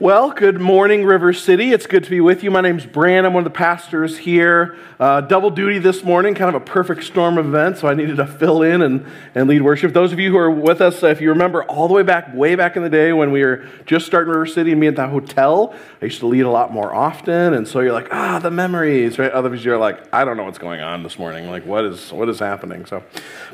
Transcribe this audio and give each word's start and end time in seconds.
Well, 0.00 0.32
good 0.32 0.60
morning, 0.60 1.04
River 1.04 1.32
City. 1.32 1.70
It's 1.70 1.86
good 1.86 2.02
to 2.02 2.10
be 2.10 2.20
with 2.20 2.42
you. 2.42 2.50
My 2.50 2.60
name's 2.60 2.84
Bran. 2.84 3.24
I'm 3.24 3.32
one 3.32 3.46
of 3.46 3.52
the 3.52 3.56
pastors 3.56 4.18
here. 4.18 4.76
Uh, 4.98 5.20
double 5.20 5.50
duty 5.50 5.78
this 5.78 6.02
morning, 6.02 6.34
kind 6.34 6.48
of 6.48 6.60
a 6.60 6.64
perfect 6.64 7.04
storm 7.04 7.38
of 7.38 7.46
events, 7.46 7.80
so 7.80 7.86
I 7.86 7.94
needed 7.94 8.16
to 8.16 8.26
fill 8.26 8.62
in 8.62 8.82
and, 8.82 9.06
and 9.36 9.48
lead 9.48 9.62
worship. 9.62 9.92
Those 9.92 10.12
of 10.12 10.18
you 10.18 10.32
who 10.32 10.36
are 10.36 10.50
with 10.50 10.80
us, 10.80 11.04
if 11.04 11.20
you 11.20 11.28
remember 11.28 11.62
all 11.62 11.86
the 11.86 11.94
way 11.94 12.02
back, 12.02 12.34
way 12.34 12.56
back 12.56 12.74
in 12.74 12.82
the 12.82 12.90
day 12.90 13.12
when 13.12 13.30
we 13.30 13.44
were 13.44 13.68
just 13.86 14.04
starting 14.04 14.32
River 14.32 14.46
City 14.46 14.72
and 14.72 14.80
me 14.80 14.88
at 14.88 14.96
the 14.96 15.06
hotel, 15.06 15.72
I 16.02 16.06
used 16.06 16.18
to 16.20 16.26
lead 16.26 16.42
a 16.42 16.50
lot 16.50 16.72
more 16.72 16.92
often, 16.92 17.54
and 17.54 17.68
so 17.68 17.78
you're 17.78 17.92
like, 17.92 18.08
ah, 18.10 18.40
the 18.40 18.50
memories, 18.50 19.16
right? 19.20 19.30
Others 19.30 19.64
you're 19.64 19.78
like, 19.78 20.12
I 20.12 20.24
don't 20.24 20.36
know 20.36 20.44
what's 20.44 20.58
going 20.58 20.80
on 20.80 21.04
this 21.04 21.20
morning. 21.20 21.48
Like, 21.48 21.66
what 21.66 21.84
is 21.84 22.12
what 22.12 22.28
is 22.28 22.40
happening? 22.40 22.84
So, 22.86 23.04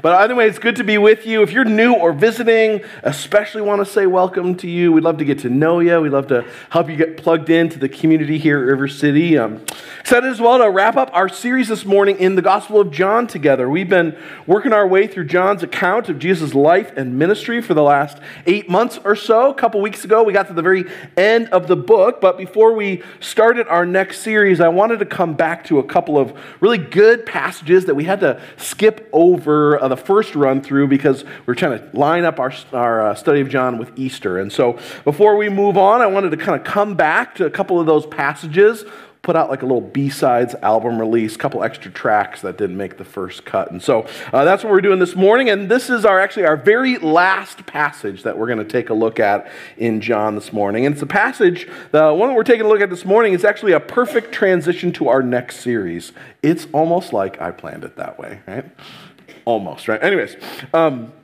but 0.01 0.15
either 0.15 0.35
way, 0.35 0.49
it's 0.49 0.59
good 0.59 0.77
to 0.77 0.85
be 0.85 0.97
with 0.97 1.27
you. 1.27 1.43
If 1.43 1.53
you're 1.53 1.67
new 1.67 1.93
or 1.93 2.15
visiting, 2.15 2.81
especially 3.03 3.61
want 3.61 3.85
to 3.85 3.93
say 3.93 4.07
welcome 4.07 4.55
to 4.57 4.69
you. 4.71 4.91
We'd 4.91 5.05
love 5.05 5.19
to 5.19 5.27
get 5.27 5.41
to 5.41 5.51
know 5.51 5.81
you. 5.81 6.01
We'd 6.01 6.13
love 6.13 6.30
to 6.31 6.45
help 6.71 6.89
you 6.89 6.97
get 6.97 7.17
plugged 7.17 7.51
into 7.51 7.79
the 7.79 7.89
community 7.89 8.39
here 8.39 8.59
at 8.59 8.67
River 8.67 8.89
City. 8.89 9.37
Um, 9.37 9.65
excited 10.01 10.31
as 10.31 10.41
well 10.41 10.59
to 10.59 10.71
wrap 10.71 10.97
up 10.97 11.11
our 11.13 11.29
series 11.29 11.69
this 11.69 11.85
morning 11.85 12.19
in 12.19 12.35
the 12.35 12.43
Gospel 12.43 12.81
of 12.81 12.91
John 12.91 13.27
together. 13.27 13.69
We've 13.69 13.89
been 13.89 14.17
working 14.47 14.73
our 14.73 14.87
way 14.87 15.07
through 15.07 15.27
John's 15.27 15.63
account 15.63 16.09
of 16.09 16.19
Jesus' 16.19 16.55
life 16.55 16.93
and 16.97 17.19
ministry 17.19 17.61
for 17.61 17.75
the 17.75 17.83
last 17.83 18.19
eight 18.47 18.69
months 18.69 18.99
or 19.05 19.15
so. 19.15 19.51
A 19.51 19.55
couple 19.55 19.81
weeks 19.81 20.05
ago, 20.05 20.23
we 20.23 20.33
got 20.33 20.47
to 20.49 20.53
the 20.53 20.63
very 20.63 20.85
end 21.17 21.49
of 21.49 21.69
the 21.69 21.77
book, 21.77 22.21
but 22.21 22.39
before 22.39 22.73
we 22.73 23.03
started 23.21 23.69
our 23.69 23.85
next 23.85 24.21
series, 24.21 24.61
I 24.61 24.69
wanted 24.69 25.01
to 25.01 25.07
come 25.07 25.35
back 25.35 25.65
to 25.65 25.79
a 25.79 25.85
couple 25.85 26.19
of 26.19 26.33
really 26.61 26.79
good 26.79 27.27
passages 27.27 27.85
that 27.85 27.95
we 27.95 28.05
had 28.05 28.21
to 28.21 28.41
skip 28.57 29.09
over 29.13 29.81
uh, 29.83 29.89
the 29.89 29.97
first 29.97 30.35
run 30.35 30.63
through 30.63 30.89
because 30.89 31.25
we're 31.47 31.55
trying 31.55 31.79
to 31.79 31.97
line 31.97 32.25
up 32.25 32.41
our, 32.41 32.53
our 32.73 33.09
uh, 33.09 33.15
study 33.15 33.41
of 33.41 33.49
John 33.49 33.79
with 33.79 33.93
Easter. 33.97 34.39
And 34.39 34.53
so 34.53 34.79
before 35.05 35.37
we 35.37 35.49
move 35.49 35.77
on, 35.77 36.01
I 36.01 36.07
wanted 36.21 36.37
to 36.37 36.45
kind 36.45 36.61
of 36.61 36.67
come 36.67 36.95
back 36.95 37.35
to 37.37 37.47
a 37.47 37.51
couple 37.51 37.81
of 37.81 37.87
those 37.87 38.05
passages, 38.07 38.85
put 39.23 39.37
out 39.37 39.49
like 39.49 39.63
a 39.63 39.65
little 39.65 39.81
B-sides 39.81 40.55
album 40.57 40.99
release, 40.99 41.35
a 41.35 41.39
couple 41.39 41.63
extra 41.63 41.91
tracks 41.91 42.43
that 42.43 42.59
didn't 42.59 42.77
make 42.77 42.99
the 42.99 43.05
first 43.05 43.47
cut. 43.47 43.71
And 43.71 43.83
so 43.83 44.07
uh, 44.33 44.45
that's 44.45 44.63
what 44.63 44.71
we're 44.71 44.83
doing 44.83 44.99
this 44.99 45.17
morning. 45.17 45.49
And 45.49 45.71
this 45.71 45.89
is 45.89 46.05
our 46.05 46.21
actually 46.21 46.45
our 46.45 46.59
very 46.59 46.99
last 46.99 47.65
passage 47.65 48.23
that 48.25 48.37
we're 48.37 48.47
going 48.49 48.59
to 48.59 48.65
take 48.65 48.91
a 48.91 48.95
look 48.95 49.19
at 49.19 49.51
in 49.79 50.03
John 50.03 50.35
this 50.35 50.53
morning. 50.53 50.85
And 50.85 50.95
it's 50.95 51.03
a 51.03 51.07
passage, 51.07 51.67
the 51.91 52.13
one 52.13 52.29
that 52.29 52.35
we're 52.35 52.45
taking 52.45 52.67
a 52.67 52.69
look 52.69 52.83
at 52.83 52.91
this 52.91 53.07
morning 53.07 53.33
is 53.33 53.45
actually 53.45 53.73
a 53.73 53.81
perfect 53.81 54.33
transition 54.33 54.93
to 54.93 55.09
our 55.09 55.23
next 55.23 55.61
series. 55.61 56.13
It's 56.43 56.67
almost 56.73 57.15
like 57.15 57.41
I 57.41 57.51
planned 57.51 57.85
it 57.85 57.97
that 57.97 58.19
way, 58.19 58.41
right? 58.47 58.67
Almost, 59.47 59.89
right? 59.89 60.03
Anyways, 60.03 60.37
um, 60.75 61.15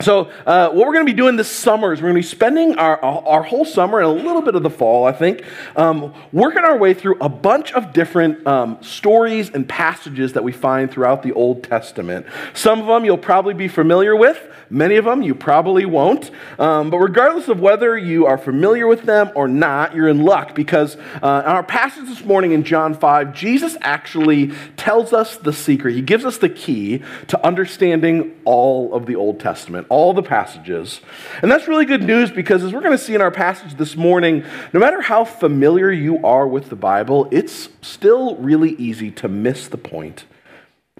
so, 0.00 0.30
uh, 0.46 0.70
what 0.70 0.86
we're 0.86 0.94
going 0.94 1.06
to 1.06 1.12
be 1.12 1.16
doing 1.16 1.36
this 1.36 1.50
summer 1.50 1.92
is 1.92 2.00
we're 2.00 2.08
going 2.08 2.22
to 2.22 2.26
be 2.26 2.34
spending 2.34 2.78
our, 2.78 2.98
our 3.04 3.42
whole 3.42 3.66
summer 3.66 3.98
and 3.98 4.06
a 4.06 4.10
little 4.10 4.40
bit 4.40 4.54
of 4.54 4.62
the 4.62 4.70
fall, 4.70 5.04
I 5.04 5.12
think, 5.12 5.44
um, 5.76 6.14
working 6.32 6.64
our 6.64 6.78
way 6.78 6.94
through 6.94 7.18
a 7.20 7.28
bunch 7.28 7.72
of 7.74 7.92
different 7.92 8.46
um, 8.46 8.78
stories 8.82 9.50
and 9.50 9.68
passages 9.68 10.32
that 10.32 10.42
we 10.42 10.52
find 10.52 10.90
throughout 10.90 11.22
the 11.22 11.32
Old 11.32 11.64
Testament. 11.64 12.24
Some 12.54 12.80
of 12.80 12.86
them 12.86 13.04
you'll 13.04 13.18
probably 13.18 13.52
be 13.52 13.68
familiar 13.68 14.16
with, 14.16 14.40
many 14.70 14.96
of 14.96 15.04
them 15.04 15.20
you 15.20 15.34
probably 15.34 15.84
won't. 15.84 16.30
Um, 16.58 16.88
but 16.88 16.98
regardless 16.98 17.48
of 17.48 17.60
whether 17.60 17.98
you 17.98 18.24
are 18.24 18.38
familiar 18.38 18.86
with 18.86 19.02
them 19.02 19.30
or 19.34 19.48
not, 19.48 19.94
you're 19.94 20.08
in 20.08 20.22
luck 20.22 20.54
because 20.54 20.96
uh, 21.22 21.42
our 21.44 21.62
passage 21.62 22.06
this 22.06 22.24
morning 22.24 22.52
in 22.52 22.64
John 22.64 22.94
5, 22.94 23.34
Jesus 23.34 23.76
actually 23.82 24.52
tells 24.78 25.12
us 25.12 25.36
the 25.36 25.52
secret. 25.52 25.94
He 25.94 26.02
gives 26.02 26.24
us 26.24 26.38
the 26.38 26.48
key 26.48 27.02
to 27.28 27.46
understanding 27.46 28.40
all 28.44 28.94
of 28.94 29.04
the 29.04 29.16
Old 29.16 29.40
Testament 29.40 29.88
all 29.90 30.14
the 30.14 30.22
passages. 30.22 31.02
And 31.42 31.50
that's 31.50 31.68
really 31.68 31.84
good 31.84 32.02
news 32.02 32.30
because, 32.30 32.64
as 32.64 32.72
we're 32.72 32.80
going 32.80 32.96
to 32.96 33.04
see 33.04 33.14
in 33.14 33.20
our 33.20 33.30
passage 33.30 33.74
this 33.74 33.96
morning, 33.96 34.44
no 34.72 34.80
matter 34.80 35.02
how 35.02 35.26
familiar 35.26 35.90
you 35.90 36.24
are 36.24 36.48
with 36.48 36.70
the 36.70 36.76
Bible, 36.76 37.28
it's 37.30 37.68
still 37.82 38.36
really 38.36 38.70
easy 38.70 39.10
to 39.10 39.28
miss 39.28 39.68
the 39.68 39.76
point. 39.76 40.24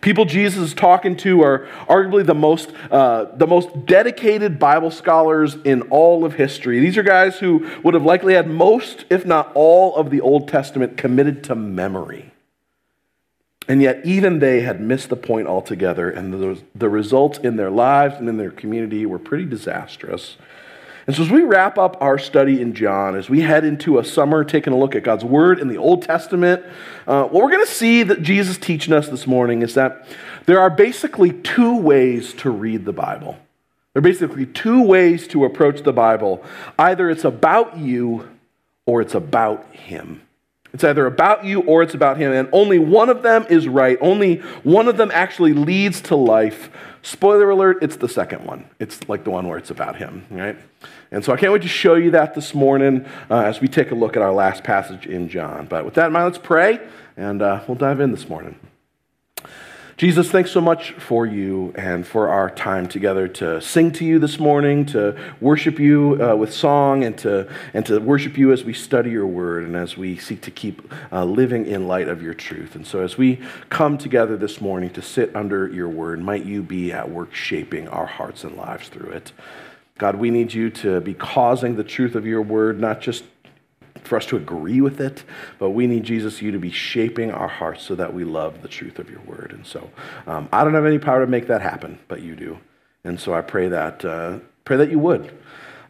People 0.01 0.25
Jesus 0.25 0.59
is 0.71 0.75
talking 0.75 1.17
to 1.19 1.43
are 1.43 1.69
arguably 1.87 2.25
the 2.25 2.35
most, 2.35 2.73
uh, 2.91 3.27
the 3.37 3.47
most 3.47 3.87
dedicated 3.87 4.59
Bible 4.59 4.91
scholars 4.91 5.57
in 5.65 5.83
all 5.83 6.25
of 6.25 6.35
history. 6.35 6.81
These 6.81 6.97
are 6.97 7.03
guys 7.03 7.39
who 7.39 7.69
would 7.85 7.95
have 7.95 8.05
likely 8.05 8.35
had 8.35 8.49
most, 8.49 9.05
if 9.11 9.27
not 9.27 9.53
all, 9.55 9.95
of 9.97 10.11
the 10.11 10.23
Old 10.23 10.49
Testament 10.49 10.97
committed 10.97 11.45
to 11.45 11.55
memory. 11.55 12.30
And 13.71 13.81
yet, 13.81 14.05
even 14.05 14.41
they 14.41 14.63
had 14.63 14.81
missed 14.81 15.11
the 15.11 15.17
point 15.17 15.47
altogether, 15.47 16.11
and 16.11 16.35
the, 16.35 16.61
the 16.75 16.89
results 16.89 17.39
in 17.39 17.55
their 17.55 17.71
lives 17.71 18.17
and 18.17 18.29
in 18.29 18.37
their 18.37 18.51
community 18.51 19.07
were 19.07 19.21
pretty 19.21 19.45
disastrous. 19.45 20.37
And 21.07 21.15
so, 21.15 21.23
as 21.23 21.31
we 21.31 21.43
wrap 21.43 21.79
up 21.79 21.97
our 22.01 22.19
study 22.19 22.61
in 22.61 22.75
John, 22.75 23.15
as 23.15 23.31
we 23.31 23.43
head 23.43 23.65
into 23.65 24.01
a 24.01 24.05
summer 24.05 24.43
taking 24.43 24.73
a 24.73 24.77
look 24.77 24.97
at 24.97 25.05
God's 25.05 25.25
Word 25.25 25.61
in 25.61 25.69
the 25.69 25.77
Old 25.77 26.03
Testament, 26.03 26.65
uh, 27.07 27.23
what 27.27 27.45
we're 27.45 27.53
going 27.53 27.65
to 27.65 27.71
see 27.71 28.03
that 28.03 28.23
Jesus 28.23 28.59
teaching 28.59 28.93
us 28.93 29.09
this 29.09 29.25
morning 29.25 29.63
is 29.63 29.75
that 29.75 30.05
there 30.47 30.59
are 30.59 30.69
basically 30.69 31.31
two 31.31 31.77
ways 31.77 32.33
to 32.39 32.51
read 32.51 32.85
the 32.85 32.93
Bible. 32.93 33.39
There 33.93 34.01
are 34.01 34.03
basically 34.03 34.47
two 34.47 34.83
ways 34.83 35.29
to 35.29 35.45
approach 35.45 35.85
the 35.85 35.93
Bible 35.93 36.43
either 36.77 37.09
it's 37.09 37.25
about 37.25 37.79
you 37.79 38.29
or 38.85 39.01
it's 39.01 39.15
about 39.15 39.73
Him. 39.73 40.23
It's 40.73 40.85
either 40.85 41.07
about 41.07 41.45
you 41.45 41.61
or 41.63 41.83
it's 41.83 41.95
about 41.95 42.17
him. 42.17 42.33
And 42.33 42.49
only 42.53 42.79
one 42.79 43.09
of 43.09 43.23
them 43.23 43.47
is 43.49 43.69
right. 43.69 43.99
Only 44.01 44.37
one 44.63 44.89
of 44.89 44.97
them 44.97 45.11
actually 45.13 45.53
leads 45.53 46.01
to 46.03 46.17
life. 46.17 46.71
Spoiler 47.03 47.51
alert, 47.51 47.79
it's 47.83 47.97
the 47.97 48.09
second 48.09 48.45
one. 48.45 48.69
It's 48.79 49.09
like 49.09 49.25
the 49.25 49.31
one 49.31 49.49
where 49.49 49.59
it's 49.59 49.71
about 49.71 49.97
him, 49.97 50.27
right? 50.31 50.57
And 51.11 51.25
so 51.25 51.33
I 51.33 51.37
can't 51.37 51.53
wait 51.53 51.63
to 51.63 51.69
show 51.69 51.95
you 51.95 52.11
that 52.13 52.35
this 52.35 52.55
morning 52.55 53.07
uh, 53.31 53.41
as 53.41 53.61
we 53.61 53.69
take 53.69 53.91
a 53.91 53.95
look 53.95 54.17
at 54.17 54.23
our 54.23 54.33
last 54.33 54.63
passage 54.63 55.07
in 55.07 55.29
John. 55.29 55.67
But 55.67 55.85
with 55.85 55.95
that 55.95 56.09
in 56.09 56.13
mind, 56.13 56.27
let's 56.27 56.39
pray 56.39 56.79
and 57.17 57.43
uh, 57.43 57.65
we'll 57.67 57.77
dive 57.77 58.01
in 58.01 58.13
this 58.13 58.29
morning. 58.29 58.57
Jesus, 60.01 60.31
thanks 60.31 60.51
so 60.51 60.63
much 60.63 60.93
for 60.93 61.27
you 61.27 61.75
and 61.77 62.07
for 62.07 62.31
our 62.31 62.49
time 62.49 62.89
together 62.89 63.29
to 63.29 63.61
sing 63.61 63.93
to 63.93 64.03
you 64.07 64.19
this 64.19 64.39
morning, 64.39 64.87
to 64.87 65.15
worship 65.43 65.79
you 65.79 66.19
uh, 66.23 66.35
with 66.35 66.55
song, 66.55 67.05
and 67.05 67.19
to, 67.19 67.47
and 67.75 67.85
to 67.85 67.99
worship 67.99 68.39
you 68.39 68.51
as 68.51 68.65
we 68.65 68.73
study 68.73 69.11
your 69.11 69.27
word 69.27 69.65
and 69.65 69.77
as 69.77 69.99
we 69.99 70.17
seek 70.17 70.41
to 70.41 70.51
keep 70.51 70.91
uh, 71.13 71.23
living 71.23 71.67
in 71.67 71.87
light 71.87 72.09
of 72.09 72.23
your 72.23 72.33
truth. 72.33 72.75
And 72.77 72.87
so, 72.87 73.03
as 73.03 73.19
we 73.19 73.41
come 73.69 73.99
together 73.99 74.39
this 74.39 74.59
morning 74.59 74.89
to 74.95 75.03
sit 75.03 75.37
under 75.37 75.69
your 75.69 75.91
word, 75.91 76.23
might 76.23 76.47
you 76.47 76.63
be 76.63 76.95
at 76.95 77.11
work 77.11 77.35
shaping 77.35 77.87
our 77.89 78.07
hearts 78.07 78.43
and 78.43 78.57
lives 78.57 78.89
through 78.89 79.11
it. 79.11 79.33
God, 79.99 80.17
we 80.17 80.31
need 80.31 80.55
you 80.55 80.71
to 80.71 81.03
be 81.03 81.13
causing 81.13 81.77
the 81.77 81.85
truth 81.85 82.15
of 82.15 82.25
your 82.25 82.41
word, 82.41 82.81
not 82.81 83.03
just 83.03 83.25
for 84.05 84.17
us 84.17 84.27
to 84.27 84.37
agree 84.37 84.81
with 84.81 85.01
it, 85.01 85.25
but 85.59 85.71
we 85.71 85.87
need 85.87 86.05
Jesus, 86.05 86.43
you 86.43 86.51
to 86.53 86.59
be 86.59 86.71
shaping 86.71 87.31
our 87.31 87.49
hearts 87.49 87.83
so 87.83 87.95
that 87.95 88.13
we 88.13 88.25
love 88.25 88.63
the 88.63 88.69
truth 88.69 88.99
of 88.99 89.11
your 89.11 89.21
word. 89.21 89.53
And 89.53 89.67
so 89.67 89.91
um, 90.27 90.49
I 90.53 90.65
don't 90.65 90.75
have 90.75 90.87
any 90.87 90.99
power 90.99 91.21
to 91.25 91.31
make 91.31 91.47
that 91.47 91.63
happen, 91.63 91.99
but 92.09 92.23
you 92.23 92.35
do. 92.35 92.59
And 93.05 93.19
so 93.19 93.33
I 93.35 93.41
pray 93.41 93.69
that, 93.69 94.05
uh, 94.05 94.39
pray 94.65 94.77
that 94.77 94.91
you 94.91 94.99
would. 94.99 95.33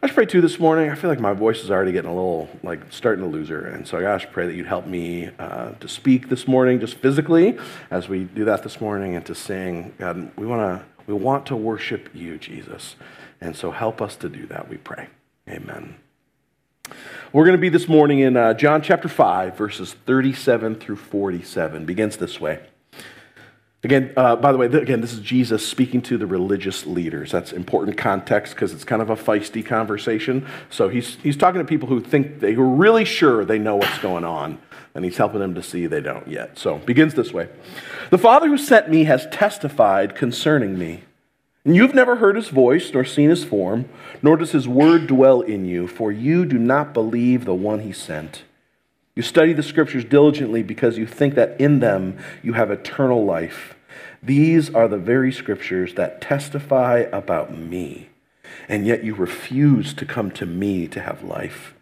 I 0.03 0.07
just 0.07 0.15
pray 0.15 0.25
too 0.25 0.41
this 0.41 0.59
morning. 0.59 0.89
I 0.89 0.95
feel 0.95 1.11
like 1.11 1.19
my 1.19 1.33
voice 1.33 1.63
is 1.63 1.69
already 1.69 1.91
getting 1.91 2.09
a 2.09 2.13
little 2.15 2.49
like 2.63 2.91
starting 2.91 3.23
to 3.23 3.29
lose 3.29 3.49
her, 3.49 3.67
and 3.67 3.87
so 3.87 3.99
I 3.99 4.01
gosh, 4.01 4.25
pray 4.31 4.47
that 4.47 4.55
you'd 4.55 4.65
help 4.65 4.87
me 4.87 5.29
uh, 5.37 5.73
to 5.73 5.87
speak 5.87 6.27
this 6.27 6.47
morning, 6.47 6.79
just 6.79 6.95
physically, 6.95 7.55
as 7.91 8.09
we 8.09 8.23
do 8.23 8.43
that 8.45 8.63
this 8.63 8.81
morning, 8.81 9.15
and 9.15 9.23
to 9.27 9.35
sing. 9.35 9.93
God, 9.99 10.31
we 10.37 10.47
want 10.47 10.61
to 10.61 10.85
we 11.05 11.13
want 11.13 11.45
to 11.47 11.55
worship 11.55 12.09
you, 12.15 12.39
Jesus, 12.39 12.95
and 13.39 13.55
so 13.55 13.69
help 13.69 14.01
us 14.01 14.15
to 14.15 14.27
do 14.27 14.47
that. 14.47 14.67
We 14.69 14.77
pray. 14.77 15.07
We're 17.33 17.45
going 17.45 17.55
to 17.55 17.61
be 17.61 17.69
this 17.69 17.87
morning 17.87 18.19
in 18.19 18.35
uh, 18.35 18.53
John 18.55 18.81
chapter 18.81 19.07
5, 19.07 19.57
verses 19.57 19.93
37 20.05 20.75
through 20.75 20.97
47. 20.97 21.85
Begins 21.85 22.17
this 22.17 22.41
way. 22.41 22.59
Again, 23.85 24.11
uh, 24.17 24.35
by 24.35 24.51
the 24.51 24.57
way, 24.57 24.65
again, 24.65 24.99
this 24.99 25.13
is 25.13 25.21
Jesus 25.21 25.65
speaking 25.65 26.01
to 26.01 26.17
the 26.17 26.27
religious 26.27 26.85
leaders. 26.85 27.31
That's 27.31 27.53
important 27.53 27.97
context 27.97 28.53
because 28.53 28.73
it's 28.73 28.83
kind 28.83 29.01
of 29.01 29.09
a 29.09 29.15
feisty 29.15 29.65
conversation. 29.65 30.45
So 30.69 30.89
he's, 30.89 31.15
he's 31.23 31.37
talking 31.37 31.59
to 31.59 31.65
people 31.65 31.87
who 31.87 32.01
think 32.01 32.41
they 32.41 32.53
are 32.55 32.61
really 32.61 33.05
sure 33.05 33.45
they 33.45 33.59
know 33.59 33.77
what's 33.77 33.99
going 33.99 34.25
on, 34.25 34.59
and 34.93 35.05
he's 35.05 35.15
helping 35.15 35.39
them 35.39 35.55
to 35.55 35.63
see 35.63 35.87
they 35.87 36.01
don't 36.01 36.27
yet. 36.27 36.59
So 36.59 36.79
begins 36.79 37.13
this 37.13 37.31
way 37.31 37.47
The 38.09 38.17
Father 38.17 38.49
who 38.49 38.57
sent 38.57 38.89
me 38.89 39.05
has 39.05 39.25
testified 39.31 40.15
concerning 40.15 40.77
me. 40.77 41.05
And 41.63 41.75
you've 41.75 41.93
never 41.93 42.15
heard 42.15 42.35
his 42.35 42.49
voice, 42.49 42.91
nor 42.93 43.05
seen 43.05 43.29
his 43.29 43.43
form, 43.43 43.87
nor 44.21 44.35
does 44.35 44.51
his 44.51 44.67
word 44.67 45.07
dwell 45.07 45.41
in 45.41 45.65
you, 45.65 45.87
for 45.87 46.11
you 46.11 46.45
do 46.45 46.57
not 46.57 46.93
believe 46.93 47.45
the 47.45 47.53
one 47.53 47.81
he 47.81 47.91
sent. 47.93 48.43
You 49.15 49.21
study 49.21 49.53
the 49.53 49.61
scriptures 49.61 50.05
diligently 50.05 50.63
because 50.63 50.97
you 50.97 51.05
think 51.05 51.35
that 51.35 51.59
in 51.59 51.79
them 51.79 52.17
you 52.41 52.53
have 52.53 52.71
eternal 52.71 53.23
life. 53.23 53.75
These 54.23 54.73
are 54.73 54.87
the 54.87 54.97
very 54.97 55.31
scriptures 55.31 55.95
that 55.95 56.21
testify 56.21 57.05
about 57.11 57.55
me, 57.55 58.09
and 58.67 58.87
yet 58.87 59.03
you 59.03 59.13
refuse 59.13 59.93
to 59.95 60.05
come 60.05 60.31
to 60.31 60.45
me 60.45 60.87
to 60.87 61.01
have 61.01 61.23
life. 61.23 61.75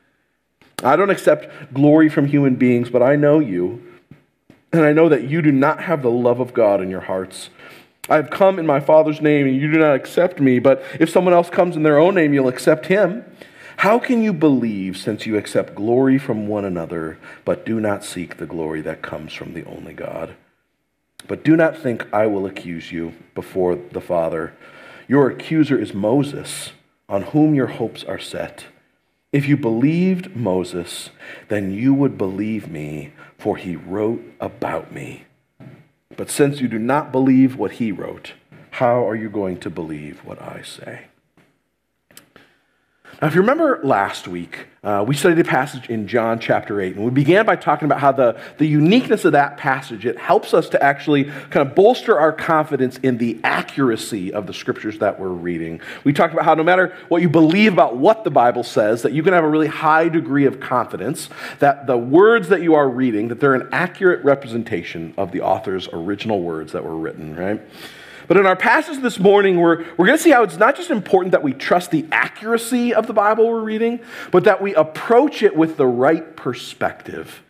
I 0.84 0.96
don't 0.96 1.10
accept 1.10 1.74
glory 1.74 2.10
from 2.10 2.28
human 2.28 2.56
beings, 2.56 2.90
but 2.90 3.04
I 3.04 3.16
know 3.16 3.40
you, 3.40 3.82
and 4.72 4.84
I 4.84 4.94
know 4.94 5.10
that 5.10 5.30
you 5.30 5.42
do 5.42 5.52
not 5.52 5.84
have 5.84 6.02
the 6.02 6.12
love 6.12 6.40
of 6.40 6.54
God 6.54 6.82
in 6.82 6.90
your 6.90 7.02
hearts. 7.02 7.50
I 8.08 8.16
have 8.16 8.30
come 8.30 8.60
in 8.60 8.66
my 8.66 8.80
Father's 8.80 9.22
name, 9.22 9.48
and 9.48 9.56
you 9.56 9.72
do 9.72 9.80
not 9.80 9.96
accept 9.96 10.40
me. 10.40 10.60
But 10.60 10.84
if 11.00 11.10
someone 11.10 11.34
else 11.34 11.50
comes 11.50 11.76
in 11.76 11.84
their 11.84 12.00
own 12.00 12.16
name, 12.16 12.34
you'll 12.34 12.48
accept 12.48 12.86
him. 12.86 13.26
How 13.78 13.98
can 13.98 14.22
you 14.22 14.34
believe 14.34 14.98
since 14.98 15.26
you 15.26 15.38
accept 15.38 15.76
glory 15.76 16.18
from 16.18 16.48
one 16.48 16.66
another, 16.66 17.18
but 17.46 17.66
do 17.66 17.80
not 17.80 18.04
seek 18.04 18.38
the 18.38 18.46
glory 18.46 18.82
that 18.82 19.02
comes 19.02 19.34
from 19.34 19.54
the 19.54 19.64
only 19.66 19.94
God? 19.94 20.36
But 21.28 21.44
do 21.44 21.56
not 21.56 21.78
think 21.78 22.06
I 22.14 22.28
will 22.28 22.46
accuse 22.46 22.92
you 22.92 23.14
before 23.36 23.76
the 23.76 24.02
Father. 24.02 24.54
Your 25.08 25.30
accuser 25.30 25.80
is 25.80 25.94
Moses, 25.94 26.72
on 27.08 27.22
whom 27.22 27.56
your 27.56 27.68
hopes 27.68 28.04
are 28.04 28.20
set. 28.20 28.66
If 29.32 29.48
you 29.48 29.56
believed 29.56 30.36
Moses, 30.36 31.12
then 31.48 31.72
you 31.72 31.94
would 31.94 32.18
believe 32.18 32.70
me, 32.70 33.14
for 33.38 33.58
he 33.58 33.76
wrote 33.76 34.24
about 34.42 34.92
me. 34.92 35.24
But 36.20 36.30
since 36.30 36.60
you 36.60 36.68
do 36.68 36.80
not 36.80 37.14
believe 37.14 37.56
what 37.56 37.72
he 37.80 37.94
wrote, 37.94 38.34
how 38.72 39.08
are 39.08 39.16
you 39.16 39.30
going 39.30 39.58
to 39.62 39.70
believe 39.70 40.20
what 40.26 40.42
I 40.42 40.64
say? 40.64 41.06
Now, 43.22 43.28
if 43.28 43.36
you 43.36 43.42
remember 43.42 43.82
last 43.84 44.30
week, 44.30 44.68
uh, 44.82 45.04
we 45.06 45.14
studied 45.14 45.40
a 45.40 45.44
passage 45.44 45.90
in 45.90 46.08
John 46.08 46.40
chapter 46.40 46.80
8, 46.80 46.96
and 46.96 47.04
we 47.04 47.12
began 47.12 47.46
by 47.46 47.58
talking 47.58 47.86
about 47.86 48.00
how 48.00 48.14
the, 48.14 48.40
the 48.60 48.66
uniqueness 48.66 49.26
of 49.26 49.34
that 49.34 49.58
passage, 49.58 50.06
it 50.06 50.18
helps 50.18 50.54
us 50.54 50.70
to 50.70 50.82
actually 50.82 51.26
kind 51.26 51.68
of 51.68 51.76
bolster 51.76 52.18
our 52.18 52.32
confidence 52.32 52.98
in 53.00 53.18
the 53.18 53.38
accuracy 53.44 54.32
of 54.32 54.48
the 54.48 54.54
scriptures 54.54 55.00
that 55.00 55.20
we're 55.20 55.28
reading. 55.28 55.82
We 56.06 56.14
talked 56.14 56.32
about 56.32 56.46
how 56.46 56.54
no 56.54 56.64
matter 56.64 56.96
what 57.10 57.22
you 57.22 57.28
believe 57.28 57.74
about 57.74 57.98
what 57.98 58.24
the 58.24 58.32
Bible 58.32 58.64
says, 58.64 59.02
that 59.02 59.12
you 59.12 59.22
can 59.22 59.34
have 59.34 59.44
a 59.44 59.50
really 59.50 59.68
high 59.68 60.08
degree 60.08 60.46
of 60.46 60.62
confidence 60.62 61.28
that 61.60 61.88
the 61.88 61.98
words 61.98 62.48
that 62.48 62.62
you 62.62 62.76
are 62.76 62.88
reading, 62.88 63.28
that 63.28 63.42
they're 63.42 63.56
an 63.56 63.68
accurate 63.74 64.24
representation 64.24 65.14
of 65.18 65.34
the 65.34 65.42
author's 65.42 65.90
original 65.92 66.42
words 66.42 66.72
that 66.72 66.86
were 66.86 66.96
written, 66.96 67.36
right? 67.36 67.62
But 68.30 68.38
in 68.38 68.46
our 68.46 68.56
passage 68.56 69.02
this 69.02 69.18
morning, 69.18 69.60
we're, 69.60 69.80
we're 69.98 70.06
going 70.06 70.18
to 70.18 70.24
see 70.24 70.30
how 70.30 70.44
it's 70.44 70.56
not 70.56 70.76
just 70.76 70.92
important 70.92 71.32
that 71.32 71.42
we 71.42 71.52
trust 71.52 71.90
the 71.90 72.06
accuracy 72.12 72.94
of 72.94 73.08
the 73.08 73.14
Bible 73.14 73.48
we're 73.48 73.60
reading, 73.60 74.02
but 74.32 74.44
that 74.44 74.62
we 74.62 74.76
approach 74.76 75.42
it 75.42 75.56
with 75.56 75.78
the 75.78 75.88
right 75.88 76.36
perspective. 76.36 77.42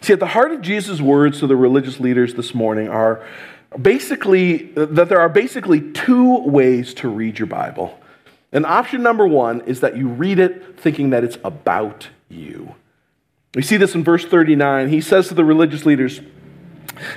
See, 0.00 0.12
at 0.12 0.20
the 0.20 0.28
heart 0.28 0.52
of 0.52 0.62
Jesus' 0.62 1.00
words 1.00 1.40
to 1.40 1.48
the 1.48 1.56
religious 1.56 1.98
leaders 1.98 2.34
this 2.34 2.54
morning 2.54 2.88
are 2.88 3.26
basically 3.82 4.66
that 4.76 5.08
there 5.08 5.20
are 5.20 5.28
basically 5.28 5.90
two 5.90 6.38
ways 6.38 6.94
to 6.94 7.08
read 7.08 7.40
your 7.40 7.46
Bible. 7.46 7.98
And 8.52 8.64
option 8.64 9.02
number 9.02 9.26
one 9.26 9.62
is 9.62 9.80
that 9.80 9.96
you 9.96 10.06
read 10.06 10.38
it 10.38 10.78
thinking 10.78 11.10
that 11.10 11.24
it's 11.24 11.38
about 11.42 12.06
you. 12.28 12.76
We 13.56 13.62
see 13.62 13.76
this 13.76 13.96
in 13.96 14.04
verse 14.04 14.24
39. 14.24 14.88
He 14.88 15.00
says 15.00 15.26
to 15.28 15.34
the 15.34 15.44
religious 15.44 15.84
leaders, 15.84 16.20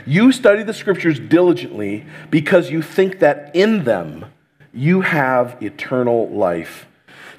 you 0.06 0.32
study 0.32 0.64
the 0.64 0.74
scriptures 0.74 1.20
diligently 1.20 2.06
because 2.30 2.70
you 2.70 2.82
think 2.82 3.20
that 3.20 3.56
in 3.56 3.84
them 3.84 4.26
you 4.74 5.02
have 5.02 5.62
eternal 5.62 6.30
life. 6.30 6.88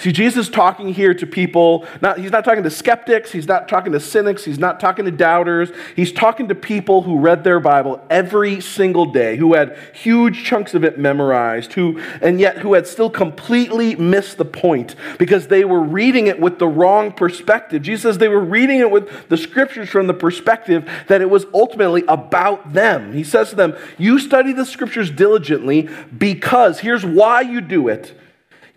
See, 0.05 0.13
Jesus 0.13 0.51
talking 0.51 0.93
here 0.93 1.15
to 1.15 1.27
people, 1.27 1.87
not, 2.03 2.19
he's 2.19 2.31
not 2.31 2.45
talking 2.45 2.63
to 2.63 2.71
skeptics, 2.71 3.33
he's 3.33 3.49
not 3.49 3.69
talking 3.69 3.91
to 3.93 4.01
cynics, 4.01 4.45
he's 4.45 4.59
not 4.59 4.79
talking 4.79 5.07
to 5.07 5.11
doubters. 5.11 5.73
He's 5.97 6.13
talking 6.13 6.49
to 6.49 6.55
people 6.55 7.01
who 7.01 7.19
read 7.19 7.43
their 7.43 7.59
Bible 7.59 8.05
every 8.11 8.61
single 8.61 9.07
day, 9.07 9.39
who 9.39 9.55
had 9.55 9.79
huge 9.95 10.45
chunks 10.45 10.75
of 10.75 10.85
it 10.85 10.99
memorized, 10.99 11.73
who, 11.73 12.03
and 12.21 12.39
yet 12.39 12.59
who 12.59 12.75
had 12.75 12.87
still 12.87 13.09
completely 13.09 13.97
missed 13.97 14.37
the 14.37 14.45
point 14.45 14.95
because 15.19 15.49
they 15.49 15.65
were 15.65 15.81
reading 15.81 16.27
it 16.27 16.39
with 16.39 16.59
the 16.59 16.69
wrong 16.69 17.11
perspective. 17.11 17.81
Jesus 17.81 18.03
says 18.03 18.19
they 18.19 18.29
were 18.29 18.45
reading 18.45 18.81
it 18.81 18.91
with 18.91 19.31
the 19.31 19.39
scriptures 19.39 19.89
from 19.89 20.07
the 20.07 20.13
perspective 20.13 20.87
that 21.09 21.23
it 21.23 21.31
was 21.31 21.47
ultimately 21.55 22.05
about 22.09 22.75
them. 22.75 23.15
He 23.15 23.25
says 23.25 23.49
to 23.49 23.57
them, 23.57 23.75
You 23.97 24.19
study 24.19 24.53
the 24.53 24.67
scriptures 24.67 25.11
diligently 25.11 25.89
because 26.19 26.81
here's 26.81 27.07
why 27.07 27.41
you 27.41 27.63
do 27.63 27.89
it 27.89 28.21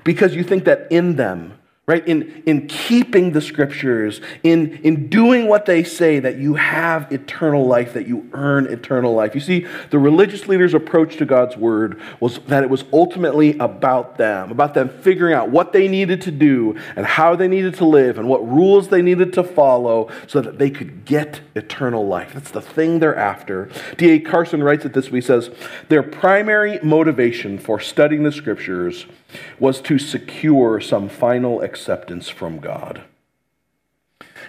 because 0.08 0.34
you 0.34 0.42
think 0.42 0.64
that 0.64 0.88
in 0.90 1.18
them 1.18 1.58
right? 1.88 2.06
In, 2.06 2.44
in 2.46 2.68
keeping 2.68 3.32
the 3.32 3.40
scriptures, 3.40 4.20
in, 4.44 4.74
in 4.84 5.08
doing 5.08 5.48
what 5.48 5.66
they 5.66 5.86
say, 5.86 6.20
that 6.20 6.36
you 6.36 6.56
have 6.56 7.10
eternal 7.14 7.66
life, 7.66 7.94
that 7.94 8.06
you 8.06 8.30
earn 8.34 8.68
eternal 8.68 9.14
life. 9.14 9.34
You 9.34 9.40
see, 9.40 9.66
the 9.90 9.98
religious 9.98 10.50
leaders' 10.50 10.74
approach 10.74 11.16
to 11.16 11.26
God's 11.26 11.56
word 11.56 12.02
was 12.20 12.40
that 12.48 12.64
it 12.64 12.70
was 12.70 12.84
ultimately 12.92 13.58
about 13.60 14.18
them, 14.18 14.52
about 14.52 14.74
them 14.74 14.90
figuring 14.90 15.34
out 15.34 15.50
what 15.50 15.72
they 15.72 15.88
needed 15.88 16.22
to 16.24 16.32
do 16.32 16.78
and 16.98 17.06
how 17.06 17.38
they 17.38 17.48
needed 17.48 17.76
to 17.76 17.86
live 17.86 18.18
and 18.18 18.28
what 18.28 18.46
rules 18.46 18.90
they 18.90 19.02
needed 19.02 19.32
to 19.34 19.44
follow 19.44 20.12
so 20.28 20.42
that 20.42 20.58
they 20.60 20.70
could 20.70 21.06
get 21.06 21.40
eternal 21.56 22.06
life. 22.06 22.34
That's 22.34 22.52
the 22.52 22.62
thing 22.62 23.00
they're 23.00 23.16
after. 23.16 23.70
D.A. 23.96 24.20
Carson 24.20 24.62
writes 24.62 24.84
it 24.84 24.92
this 24.92 25.10
way 25.10 25.20
he 25.20 25.22
says, 25.22 25.52
Their 25.88 26.04
primary 26.04 26.82
motivation 26.84 27.58
for 27.58 27.80
studying 27.80 28.24
the 28.24 28.32
scriptures 28.34 29.06
was 29.60 29.82
to 29.82 30.00
secure 30.00 30.80
some 30.80 31.10
final 31.10 31.62
acceptance 31.62 32.30
from 32.30 32.60
God. 32.60 33.04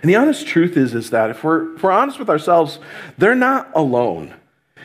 And 0.03 0.09
the 0.09 0.17
honest 0.17 0.47
truth 0.47 0.77
is, 0.77 0.95
is 0.95 1.11
that 1.11 1.31
if 1.31 1.43
we're, 1.43 1.75
if 1.75 1.83
we're 1.83 1.91
honest 1.91 2.19
with 2.19 2.31
ourselves, 2.31 2.79
they're 3.17 3.35
not 3.35 3.71
alone. 3.75 4.35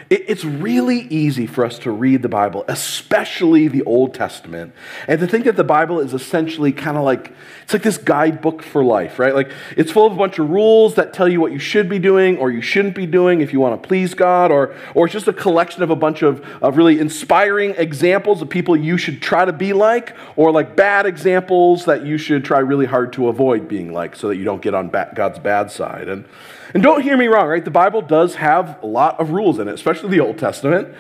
It's 0.10 0.44
really 0.44 1.02
easy 1.10 1.48
for 1.48 1.66
us 1.66 1.80
to 1.80 1.92
read 1.92 2.24
the 2.24 2.30
Bible, 2.30 2.66
especially 2.68 3.68
the 3.68 3.84
Old 3.84 4.14
Testament, 4.14 4.74
and 5.08 5.20
to 5.20 5.28
think 5.28 5.46
that 5.46 5.56
the 5.56 5.64
Bible 5.64 6.00
is 6.00 6.14
essentially 6.14 6.72
kind 6.72 6.98
of 6.98 7.04
like 7.04 7.34
it's 7.64 7.74
like 7.74 7.84
this 7.84 7.98
guidebook 7.98 8.62
for 8.62 8.84
life, 8.84 9.20
right? 9.20 9.34
Like 9.34 9.52
it's 9.76 9.92
full 9.92 10.06
of 10.06 10.14
a 10.14 10.16
bunch 10.16 10.40
of 10.40 10.50
rules 10.50 10.96
that 10.96 11.14
tell 11.14 11.28
you 11.28 11.42
what 11.42 11.52
you 11.52 11.60
should 11.60 11.90
be 11.90 12.00
doing 12.00 12.38
or 12.38 12.52
you 12.52 12.62
shouldn't 12.62 12.96
be 12.96 13.06
doing 13.06 13.42
if 13.42 13.52
you 13.52 13.60
want 13.60 13.82
to 13.82 13.88
please 13.88 14.14
God, 14.14 14.52
or, 14.52 14.76
or 14.94 15.06
it's 15.06 15.14
just 15.14 15.28
a 15.28 15.34
collection 15.34 15.82
of 15.84 15.90
a 15.90 15.96
bunch 15.96 16.22
of, 16.22 16.46
of 16.62 16.78
really 16.78 17.00
inspiring 17.00 17.74
examples 17.78 18.42
of 18.42 18.50
people 18.50 18.76
you 18.76 18.98
should 18.98 19.22
try 19.22 19.46
to 19.46 19.54
be 19.54 19.74
like, 19.74 20.16
or 20.36 20.52
like 20.52 20.76
bad 20.76 21.06
examples 21.06 21.86
that 21.86 22.06
you 22.06 22.18
should 22.18 22.46
try 22.46 22.60
really 22.60 22.86
hard 22.86 23.14
to 23.14 23.28
avoid 23.28 23.68
being 23.68 23.94
like 23.94 24.16
so 24.16 24.28
that 24.28 24.38
you 24.38 24.44
don't 24.44 24.62
get 24.62 24.74
on 24.74 24.90
God's 24.90 25.40
bad 25.40 25.72
side. 25.72 26.08
And 26.08 26.26
and 26.74 26.82
don't 26.82 27.02
hear 27.02 27.16
me 27.16 27.28
wrong, 27.28 27.48
right? 27.48 27.64
The 27.64 27.72
Bible 27.72 28.02
does 28.02 28.36
have 28.36 28.82
a 28.82 28.88
lot 28.88 29.20
of 29.20 29.30
rules 29.30 29.60
in 29.60 29.68
it, 29.68 29.74
especially 29.74 30.10
the 30.10 30.20
Old 30.20 30.40
Testament. 30.40 30.94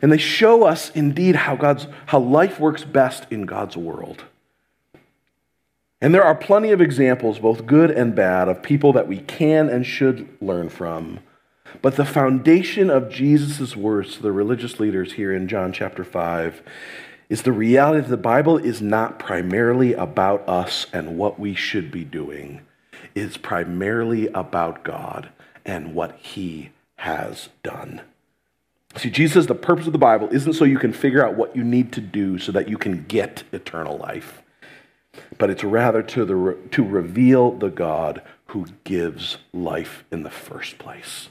And 0.00 0.12
they 0.12 0.18
show 0.18 0.64
us 0.64 0.90
indeed 0.90 1.36
how 1.36 1.56
God's 1.56 1.86
how 2.06 2.20
life 2.20 2.60
works 2.60 2.84
best 2.84 3.26
in 3.30 3.46
God's 3.46 3.76
world. 3.76 4.24
And 6.02 6.12
there 6.12 6.24
are 6.24 6.34
plenty 6.34 6.72
of 6.72 6.80
examples, 6.80 7.38
both 7.38 7.64
good 7.64 7.92
and 7.92 8.12
bad, 8.12 8.48
of 8.48 8.60
people 8.60 8.92
that 8.92 9.06
we 9.06 9.18
can 9.18 9.68
and 9.68 9.86
should 9.86 10.28
learn 10.40 10.68
from. 10.68 11.20
But 11.80 11.94
the 11.94 12.04
foundation 12.04 12.90
of 12.90 13.08
Jesus' 13.08 13.76
words 13.76 14.16
to 14.16 14.22
the 14.22 14.32
religious 14.32 14.80
leaders 14.80 15.12
here 15.12 15.32
in 15.32 15.46
John 15.46 15.72
chapter 15.72 16.02
5 16.02 16.60
is 17.28 17.42
the 17.42 17.52
reality 17.52 18.00
that 18.00 18.10
the 18.10 18.16
Bible 18.16 18.58
is 18.58 18.82
not 18.82 19.20
primarily 19.20 19.94
about 19.94 20.46
us 20.48 20.88
and 20.92 21.16
what 21.16 21.38
we 21.38 21.54
should 21.54 21.92
be 21.92 22.04
doing 22.04 22.62
It's 23.14 23.36
primarily 23.36 24.26
about 24.28 24.82
God 24.82 25.30
and 25.64 25.94
what 25.94 26.16
he 26.18 26.70
has 26.96 27.48
done. 27.62 28.00
See, 28.96 29.10
Jesus 29.10 29.46
the 29.46 29.54
purpose 29.54 29.86
of 29.86 29.92
the 29.92 29.98
Bible 29.98 30.28
isn't 30.32 30.54
so 30.54 30.64
you 30.64 30.78
can 30.78 30.92
figure 30.92 31.24
out 31.24 31.36
what 31.36 31.54
you 31.54 31.62
need 31.62 31.92
to 31.92 32.00
do 32.00 32.38
so 32.38 32.50
that 32.52 32.68
you 32.68 32.76
can 32.76 33.04
get 33.04 33.44
eternal 33.52 33.96
life, 33.96 34.41
but 35.42 35.50
it's 35.50 35.64
rather 35.64 36.04
to, 36.04 36.24
the, 36.24 36.56
to 36.70 36.84
reveal 36.84 37.50
the 37.50 37.68
God 37.68 38.22
who 38.46 38.64
gives 38.84 39.38
life 39.52 40.04
in 40.12 40.22
the 40.22 40.30
first 40.30 40.78
place. 40.78 41.30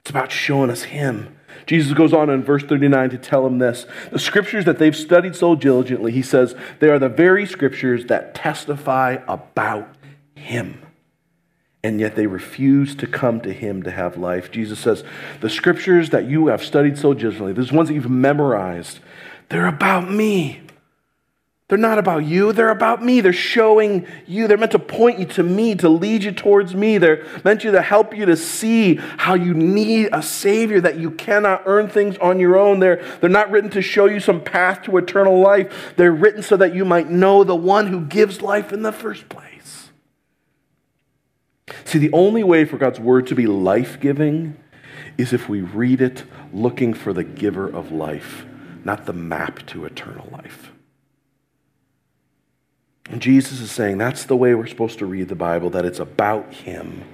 It's 0.00 0.08
about 0.08 0.32
showing 0.32 0.70
us 0.70 0.84
him. 0.84 1.36
Jesus 1.66 1.92
goes 1.92 2.14
on 2.14 2.30
in 2.30 2.42
verse 2.42 2.62
39 2.62 3.10
to 3.10 3.18
tell 3.18 3.46
him 3.46 3.58
this. 3.58 3.84
The 4.10 4.18
scriptures 4.18 4.64
that 4.64 4.78
they've 4.78 4.96
studied 4.96 5.36
so 5.36 5.54
diligently, 5.54 6.12
he 6.12 6.22
says, 6.22 6.54
they 6.78 6.88
are 6.88 6.98
the 6.98 7.10
very 7.10 7.44
scriptures 7.44 8.06
that 8.06 8.34
testify 8.34 9.18
about 9.28 9.94
him. 10.34 10.80
And 11.84 12.00
yet 12.00 12.16
they 12.16 12.26
refuse 12.26 12.94
to 12.94 13.06
come 13.06 13.42
to 13.42 13.52
him 13.52 13.82
to 13.82 13.90
have 13.90 14.16
life. 14.16 14.50
Jesus 14.50 14.78
says, 14.78 15.04
The 15.42 15.50
scriptures 15.50 16.08
that 16.08 16.24
you 16.24 16.46
have 16.46 16.64
studied 16.64 16.96
so 16.96 17.12
diligently, 17.12 17.52
those 17.52 17.70
ones 17.70 17.90
that 17.90 17.94
you've 17.96 18.08
memorized, 18.08 19.00
they're 19.50 19.66
about 19.66 20.10
me. 20.10 20.62
They're 21.68 21.76
not 21.76 21.98
about 21.98 22.24
you, 22.24 22.54
they're 22.54 22.70
about 22.70 23.04
me. 23.04 23.20
They're 23.20 23.32
showing 23.34 24.06
you, 24.26 24.48
they're 24.48 24.56
meant 24.56 24.72
to 24.72 24.78
point 24.78 25.18
you 25.18 25.26
to 25.26 25.42
me, 25.42 25.74
to 25.74 25.88
lead 25.90 26.24
you 26.24 26.32
towards 26.32 26.74
me. 26.74 26.96
They're 26.96 27.26
meant 27.44 27.60
to 27.60 27.82
help 27.82 28.16
you 28.16 28.24
to 28.24 28.38
see 28.38 28.94
how 28.94 29.34
you 29.34 29.52
need 29.52 30.08
a 30.14 30.22
Savior, 30.22 30.80
that 30.80 30.98
you 30.98 31.10
cannot 31.10 31.64
earn 31.66 31.90
things 31.90 32.16
on 32.18 32.40
your 32.40 32.56
own. 32.56 32.80
They're, 32.80 33.04
they're 33.20 33.28
not 33.28 33.50
written 33.50 33.68
to 33.70 33.82
show 33.82 34.06
you 34.06 34.18
some 34.18 34.42
path 34.42 34.82
to 34.84 34.96
eternal 34.96 35.40
life, 35.40 35.92
they're 35.96 36.10
written 36.10 36.42
so 36.42 36.56
that 36.56 36.74
you 36.74 36.86
might 36.86 37.10
know 37.10 37.44
the 37.44 37.54
one 37.54 37.88
who 37.88 38.00
gives 38.00 38.40
life 38.40 38.72
in 38.72 38.82
the 38.82 38.92
first 38.92 39.28
place. 39.28 39.90
See, 41.84 41.98
the 41.98 42.12
only 42.12 42.42
way 42.42 42.64
for 42.64 42.78
God's 42.78 42.98
word 42.98 43.26
to 43.26 43.34
be 43.34 43.46
life 43.46 44.00
giving 44.00 44.56
is 45.18 45.34
if 45.34 45.50
we 45.50 45.60
read 45.60 46.00
it 46.00 46.24
looking 46.50 46.94
for 46.94 47.12
the 47.12 47.24
giver 47.24 47.68
of 47.68 47.92
life, 47.92 48.46
not 48.84 49.04
the 49.04 49.12
map 49.12 49.66
to 49.66 49.84
eternal 49.84 50.30
life. 50.32 50.67
And 53.08 53.22
Jesus 53.22 53.60
is 53.60 53.70
saying 53.70 53.98
that's 53.98 54.24
the 54.24 54.36
way 54.36 54.54
we're 54.54 54.66
supposed 54.66 54.98
to 54.98 55.06
read 55.06 55.28
the 55.28 55.34
Bible, 55.34 55.70
that 55.70 55.84
it's 55.84 55.98
about 55.98 56.52
Him. 56.52 57.04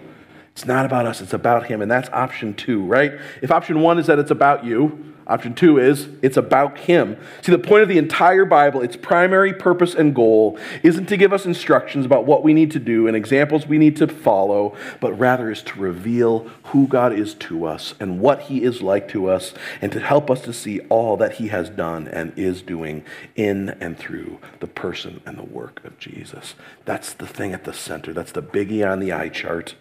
It's 0.53 0.65
not 0.65 0.87
about 0.87 1.07
us, 1.07 1.21
it's 1.21 1.33
about 1.33 1.67
Him. 1.67 1.83
And 1.83 1.91
that's 1.91 2.09
option 2.11 2.55
two, 2.55 2.85
right? 2.85 3.13
If 3.43 3.51
option 3.51 3.81
one 3.81 3.99
is 3.99 4.07
that 4.07 4.19
it's 4.19 4.31
about 4.31 4.65
you, 4.65 5.13
Option 5.26 5.54
two 5.54 5.78
is 5.78 6.09
it's 6.21 6.37
about 6.37 6.78
Him. 6.78 7.16
See, 7.40 7.50
the 7.50 7.59
point 7.59 7.83
of 7.83 7.88
the 7.88 7.97
entire 7.97 8.45
Bible, 8.45 8.83
its 8.83 8.97
primary 8.97 9.54
purpose 9.54 9.95
and 9.95 10.14
goal, 10.14 10.59
isn't 10.83 11.07
to 11.07 11.16
give 11.16 11.33
us 11.33 11.47
instructions 11.47 12.04
about 12.04 12.26
what 12.26 12.43
we 12.45 12.52
need 12.52 12.71
to 12.73 12.78
do 12.78 13.07
and 13.07 13.16
examples 13.16 13.66
we 13.66 13.78
need 13.78 13.97
to 13.97 14.07
follow, 14.07 14.76
but 15.00 15.19
rather 15.19 15.50
is 15.50 15.62
to 15.62 15.81
reveal 15.81 16.50
who 16.64 16.87
God 16.87 17.12
is 17.12 17.33
to 17.35 17.64
us 17.64 17.95
and 17.99 18.21
what 18.21 18.43
He 18.43 18.62
is 18.62 18.83
like 18.83 19.09
to 19.09 19.28
us, 19.28 19.54
and 19.81 19.90
to 19.93 20.00
help 20.00 20.31
us 20.31 20.43
to 20.43 20.52
see 20.52 20.81
all 20.90 21.16
that 21.16 21.37
He 21.37 21.49
has 21.49 21.71
done 21.71 22.07
and 22.09 22.33
is 22.37 22.61
doing 22.61 23.02
in 23.35 23.71
and 23.81 23.97
through 23.97 24.38
the 24.61 24.66
person 24.66 25.23
and 25.25 25.38
the 25.38 25.45
work 25.45 25.83
of 25.85 25.99
Jesus. 25.99 26.54
That's 26.85 27.14
the 27.14 27.26
thing 27.26 27.54
at 27.54 27.64
the 27.64 27.73
center. 27.73 28.12
That's 28.12 28.33
the 28.33 28.43
biggie 28.43 28.87
on 28.87 29.00
the 29.00 29.12
eye 29.12 29.31
chart. 29.31 29.75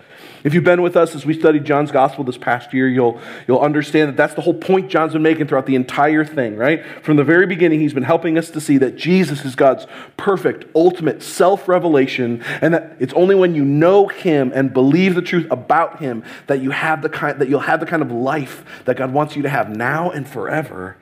If 0.43 0.53
you've 0.53 0.63
been 0.63 0.81
with 0.81 0.95
us 0.95 1.15
as 1.15 1.25
we 1.25 1.33
studied 1.33 1.65
John's 1.65 1.91
gospel 1.91 2.23
this 2.23 2.38
past 2.38 2.73
year, 2.73 2.88
you'll, 2.88 3.19
you'll 3.47 3.59
understand 3.59 4.09
that 4.09 4.15
that's 4.15 4.35
the 4.35 4.41
whole 4.41 4.53
point 4.53 4.89
John's 4.89 5.13
been 5.13 5.21
making 5.21 5.32
throughout 5.35 5.65
the 5.65 5.75
entire 5.75 6.23
thing, 6.23 6.55
right? 6.55 6.83
From 7.03 7.17
the 7.17 7.23
very 7.23 7.45
beginning, 7.45 7.79
he's 7.79 7.93
been 7.93 8.03
helping 8.03 8.37
us 8.37 8.49
to 8.51 8.61
see 8.61 8.77
that 8.77 8.95
Jesus 8.95 9.45
is 9.45 9.55
God's 9.55 9.87
perfect, 10.17 10.65
ultimate 10.75 11.23
self 11.23 11.67
revelation, 11.67 12.43
and 12.61 12.73
that 12.73 12.95
it's 12.99 13.13
only 13.13 13.35
when 13.35 13.55
you 13.55 13.65
know 13.65 14.07
him 14.07 14.51
and 14.53 14.73
believe 14.73 15.15
the 15.15 15.21
truth 15.21 15.47
about 15.51 15.99
him 15.99 16.23
that 16.47 16.61
you 16.61 16.71
have 16.71 17.01
the 17.01 17.09
kind 17.09 17.39
that 17.39 17.49
you'll 17.49 17.59
have 17.61 17.79
the 17.79 17.85
kind 17.85 18.01
of 18.01 18.11
life 18.11 18.63
that 18.85 18.97
God 18.97 19.13
wants 19.13 19.35
you 19.35 19.41
to 19.43 19.49
have 19.49 19.75
now 19.75 20.11
and 20.11 20.27
forever. 20.27 20.97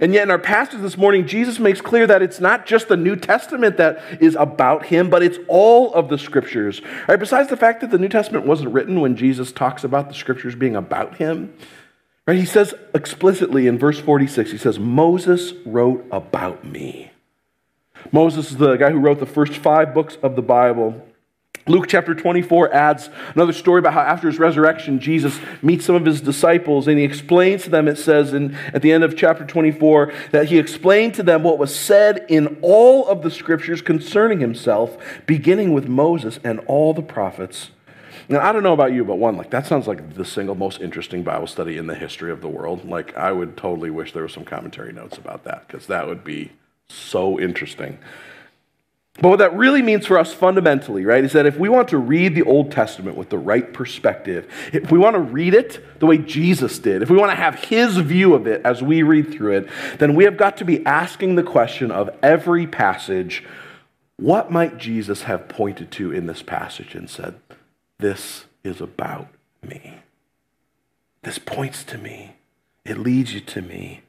And 0.00 0.12
yet, 0.12 0.24
in 0.24 0.30
our 0.30 0.38
passage 0.38 0.80
this 0.80 0.96
morning, 0.96 1.26
Jesus 1.26 1.58
makes 1.58 1.80
clear 1.80 2.06
that 2.06 2.20
it's 2.20 2.40
not 2.40 2.66
just 2.66 2.88
the 2.88 2.96
New 2.96 3.14
Testament 3.16 3.76
that 3.76 4.02
is 4.20 4.34
about 4.34 4.86
him, 4.86 5.08
but 5.08 5.22
it's 5.22 5.38
all 5.46 5.94
of 5.94 6.08
the 6.08 6.18
scriptures. 6.18 6.82
Right? 7.08 7.18
Besides 7.18 7.48
the 7.48 7.56
fact 7.56 7.80
that 7.80 7.90
the 7.90 7.98
New 7.98 8.08
Testament 8.08 8.44
wasn't 8.44 8.72
written 8.72 9.00
when 9.00 9.16
Jesus 9.16 9.52
talks 9.52 9.84
about 9.84 10.08
the 10.08 10.14
scriptures 10.14 10.54
being 10.54 10.74
about 10.74 11.16
him, 11.16 11.54
Right? 12.26 12.38
He 12.38 12.46
says 12.46 12.74
explicitly 12.94 13.66
in 13.66 13.78
verse 13.78 13.98
46, 13.98 14.50
he 14.50 14.58
says, 14.58 14.78
Moses 14.78 15.52
wrote 15.66 16.06
about 16.10 16.64
me. 16.64 17.10
Moses 18.12 18.50
is 18.50 18.56
the 18.56 18.76
guy 18.76 18.90
who 18.90 18.98
wrote 18.98 19.20
the 19.20 19.26
first 19.26 19.54
five 19.54 19.92
books 19.92 20.16
of 20.22 20.36
the 20.36 20.42
Bible. 20.42 21.06
Luke 21.66 21.86
chapter 21.88 22.14
24 22.14 22.74
adds 22.74 23.08
another 23.34 23.52
story 23.54 23.78
about 23.78 23.94
how 23.94 24.00
after 24.00 24.28
his 24.28 24.38
resurrection, 24.38 25.00
Jesus 25.00 25.38
meets 25.62 25.86
some 25.86 25.94
of 25.94 26.04
his 26.04 26.20
disciples 26.20 26.86
and 26.86 26.98
he 26.98 27.04
explains 27.04 27.64
to 27.64 27.70
them, 27.70 27.88
it 27.88 27.96
says 27.96 28.34
in, 28.34 28.54
at 28.74 28.82
the 28.82 28.92
end 28.92 29.02
of 29.02 29.16
chapter 29.16 29.46
24, 29.46 30.12
that 30.32 30.46
he 30.46 30.58
explained 30.58 31.14
to 31.14 31.22
them 31.22 31.42
what 31.42 31.58
was 31.58 31.74
said 31.74 32.26
in 32.28 32.58
all 32.60 33.08
of 33.08 33.22
the 33.22 33.30
scriptures 33.30 33.80
concerning 33.80 34.40
himself, 34.40 34.98
beginning 35.26 35.72
with 35.72 35.88
Moses 35.88 36.38
and 36.44 36.60
all 36.66 36.92
the 36.92 37.02
prophets. 37.02 37.70
Now, 38.28 38.40
I 38.40 38.52
don't 38.52 38.62
know 38.62 38.72
about 38.72 38.92
you, 38.92 39.04
but 39.04 39.16
one, 39.16 39.36
like, 39.36 39.50
that 39.50 39.66
sounds 39.66 39.86
like 39.86 40.14
the 40.14 40.24
single 40.24 40.54
most 40.54 40.80
interesting 40.80 41.22
Bible 41.22 41.46
study 41.46 41.76
in 41.76 41.86
the 41.86 41.94
history 41.94 42.30
of 42.30 42.40
the 42.40 42.48
world. 42.48 42.88
Like, 42.88 43.16
I 43.16 43.32
would 43.32 43.56
totally 43.56 43.90
wish 43.90 44.12
there 44.12 44.22
were 44.22 44.28
some 44.28 44.44
commentary 44.44 44.92
notes 44.92 45.18
about 45.18 45.44
that, 45.44 45.66
because 45.66 45.86
that 45.86 46.06
would 46.06 46.24
be 46.24 46.52
so 46.88 47.38
interesting. 47.38 47.98
But 49.20 49.28
what 49.28 49.38
that 49.38 49.56
really 49.56 49.80
means 49.80 50.06
for 50.06 50.18
us 50.18 50.34
fundamentally, 50.34 51.04
right, 51.04 51.22
is 51.22 51.32
that 51.34 51.46
if 51.46 51.56
we 51.56 51.68
want 51.68 51.88
to 51.88 51.98
read 51.98 52.34
the 52.34 52.42
Old 52.42 52.72
Testament 52.72 53.16
with 53.16 53.28
the 53.28 53.38
right 53.38 53.72
perspective, 53.72 54.50
if 54.72 54.90
we 54.90 54.98
want 54.98 55.14
to 55.14 55.20
read 55.20 55.54
it 55.54 56.00
the 56.00 56.06
way 56.06 56.18
Jesus 56.18 56.80
did, 56.80 57.00
if 57.00 57.10
we 57.10 57.16
want 57.16 57.30
to 57.30 57.36
have 57.36 57.54
his 57.54 57.96
view 57.98 58.34
of 58.34 58.48
it 58.48 58.60
as 58.64 58.82
we 58.82 59.04
read 59.04 59.32
through 59.32 59.58
it, 59.58 59.68
then 59.98 60.16
we 60.16 60.24
have 60.24 60.36
got 60.36 60.56
to 60.56 60.64
be 60.64 60.84
asking 60.84 61.36
the 61.36 61.44
question 61.44 61.92
of 61.92 62.10
every 62.24 62.66
passage 62.66 63.44
what 64.16 64.50
might 64.50 64.78
Jesus 64.78 65.22
have 65.22 65.48
pointed 65.48 65.92
to 65.92 66.12
in 66.12 66.26
this 66.26 66.42
passage 66.42 66.96
and 66.96 67.08
said, 67.08 67.34
this 67.98 68.44
is 68.62 68.80
about 68.80 69.28
me. 69.62 70.00
This 71.22 71.38
points 71.38 71.84
to 71.84 71.98
me. 71.98 72.36
It 72.84 72.98
leads 72.98 73.32
you 73.32 73.40
to 73.40 73.62
me. 73.62 74.02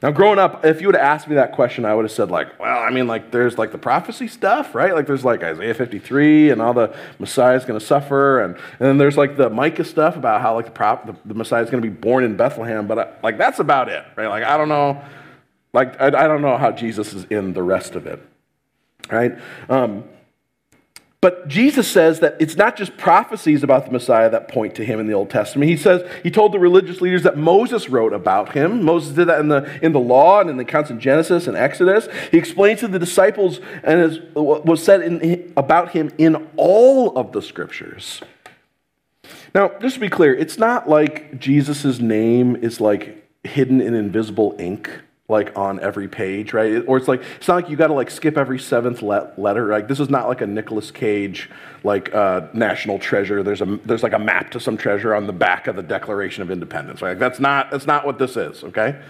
Now, 0.00 0.12
growing 0.12 0.38
up, 0.38 0.64
if 0.64 0.80
you 0.80 0.86
would 0.86 0.94
have 0.94 1.04
asked 1.04 1.26
me 1.26 1.34
that 1.34 1.52
question, 1.52 1.84
I 1.84 1.92
would 1.92 2.04
have 2.04 2.12
said, 2.12 2.30
like, 2.30 2.60
well, 2.60 2.78
I 2.78 2.90
mean, 2.90 3.08
like, 3.08 3.32
there's 3.32 3.58
like 3.58 3.72
the 3.72 3.78
prophecy 3.78 4.28
stuff, 4.28 4.72
right? 4.72 4.94
Like, 4.94 5.08
there's 5.08 5.24
like 5.24 5.42
Isaiah 5.42 5.74
53 5.74 6.50
and 6.50 6.62
all 6.62 6.72
the 6.72 6.96
Messiah 7.18 7.56
is 7.56 7.64
going 7.64 7.80
to 7.80 7.84
suffer. 7.84 8.40
And, 8.40 8.54
and 8.54 8.78
then 8.78 8.98
there's 8.98 9.16
like 9.16 9.36
the 9.36 9.50
Micah 9.50 9.84
stuff 9.84 10.16
about 10.16 10.40
how, 10.40 10.54
like, 10.54 10.66
the, 10.66 10.70
prop, 10.70 11.06
the, 11.06 11.16
the 11.24 11.34
Messiah 11.34 11.64
is 11.64 11.70
going 11.70 11.82
to 11.82 11.88
be 11.88 11.94
born 11.94 12.22
in 12.22 12.36
Bethlehem. 12.36 12.86
But, 12.86 12.98
I, 12.98 13.08
like, 13.24 13.38
that's 13.38 13.58
about 13.58 13.88
it, 13.88 14.04
right? 14.16 14.28
Like, 14.28 14.44
I 14.44 14.56
don't 14.56 14.68
know. 14.68 15.02
Like, 15.72 16.00
I, 16.00 16.06
I 16.06 16.28
don't 16.28 16.42
know 16.42 16.56
how 16.56 16.70
Jesus 16.70 17.12
is 17.12 17.24
in 17.24 17.52
the 17.52 17.62
rest 17.62 17.96
of 17.96 18.06
it, 18.06 18.22
right? 19.10 19.36
Um, 19.68 20.04
but 21.20 21.48
Jesus 21.48 21.88
says 21.88 22.20
that 22.20 22.36
it's 22.38 22.54
not 22.54 22.76
just 22.76 22.96
prophecies 22.96 23.64
about 23.64 23.86
the 23.86 23.90
Messiah 23.90 24.30
that 24.30 24.46
point 24.46 24.76
to 24.76 24.84
him 24.84 25.00
in 25.00 25.08
the 25.08 25.14
Old 25.14 25.30
Testament. 25.30 25.68
He 25.68 25.76
says, 25.76 26.08
he 26.22 26.30
told 26.30 26.52
the 26.52 26.60
religious 26.60 27.00
leaders 27.00 27.24
that 27.24 27.36
Moses 27.36 27.88
wrote 27.88 28.12
about 28.12 28.52
him. 28.52 28.84
Moses 28.84 29.14
did 29.14 29.26
that 29.26 29.40
in 29.40 29.48
the, 29.48 29.84
in 29.84 29.92
the 29.92 29.98
law 29.98 30.40
and 30.40 30.48
in 30.48 30.56
the 30.56 30.62
accounts 30.62 30.92
Genesis 30.98 31.48
and 31.48 31.56
Exodus. 31.56 32.08
He 32.30 32.38
explains 32.38 32.80
to 32.80 32.88
the 32.88 33.00
disciples 33.00 33.58
and 33.82 34.28
what 34.34 34.64
was 34.64 34.82
said 34.82 35.02
in, 35.02 35.52
about 35.56 35.90
him 35.90 36.12
in 36.18 36.48
all 36.56 37.16
of 37.18 37.32
the 37.32 37.42
scriptures. 37.42 38.22
Now, 39.54 39.72
just 39.80 39.94
to 39.94 40.00
be 40.00 40.08
clear, 40.08 40.34
it's 40.34 40.56
not 40.56 40.88
like 40.88 41.40
Jesus' 41.40 41.98
name 41.98 42.54
is 42.56 42.80
like 42.80 43.28
hidden 43.42 43.80
in 43.80 43.94
invisible 43.94 44.54
ink 44.60 44.88
like 45.28 45.56
on 45.58 45.78
every 45.80 46.08
page, 46.08 46.54
right? 46.54 46.82
Or 46.86 46.96
it's 46.96 47.06
like 47.06 47.22
it's 47.36 47.46
not 47.46 47.56
like 47.56 47.68
you 47.68 47.76
got 47.76 47.88
to 47.88 47.92
like 47.92 48.10
skip 48.10 48.38
every 48.38 48.58
seventh 48.58 49.02
letter. 49.02 49.68
Like 49.68 49.86
this 49.86 50.00
is 50.00 50.08
not 50.08 50.26
like 50.26 50.40
a 50.40 50.46
Nicolas 50.46 50.90
Cage 50.90 51.50
like 51.84 52.14
uh, 52.14 52.48
national 52.54 52.98
treasure. 52.98 53.42
There's 53.42 53.60
a 53.60 53.78
there's 53.84 54.02
like 54.02 54.14
a 54.14 54.18
map 54.18 54.50
to 54.52 54.60
some 54.60 54.78
treasure 54.78 55.14
on 55.14 55.26
the 55.26 55.32
back 55.34 55.66
of 55.66 55.76
the 55.76 55.82
Declaration 55.82 56.42
of 56.42 56.50
Independence. 56.50 57.02
Right? 57.02 57.10
Like 57.10 57.18
that's 57.18 57.38
not 57.38 57.70
that's 57.70 57.86
not 57.86 58.06
what 58.06 58.18
this 58.18 58.36
is. 58.36 58.64
Okay. 58.64 59.00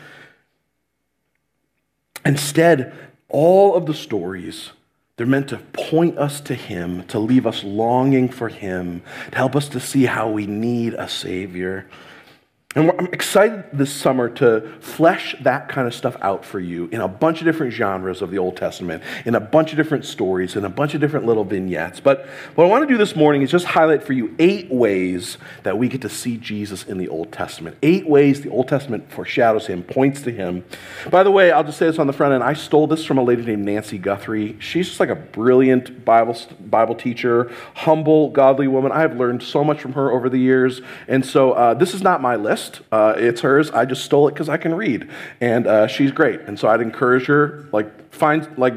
Instead, 2.25 2.93
all 3.29 3.77
of 3.77 3.87
the 3.87 3.95
stories 3.95 4.71
they're 5.19 5.27
meant 5.27 5.49
to 5.49 5.59
point 5.73 6.17
us 6.17 6.41
to 6.43 6.55
Him, 6.55 7.05
to 7.09 7.19
leave 7.19 7.45
us 7.45 7.65
longing 7.65 8.29
for 8.29 8.49
Him, 8.49 9.03
to 9.33 9.37
help 9.37 9.57
us 9.57 9.69
to 9.71 9.81
see 9.81 10.07
how 10.07 10.31
we 10.31 10.47
need 10.47 10.95
a 10.95 11.09
Savior. 11.09 11.89
And 12.79 12.93
I'm 12.93 13.07
excited 13.07 13.65
this 13.73 13.93
summer 13.93 14.29
to 14.37 14.73
flesh 14.79 15.35
that 15.41 15.69
kind 15.69 15.89
of 15.89 15.95
stuff 15.95 16.17
out 16.21 16.45
for 16.45 16.61
you 16.61 16.89
in 16.93 17.01
a 17.01 17.09
bunch 17.09 17.41
of 17.41 17.45
different 17.45 17.73
genres 17.73 18.23
of 18.23 18.31
the 18.31 18.39
Old 18.39 18.57
Testament, 18.57 19.03
in 19.25 19.35
a 19.35 19.41
bunch 19.41 19.73
of 19.73 19.77
different 19.77 20.05
stories, 20.05 20.55
in 20.55 20.65
a 20.65 20.69
bunch 20.69 20.95
of 20.95 21.01
different 21.01 21.27
little 21.27 21.43
vignettes. 21.43 21.99
But 21.99 22.27
what 22.55 22.67
I 22.67 22.69
want 22.69 22.85
to 22.85 22.87
do 22.87 22.97
this 22.97 23.17
morning 23.17 23.43
is 23.43 23.51
just 23.51 23.65
highlight 23.65 24.05
for 24.05 24.13
you 24.13 24.33
eight 24.39 24.71
ways 24.71 25.39
that 25.65 25.77
we 25.77 25.89
get 25.89 26.03
to 26.03 26.09
see 26.09 26.37
Jesus 26.37 26.85
in 26.85 26.99
the 26.99 27.09
Old 27.09 27.33
Testament. 27.33 27.77
Eight 27.83 28.09
ways 28.09 28.43
the 28.43 28.51
Old 28.51 28.69
Testament 28.69 29.11
foreshadows 29.11 29.67
him, 29.67 29.83
points 29.83 30.23
to 30.23 30.31
him. 30.31 30.65
By 31.11 31.25
the 31.25 31.33
way, 31.33 31.51
I'll 31.51 31.65
just 31.65 31.79
say 31.79 31.87
this 31.87 31.99
on 31.99 32.07
the 32.07 32.13
front 32.13 32.33
end. 32.33 32.45
I 32.45 32.53
stole 32.53 32.87
this 32.87 33.05
from 33.05 33.19
a 33.19 33.25
lady 33.25 33.43
named 33.43 33.65
Nancy 33.65 33.99
Guthrie. 33.99 34.57
She's 34.61 34.87
just 34.87 35.01
like 35.01 35.09
a 35.09 35.17
brilliant 35.17 36.05
Bible, 36.05 36.37
Bible 36.61 36.95
teacher, 36.95 37.51
humble, 37.75 38.31
godly 38.31 38.69
woman. 38.69 38.93
I 38.93 39.01
have 39.01 39.17
learned 39.17 39.43
so 39.43 39.65
much 39.65 39.81
from 39.81 39.95
her 39.95 40.13
over 40.13 40.29
the 40.29 40.39
years. 40.39 40.81
And 41.09 41.27
so 41.27 41.55
uh, 41.55 41.75
this 41.75 41.93
is 41.93 42.03
not 42.03 42.23
my 42.23 42.37
list 42.37 42.68
Uh, 42.91 43.15
it's 43.17 43.41
hers. 43.41 43.71
I 43.71 43.85
just 43.85 44.05
stole 44.05 44.29
it 44.29 44.33
because 44.33 44.49
I 44.49 44.57
can 44.57 44.75
read, 44.75 45.09
and 45.41 45.67
uh, 45.67 45.87
she's 45.87 46.13
great. 46.13 46.41
And 46.43 46.59
so 46.59 46.69
I'd 46.69 46.81
encourage 46.81 47.27
her, 47.27 47.69
like, 47.73 48.13
find 48.13 48.49
like. 48.59 48.75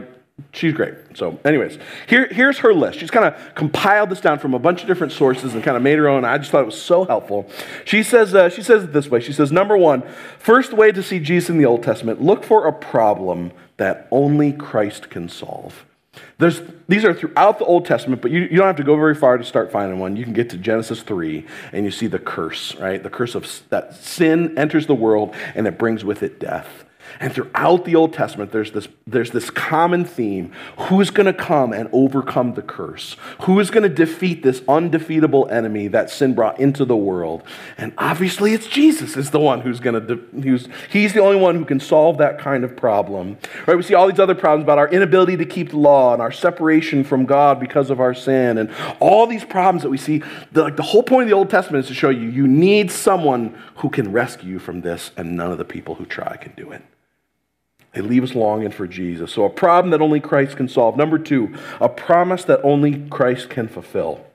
She's 0.54 0.74
great. 0.74 0.96
So, 1.14 1.40
anyways, 1.46 1.78
here, 2.08 2.26
here's 2.26 2.58
her 2.60 2.74
list. 2.74 2.98
She's 2.98 3.12
kind 3.12 3.26
of 3.26 3.54
compiled 3.54 4.10
this 4.10 4.20
down 4.20 4.40
from 4.40 4.56
a 4.56 4.60
bunch 4.60 4.82
of 4.82 4.88
different 4.88 5.14
sources 5.14 5.54
and 5.54 5.64
kind 5.64 5.78
of 5.78 5.84
made 5.84 6.00
her 6.00 6.10
own. 6.10 6.26
I 6.26 6.40
just 6.40 6.50
thought 6.50 6.64
it 6.64 6.66
was 6.66 6.82
so 6.82 7.06
helpful. 7.06 7.48
She 7.86 8.02
says, 8.02 8.34
uh, 8.34 8.50
she 8.50 8.64
says 8.64 8.86
it 8.86 8.92
this 8.92 9.08
way. 9.08 9.20
She 9.20 9.34
says, 9.34 9.52
number 9.52 9.78
one, 9.78 10.02
first 10.40 10.74
way 10.74 10.92
to 10.94 11.04
see 11.04 11.20
Jesus 11.20 11.52
in 11.52 11.60
the 11.60 11.66
Old 11.66 11.84
Testament, 11.84 12.24
look 12.24 12.44
for 12.44 12.66
a 12.66 12.74
problem 12.74 13.52
that 13.78 14.08
only 14.10 14.52
Christ 14.52 15.12
can 15.12 15.30
solve. 15.30 15.86
There's, 16.38 16.62
these 16.88 17.06
are 17.06 17.13
throughout 17.13 17.60
the 17.60 17.65
Old 17.65 17.86
Testament, 17.86 18.22
but 18.22 18.32
you, 18.32 18.41
you 18.41 18.58
don't 18.58 18.68
have 18.68 18.75
to 18.77 18.84
go 18.84 18.96
very 18.96 19.15
far 19.15 19.38
to 19.38 19.44
start 19.44 19.72
finding 19.72 20.00
one. 20.00 20.15
You 20.15 20.24
can 20.24 20.34
get 20.34 20.50
to 20.50 20.58
Genesis 20.58 21.01
3 21.01 21.46
and 21.72 21.86
you 21.86 21.91
see 21.91 22.08
the 22.08 22.20
curse, 22.20 22.75
right? 22.75 23.01
The 23.01 23.10
curse 23.10 23.36
of 23.36 23.48
that 23.70 23.96
sin 23.96 24.58
enters 24.58 24.88
the 24.88 24.96
world 24.96 25.34
and 25.56 25.68
it 25.68 25.77
brings 25.77 26.03
with 26.03 26.24
it 26.24 26.39
death. 26.39 26.84
And 27.20 27.34
throughout 27.34 27.86
the 27.86 27.96
Old 27.96 28.13
Testament, 28.13 28.51
there's 28.51 28.72
this, 28.72 28.88
there's 29.06 29.32
this 29.32 29.50
common 29.50 30.06
theme. 30.06 30.51
Who's 30.77 31.10
going 31.10 31.25
to 31.25 31.34
come 31.34 31.74
and 31.74 31.89
overcome 31.91 32.53
the 32.53 32.62
curse? 32.62 33.15
Who 33.41 33.60
is 33.60 33.70
going 33.70 33.84
to 33.84 33.89
defeat 33.89 34.44
this 34.44 34.62
undefeatable 34.68 35.48
enemy 35.50 35.88
that 35.89 36.10
sin 36.10 36.34
brought 36.34 36.60
into 36.60 36.86
the 36.86 36.96
world? 36.96 37.44
And 37.77 37.94
obviously, 37.98 38.53
it's 38.53 38.68
Jesus 38.68 39.18
is 39.18 39.32
the 39.32 39.39
one 39.39 39.62
who's 39.62 39.80
going 39.80 40.06
to, 40.06 40.15
de- 40.15 40.72
he's 40.89 41.13
the 41.13 41.22
only 41.22 41.39
one 41.39 41.56
who 41.56 41.65
can 41.65 41.80
solve 41.80 42.18
that 42.20 42.39
kind 42.39 42.63
of 42.63 42.75
problem. 42.75 43.38
Right? 43.68 43.75
We 43.75 43.84
see 43.84 43.94
all 43.94 44.08
these 44.08 44.20
other 44.20 44.36
problems 44.36 44.63
about 44.63 44.77
our 44.77 44.89
inability 44.89 45.38
to 45.38 45.46
keep 45.46 45.70
the 45.70 45.77
law 45.77 46.13
and 46.13 46.22
our 46.22 46.32
separation 46.32 47.03
from 47.03 47.25
God 47.25 47.60
because 47.60 47.89
of 47.89 48.00
our 48.00 48.13
sin 48.13 48.58
and 48.58 48.72
all 49.00 49.27
these 49.27 49.46
problems 49.46 49.84
that 49.84 49.89
we 49.89 49.98
see. 49.98 50.24
The, 50.51 50.63
like, 50.63 50.75
the 50.75 50.84
whole 50.84 51.03
point 51.03 51.24
of 51.24 51.30
the 51.30 51.36
Old 51.36 51.50
Testament 51.50 51.84
is 51.84 51.88
to 51.89 51.94
show 51.94 52.10
you 52.10 52.30
you 52.30 52.48
need 52.48 52.91
someone 52.91 53.58
who 53.75 53.89
can 53.89 54.12
rescue 54.12 54.51
you 54.51 54.60
from 54.60 54.82
this, 54.82 55.12
and 55.18 55.36
none 55.36 55.51
of 55.51 55.58
the 55.58 55.65
people 55.65 55.96
who 55.96 56.06
try 56.06 56.38
can 56.38 56.53
do 56.56 56.72
it. 56.72 56.82
They 57.94 58.02
leave 58.02 58.24
us 58.24 58.36
longing 58.36 58.72
for 58.72 58.88
Jesus. 58.88 59.34
So, 59.34 59.44
a 59.44 59.50
problem 59.50 59.92
that 59.92 60.02
only 60.02 60.20
Christ 60.20 60.58
can 60.58 60.70
solve. 60.70 60.96
Number 60.96 61.20
two, 61.20 61.54
a 61.80 61.90
promise 61.90 62.44
that 62.46 62.62
only 62.64 63.00
Christ 63.10 63.50
can 63.50 63.68
fulfill. 63.68 64.26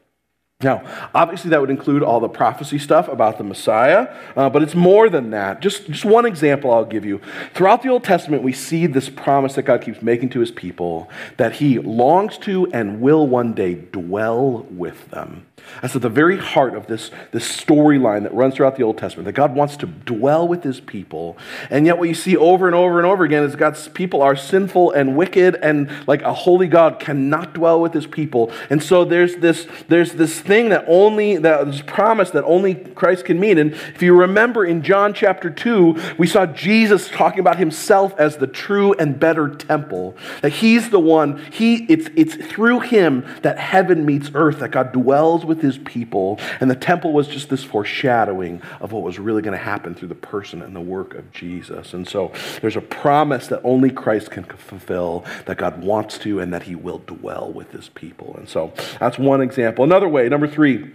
Now, 0.62 0.82
obviously, 1.14 1.50
that 1.50 1.60
would 1.60 1.68
include 1.68 2.02
all 2.02 2.18
the 2.18 2.30
prophecy 2.30 2.78
stuff 2.78 3.08
about 3.08 3.36
the 3.36 3.44
Messiah, 3.44 4.08
uh, 4.36 4.48
but 4.48 4.62
it's 4.62 4.74
more 4.74 5.10
than 5.10 5.28
that. 5.30 5.60
Just, 5.60 5.86
just 5.86 6.06
one 6.06 6.24
example 6.24 6.72
I'll 6.72 6.86
give 6.86 7.04
you. 7.04 7.20
Throughout 7.52 7.82
the 7.82 7.90
Old 7.90 8.04
Testament, 8.04 8.42
we 8.42 8.54
see 8.54 8.86
this 8.86 9.10
promise 9.10 9.54
that 9.56 9.64
God 9.64 9.82
keeps 9.82 10.00
making 10.00 10.30
to 10.30 10.40
his 10.40 10.50
people 10.50 11.10
that 11.36 11.56
he 11.56 11.78
longs 11.78 12.38
to 12.38 12.66
and 12.72 13.02
will 13.02 13.26
one 13.26 13.52
day 13.52 13.74
dwell 13.74 14.66
with 14.70 15.10
them. 15.10 15.44
That's 15.82 15.96
at 15.96 16.02
the 16.02 16.08
very 16.08 16.38
heart 16.38 16.74
of 16.74 16.86
this, 16.86 17.10
this 17.32 17.46
storyline 17.48 18.22
that 18.22 18.34
runs 18.34 18.54
throughout 18.54 18.76
the 18.76 18.82
Old 18.82 18.98
Testament, 18.98 19.26
that 19.26 19.32
God 19.32 19.54
wants 19.54 19.76
to 19.78 19.86
dwell 19.86 20.46
with 20.46 20.62
his 20.62 20.80
people. 20.80 21.36
And 21.70 21.86
yet, 21.86 21.98
what 21.98 22.08
you 22.08 22.14
see 22.14 22.36
over 22.36 22.66
and 22.66 22.74
over 22.74 22.98
and 22.98 23.06
over 23.06 23.24
again 23.24 23.42
is 23.42 23.56
God's 23.56 23.88
people 23.88 24.22
are 24.22 24.36
sinful 24.36 24.92
and 24.92 25.16
wicked, 25.16 25.56
and 25.56 25.90
like 26.06 26.22
a 26.22 26.32
holy 26.32 26.68
God 26.68 26.98
cannot 26.98 27.54
dwell 27.54 27.80
with 27.80 27.92
his 27.92 28.06
people. 28.06 28.50
And 28.70 28.82
so 28.82 29.04
there's 29.04 29.36
this, 29.36 29.66
there's 29.88 30.12
this 30.12 30.40
thing 30.40 30.70
that 30.70 30.84
only, 30.88 31.36
that 31.38 31.68
is 31.68 31.82
promised 31.82 32.32
that 32.32 32.44
only 32.44 32.74
Christ 32.74 33.24
can 33.24 33.38
meet. 33.38 33.58
And 33.58 33.72
if 33.72 34.02
you 34.02 34.14
remember 34.14 34.64
in 34.64 34.82
John 34.82 35.14
chapter 35.14 35.50
2, 35.50 36.14
we 36.18 36.26
saw 36.26 36.46
Jesus 36.46 37.08
talking 37.08 37.40
about 37.40 37.58
himself 37.58 38.14
as 38.18 38.36
the 38.36 38.46
true 38.46 38.92
and 38.94 39.18
better 39.18 39.48
temple. 39.48 40.16
That 40.42 40.50
he's 40.50 40.90
the 40.90 41.00
one, 41.00 41.44
he, 41.50 41.84
it's, 41.84 42.08
it's 42.16 42.34
through 42.34 42.80
him 42.80 43.26
that 43.42 43.58
heaven 43.58 44.04
meets 44.04 44.30
earth, 44.34 44.60
that 44.60 44.70
God 44.70 44.92
dwells 44.92 45.44
with 45.44 45.55
his 45.60 45.78
people. 45.78 46.38
And 46.60 46.70
the 46.70 46.76
temple 46.76 47.12
was 47.12 47.28
just 47.28 47.48
this 47.48 47.64
foreshadowing 47.64 48.62
of 48.80 48.92
what 48.92 49.02
was 49.02 49.18
really 49.18 49.42
going 49.42 49.56
to 49.56 49.64
happen 49.64 49.94
through 49.94 50.08
the 50.08 50.14
person 50.14 50.62
and 50.62 50.74
the 50.74 50.80
work 50.80 51.14
of 51.14 51.32
Jesus. 51.32 51.94
And 51.94 52.06
so 52.06 52.32
there's 52.60 52.76
a 52.76 52.80
promise 52.80 53.46
that 53.48 53.60
only 53.64 53.90
Christ 53.90 54.30
can 54.30 54.44
fulfill, 54.44 55.24
that 55.46 55.58
God 55.58 55.82
wants 55.82 56.18
to, 56.18 56.40
and 56.40 56.52
that 56.52 56.64
he 56.64 56.74
will 56.74 56.98
dwell 56.98 57.52
with 57.52 57.72
his 57.72 57.88
people. 57.90 58.34
And 58.36 58.48
so 58.48 58.72
that's 58.98 59.18
one 59.18 59.40
example. 59.40 59.84
Another 59.84 60.08
way, 60.08 60.28
number 60.28 60.48
three, 60.48 60.92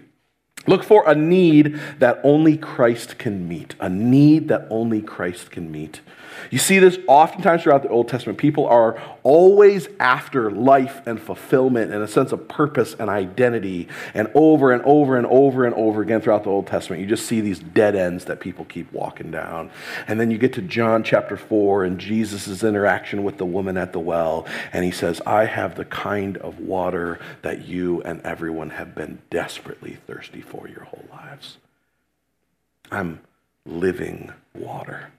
Look 0.67 0.83
for 0.83 1.03
a 1.09 1.15
need 1.15 1.79
that 1.97 2.19
only 2.23 2.55
Christ 2.55 3.17
can 3.17 3.47
meet. 3.47 3.73
A 3.79 3.89
need 3.89 4.47
that 4.49 4.67
only 4.69 5.01
Christ 5.01 5.49
can 5.49 5.71
meet. 5.71 6.01
You 6.49 6.57
see 6.57 6.79
this 6.79 6.97
oftentimes 7.07 7.63
throughout 7.63 7.83
the 7.83 7.89
Old 7.89 8.07
Testament. 8.07 8.37
People 8.37 8.65
are 8.67 9.01
always 9.23 9.87
after 9.99 10.51
life 10.51 11.01
and 11.05 11.19
fulfillment 11.19 11.93
and 11.93 12.03
a 12.03 12.07
sense 12.07 12.31
of 12.31 12.47
purpose 12.47 12.95
and 12.99 13.09
identity. 13.09 13.87
And 14.13 14.29
over 14.33 14.71
and 14.71 14.81
over 14.83 15.17
and 15.17 15.25
over 15.27 15.65
and 15.65 15.75
over 15.75 16.01
again 16.01 16.21
throughout 16.21 16.43
the 16.43 16.49
Old 16.49 16.67
Testament, 16.67 17.01
you 17.01 17.07
just 17.07 17.25
see 17.25 17.41
these 17.41 17.59
dead 17.59 17.95
ends 17.95 18.25
that 18.25 18.39
people 18.39 18.65
keep 18.65 18.91
walking 18.91 19.31
down. 19.31 19.69
And 20.07 20.19
then 20.19 20.31
you 20.31 20.37
get 20.37 20.53
to 20.53 20.61
John 20.61 21.03
chapter 21.03 21.37
4 21.37 21.83
and 21.85 21.99
Jesus' 21.99 22.63
interaction 22.63 23.23
with 23.23 23.37
the 23.37 23.45
woman 23.45 23.77
at 23.77 23.93
the 23.93 23.99
well. 23.99 24.45
And 24.73 24.83
he 24.83 24.91
says, 24.91 25.21
I 25.25 25.45
have 25.45 25.75
the 25.75 25.85
kind 25.85 26.37
of 26.37 26.59
water 26.59 27.19
that 27.41 27.65
you 27.65 28.01
and 28.03 28.21
everyone 28.21 28.71
have 28.71 28.95
been 28.95 29.21
desperately 29.29 29.97
thirsty 30.07 30.41
for 30.41 30.67
your 30.67 30.83
whole 30.83 31.05
lives. 31.11 31.57
I'm 32.91 33.21
living 33.65 34.33
water. 34.53 35.11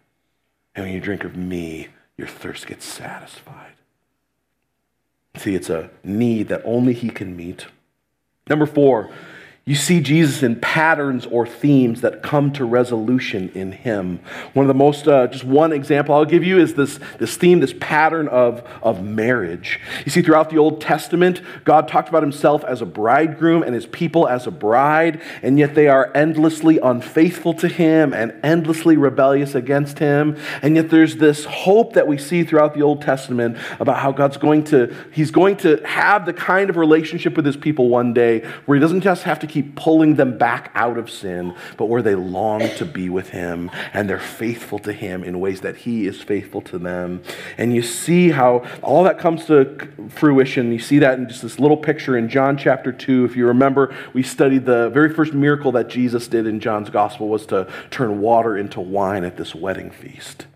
And 0.74 0.86
when 0.86 0.94
you 0.94 1.00
drink 1.00 1.24
of 1.24 1.36
me, 1.36 1.88
your 2.16 2.28
thirst 2.28 2.66
gets 2.66 2.84
satisfied. 2.84 3.74
See, 5.36 5.54
it's 5.54 5.70
a 5.70 5.90
need 6.04 6.48
that 6.48 6.62
only 6.64 6.92
He 6.92 7.10
can 7.10 7.36
meet. 7.36 7.66
Number 8.48 8.66
four, 8.66 9.10
you 9.64 9.76
see 9.76 10.00
Jesus 10.00 10.42
in 10.42 10.56
patterns 10.56 11.24
or 11.24 11.46
themes 11.46 12.00
that 12.00 12.20
come 12.20 12.52
to 12.54 12.64
resolution 12.64 13.48
in 13.54 13.70
him. 13.70 14.18
One 14.54 14.64
of 14.64 14.68
the 14.68 14.74
most, 14.74 15.06
uh, 15.06 15.28
just 15.28 15.44
one 15.44 15.72
example 15.72 16.16
I'll 16.16 16.24
give 16.24 16.42
you 16.42 16.58
is 16.58 16.74
this, 16.74 16.98
this 17.20 17.36
theme, 17.36 17.60
this 17.60 17.72
pattern 17.78 18.26
of, 18.26 18.68
of 18.82 19.04
marriage. 19.04 19.78
You 20.04 20.10
see, 20.10 20.20
throughout 20.20 20.50
the 20.50 20.58
Old 20.58 20.80
Testament, 20.80 21.42
God 21.62 21.86
talked 21.86 22.08
about 22.08 22.24
himself 22.24 22.64
as 22.64 22.82
a 22.82 22.86
bridegroom 22.86 23.62
and 23.62 23.72
his 23.72 23.86
people 23.86 24.26
as 24.26 24.48
a 24.48 24.50
bride, 24.50 25.22
and 25.42 25.56
yet 25.60 25.76
they 25.76 25.86
are 25.86 26.10
endlessly 26.12 26.80
unfaithful 26.80 27.54
to 27.54 27.68
him 27.68 28.12
and 28.12 28.34
endlessly 28.42 28.96
rebellious 28.96 29.54
against 29.54 30.00
him. 30.00 30.36
And 30.60 30.74
yet 30.74 30.90
there's 30.90 31.18
this 31.18 31.44
hope 31.44 31.92
that 31.92 32.08
we 32.08 32.18
see 32.18 32.42
throughout 32.42 32.74
the 32.74 32.82
Old 32.82 33.00
Testament 33.00 33.56
about 33.78 33.98
how 33.98 34.10
God's 34.10 34.38
going 34.38 34.64
to, 34.64 34.92
he's 35.12 35.30
going 35.30 35.56
to 35.58 35.76
have 35.86 36.26
the 36.26 36.32
kind 36.32 36.68
of 36.68 36.76
relationship 36.76 37.36
with 37.36 37.46
his 37.46 37.56
people 37.56 37.88
one 37.88 38.12
day 38.12 38.40
where 38.66 38.74
he 38.74 38.80
doesn't 38.80 39.02
just 39.02 39.22
have 39.22 39.38
to 39.38 39.51
keep 39.52 39.76
pulling 39.76 40.14
them 40.14 40.38
back 40.38 40.72
out 40.74 40.96
of 40.96 41.10
sin, 41.10 41.54
but 41.76 41.86
where 41.86 42.00
they 42.00 42.14
long 42.14 42.60
to 42.76 42.86
be 42.86 43.10
with 43.10 43.28
Him 43.28 43.70
and 43.92 44.08
they're 44.08 44.18
faithful 44.18 44.78
to 44.80 44.92
Him 44.92 45.22
in 45.22 45.40
ways 45.40 45.60
that 45.60 45.76
He 45.76 46.06
is 46.06 46.22
faithful 46.22 46.62
to 46.62 46.78
them. 46.78 47.22
And 47.58 47.74
you 47.74 47.82
see 47.82 48.30
how 48.30 48.66
all 48.80 49.04
that 49.04 49.18
comes 49.18 49.44
to 49.46 49.88
fruition. 50.08 50.72
You 50.72 50.78
see 50.78 50.98
that 51.00 51.18
in 51.18 51.28
just 51.28 51.42
this 51.42 51.58
little 51.58 51.76
picture 51.76 52.16
in 52.16 52.30
John 52.30 52.56
chapter 52.56 52.92
2. 52.92 53.26
If 53.26 53.36
you 53.36 53.46
remember, 53.46 53.94
we 54.14 54.22
studied 54.22 54.64
the 54.64 54.88
very 54.88 55.12
first 55.12 55.34
miracle 55.34 55.72
that 55.72 55.88
Jesus 55.88 56.28
did 56.28 56.46
in 56.46 56.58
John's 56.58 56.88
gospel 56.88 57.28
was 57.28 57.44
to 57.46 57.70
turn 57.90 58.20
water 58.20 58.56
into 58.56 58.80
wine 58.80 59.24
at 59.24 59.36
this 59.36 59.54
wedding 59.54 59.90
feast 59.90 60.46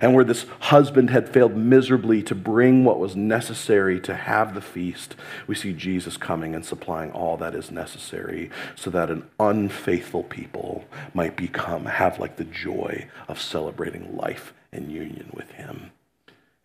and 0.00 0.14
where 0.14 0.24
this 0.24 0.46
husband 0.60 1.10
had 1.10 1.28
failed 1.28 1.56
miserably 1.56 2.22
to 2.24 2.34
bring 2.34 2.84
what 2.84 2.98
was 2.98 3.16
necessary 3.16 4.00
to 4.00 4.14
have 4.14 4.54
the 4.54 4.60
feast, 4.60 5.16
we 5.46 5.54
see 5.54 5.72
Jesus 5.72 6.16
coming 6.16 6.54
and 6.54 6.64
supplying 6.64 7.10
all 7.12 7.36
that 7.38 7.54
is 7.54 7.70
necessary 7.70 8.50
so 8.74 8.90
that 8.90 9.10
an 9.10 9.28
unfaithful 9.38 10.22
people 10.22 10.84
might 11.14 11.36
become, 11.36 11.86
have 11.86 12.18
like 12.18 12.36
the 12.36 12.44
joy 12.44 13.08
of 13.28 13.40
celebrating 13.40 14.16
life 14.16 14.52
and 14.72 14.90
union 14.92 15.30
with 15.34 15.50
him. 15.52 15.90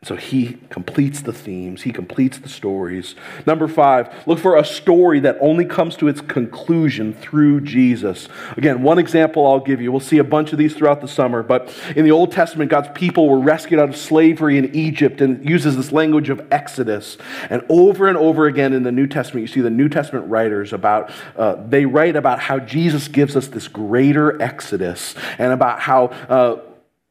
So 0.06 0.16
he 0.16 0.60
completes 0.70 1.24
the 1.24 1.34
themes, 1.34 1.82
he 1.82 1.92
completes 1.92 2.38
the 2.38 2.48
stories. 2.48 3.16
Number 3.48 3.68
five, 3.68 4.14
look 4.28 4.38
for 4.38 4.56
a 4.56 4.64
story 4.64 5.20
that 5.22 5.36
only 5.42 5.66
comes 5.66 5.96
to 5.96 6.08
its 6.08 6.22
conclusion 6.22 7.12
through 7.16 7.62
Jesus. 7.62 8.30
Again, 8.56 8.84
one 8.84 9.00
example 9.00 9.48
I'll 9.48 9.60
give 9.60 9.82
you. 9.82 9.92
We'll 9.92 10.00
see 10.00 10.20
a 10.20 10.24
bunch 10.24 10.52
of 10.52 10.60
these 10.60 10.76
throughout 10.76 11.02
the 11.02 11.08
summer, 11.08 11.42
but 11.42 11.76
in 11.96 12.06
the 12.06 12.12
Old 12.12 12.32
Testament, 12.32 12.70
God's 12.70 12.90
people 12.94 13.28
were 13.28 13.40
rescued 13.40 13.80
out 13.80 13.90
of 13.90 13.98
slavery 13.98 14.60
in 14.60 14.76
Egypt 14.76 15.22
and 15.22 15.44
uses 15.44 15.76
this 15.76 15.92
language 15.92 16.30
of 16.30 16.40
Exodus. 16.52 17.18
And 17.50 17.64
over 17.68 18.08
and 18.08 18.16
over 18.16 18.46
again 18.46 18.74
in 18.74 18.84
the 18.84 18.92
New 18.92 19.08
Testament, 19.08 19.42
you 19.42 19.48
see 19.52 19.62
the 19.62 19.72
New 19.72 19.90
Testament 19.90 20.30
writers 20.30 20.72
about, 20.72 21.12
uh, 21.36 21.56
they 21.68 21.88
write 21.88 22.16
about 22.16 22.40
how 22.40 22.60
Jesus 22.60 23.08
gives 23.08 23.36
us 23.36 23.48
this 23.48 23.68
greater 23.68 24.40
Exodus 24.40 25.16
and 25.40 25.52
about 25.52 25.80
how. 25.80 26.06
Uh, 26.30 26.60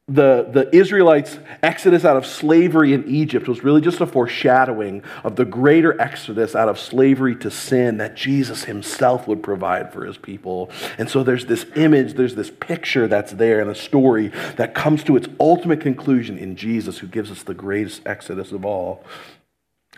the, 0.07 0.47
the 0.51 0.69
Israelites' 0.75 1.39
exodus 1.63 2.05
out 2.05 2.15
of 2.15 2.27
slavery 2.27 2.93
in 2.93 3.07
Egypt 3.07 3.47
was 3.47 3.63
really 3.63 3.81
just 3.81 3.99
a 4.01 4.05
foreshadowing 4.05 5.01
of 5.23 5.35
the 5.35 5.45
greater 5.45 5.99
exodus 5.99 6.55
out 6.55 6.69
of 6.69 6.79
slavery 6.79 7.35
to 7.37 7.49
sin 7.49 7.97
that 7.97 8.15
Jesus 8.15 8.65
himself 8.65 9.27
would 9.27 9.41
provide 9.41 9.91
for 9.91 10.05
his 10.05 10.15
people. 10.15 10.69
And 10.99 11.09
so 11.09 11.23
there's 11.23 11.47
this 11.47 11.65
image, 11.75 12.13
there's 12.13 12.35
this 12.35 12.51
picture 12.51 13.07
that's 13.07 13.31
there 13.31 13.59
in 13.61 13.67
a 13.67 13.73
story 13.73 14.27
that 14.57 14.75
comes 14.75 15.03
to 15.05 15.15
its 15.17 15.27
ultimate 15.39 15.81
conclusion 15.81 16.37
in 16.37 16.55
Jesus, 16.55 16.99
who 16.99 17.07
gives 17.07 17.31
us 17.31 17.41
the 17.41 17.55
greatest 17.55 18.03
exodus 18.05 18.51
of 18.51 18.63
all. 18.63 19.03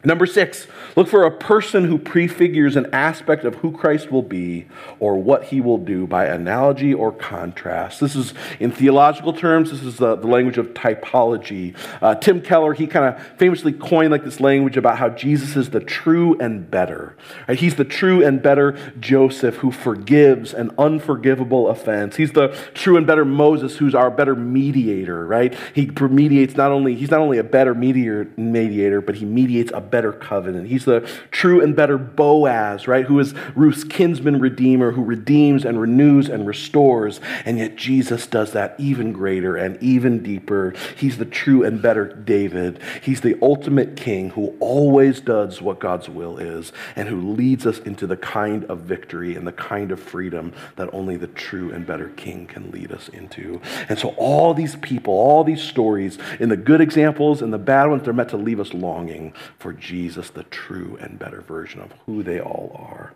Number 0.03 0.27
six, 0.27 0.67
look 0.95 1.07
for 1.07 1.23
a 1.23 1.31
person 1.31 1.85
who 1.85 1.97
prefigures 1.97 2.75
an 2.75 2.87
aspect 2.93 3.43
of 3.45 3.55
who 3.55 3.71
Christ 3.71 4.11
will 4.11 4.21
be 4.21 4.67
or 4.99 5.17
what 5.17 5.45
he 5.45 5.59
will 5.59 5.79
do 5.79 6.05
by 6.05 6.27
analogy 6.27 6.93
or 6.93 7.11
contrast. 7.11 7.99
This 7.99 8.15
is, 8.15 8.35
in 8.59 8.71
theological 8.71 9.33
terms, 9.33 9.71
this 9.71 9.81
is 9.81 9.97
the, 9.97 10.15
the 10.15 10.27
language 10.27 10.59
of 10.59 10.75
typology. 10.75 11.75
Uh, 11.99 12.13
Tim 12.13 12.41
Keller, 12.41 12.73
he 12.73 12.85
kind 12.85 13.15
of 13.15 13.39
famously 13.39 13.73
coined 13.73 14.11
like 14.11 14.23
this 14.23 14.39
language 14.39 14.77
about 14.77 14.99
how 14.99 15.09
Jesus 15.09 15.55
is 15.55 15.71
the 15.71 15.79
true 15.79 16.37
and 16.39 16.69
better. 16.69 17.17
Right? 17.47 17.57
He's 17.57 17.75
the 17.75 17.83
true 17.83 18.23
and 18.23 18.39
better 18.41 18.77
Joseph 18.99 19.55
who 19.55 19.71
forgives 19.71 20.53
an 20.53 20.71
unforgivable 20.77 21.69
offense. 21.69 22.17
He's 22.17 22.33
the 22.33 22.55
true 22.75 22.97
and 22.97 23.07
better 23.07 23.25
Moses 23.25 23.77
who's 23.77 23.95
our 23.95 24.11
better 24.11 24.35
mediator, 24.35 25.25
right? 25.25 25.57
He 25.73 25.87
mediates 25.87 26.55
not 26.55 26.71
only, 26.71 26.93
he's 26.93 27.09
not 27.09 27.19
only 27.19 27.39
a 27.39 27.43
better 27.43 27.73
mediator, 27.73 28.29
mediator 28.37 29.01
but 29.01 29.15
he 29.15 29.25
mediates 29.25 29.71
a 29.73 29.86
better 29.89 30.11
covenant. 30.11 30.67
He's 30.67 30.85
the 30.85 31.07
true 31.31 31.61
and 31.61 31.75
better 31.75 31.97
Boaz, 31.97 32.87
right? 32.87 33.05
Who 33.05 33.19
is 33.19 33.33
Ruth's 33.55 33.83
kinsman 33.83 34.39
redeemer, 34.39 34.91
who 34.91 35.03
redeems 35.03 35.65
and 35.65 35.79
renews 35.79 36.29
and 36.29 36.47
restores. 36.47 37.19
And 37.45 37.57
yet 37.57 37.75
Jesus 37.75 38.27
does 38.27 38.51
that 38.53 38.75
even 38.77 39.11
greater 39.11 39.55
and 39.55 39.81
even 39.81 40.23
deeper. 40.23 40.73
He's 40.95 41.17
the 41.17 41.25
true 41.25 41.63
and 41.63 41.81
better 41.81 42.05
David. 42.05 42.79
He's 43.01 43.21
the 43.21 43.37
ultimate 43.41 43.95
king 43.95 44.31
who 44.31 44.55
always 44.59 45.21
does 45.21 45.61
what 45.61 45.79
God's 45.79 46.09
will 46.09 46.37
is 46.37 46.71
and 46.95 47.07
who 47.07 47.33
leads 47.33 47.65
us 47.65 47.79
into 47.79 48.07
the 48.07 48.17
kind 48.17 48.65
of 48.65 48.81
victory 48.81 49.35
and 49.35 49.47
the 49.47 49.51
kind 49.51 49.91
of 49.91 49.99
freedom 49.99 50.53
that 50.75 50.93
only 50.93 51.17
the 51.17 51.27
true 51.27 51.71
and 51.71 51.85
better 51.85 52.09
king 52.09 52.47
can 52.47 52.71
lead 52.71 52.91
us 52.91 53.09
into. 53.09 53.61
And 53.89 53.97
so 53.97 54.09
all 54.17 54.53
these 54.53 54.75
people, 54.77 55.13
all 55.13 55.43
these 55.43 55.61
stories, 55.61 56.17
in 56.39 56.49
the 56.49 56.57
good 56.57 56.81
examples 56.81 57.41
and 57.41 57.53
the 57.53 57.57
bad 57.57 57.85
ones, 57.85 58.03
they're 58.03 58.13
meant 58.13 58.29
to 58.29 58.37
leave 58.37 58.59
us 58.59 58.73
longing 58.73 59.33
for 59.59 59.73
Jesus, 59.79 60.29
the 60.29 60.43
true 60.43 60.97
and 60.99 61.19
better 61.19 61.41
version 61.41 61.81
of 61.81 61.93
who 62.05 62.23
they 62.23 62.39
all 62.39 62.71
are. 62.75 63.13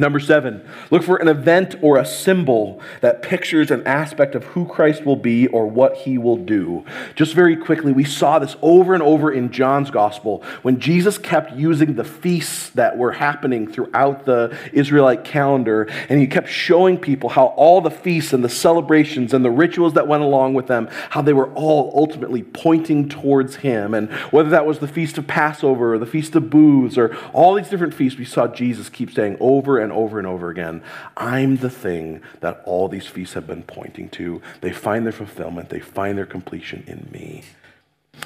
Number 0.00 0.20
seven, 0.20 0.64
look 0.90 1.02
for 1.02 1.16
an 1.16 1.26
event 1.26 1.74
or 1.82 1.98
a 1.98 2.06
symbol 2.06 2.80
that 3.00 3.20
pictures 3.20 3.72
an 3.72 3.84
aspect 3.84 4.36
of 4.36 4.44
who 4.44 4.64
Christ 4.64 5.04
will 5.04 5.16
be 5.16 5.48
or 5.48 5.66
what 5.66 5.96
he 5.96 6.18
will 6.18 6.36
do. 6.36 6.84
Just 7.16 7.34
very 7.34 7.56
quickly, 7.56 7.92
we 7.92 8.04
saw 8.04 8.38
this 8.38 8.56
over 8.62 8.94
and 8.94 9.02
over 9.02 9.32
in 9.32 9.50
John's 9.50 9.90
gospel 9.90 10.44
when 10.62 10.78
Jesus 10.78 11.18
kept 11.18 11.52
using 11.52 11.94
the 11.94 12.04
feasts 12.04 12.70
that 12.70 12.96
were 12.96 13.12
happening 13.12 13.66
throughout 13.66 14.24
the 14.24 14.56
Israelite 14.72 15.24
calendar, 15.24 15.88
and 16.08 16.20
he 16.20 16.28
kept 16.28 16.48
showing 16.48 16.96
people 16.96 17.30
how 17.30 17.46
all 17.46 17.80
the 17.80 17.90
feasts 17.90 18.32
and 18.32 18.44
the 18.44 18.48
celebrations 18.48 19.34
and 19.34 19.44
the 19.44 19.50
rituals 19.50 19.94
that 19.94 20.06
went 20.06 20.22
along 20.22 20.54
with 20.54 20.68
them, 20.68 20.88
how 21.10 21.22
they 21.22 21.32
were 21.32 21.52
all 21.54 21.92
ultimately 21.96 22.42
pointing 22.44 23.08
towards 23.08 23.56
him. 23.56 23.94
And 23.94 24.12
whether 24.30 24.50
that 24.50 24.64
was 24.64 24.78
the 24.78 24.86
Feast 24.86 25.18
of 25.18 25.26
Passover 25.26 25.94
or 25.94 25.98
the 25.98 26.06
Feast 26.06 26.36
of 26.36 26.50
Booths 26.50 26.96
or 26.96 27.16
all 27.32 27.54
these 27.54 27.68
different 27.68 27.94
feasts, 27.94 28.18
we 28.18 28.24
saw 28.24 28.46
Jesus 28.46 28.88
keep 28.88 29.10
saying 29.10 29.36
over 29.40 29.78
and 29.78 29.87
and 29.88 29.96
over 29.96 30.18
and 30.18 30.26
over 30.26 30.50
again, 30.50 30.82
I'm 31.16 31.56
the 31.56 31.70
thing 31.70 32.20
that 32.40 32.62
all 32.64 32.88
these 32.88 33.06
feasts 33.06 33.34
have 33.34 33.46
been 33.46 33.62
pointing 33.62 34.10
to. 34.10 34.42
They 34.60 34.72
find 34.72 35.04
their 35.06 35.12
fulfillment, 35.12 35.70
they 35.70 35.80
find 35.80 36.18
their 36.18 36.26
completion 36.26 36.84
in 36.86 37.08
me. 37.10 37.44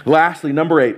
Lastly, 0.04 0.52
number 0.52 0.80
eight, 0.80 0.96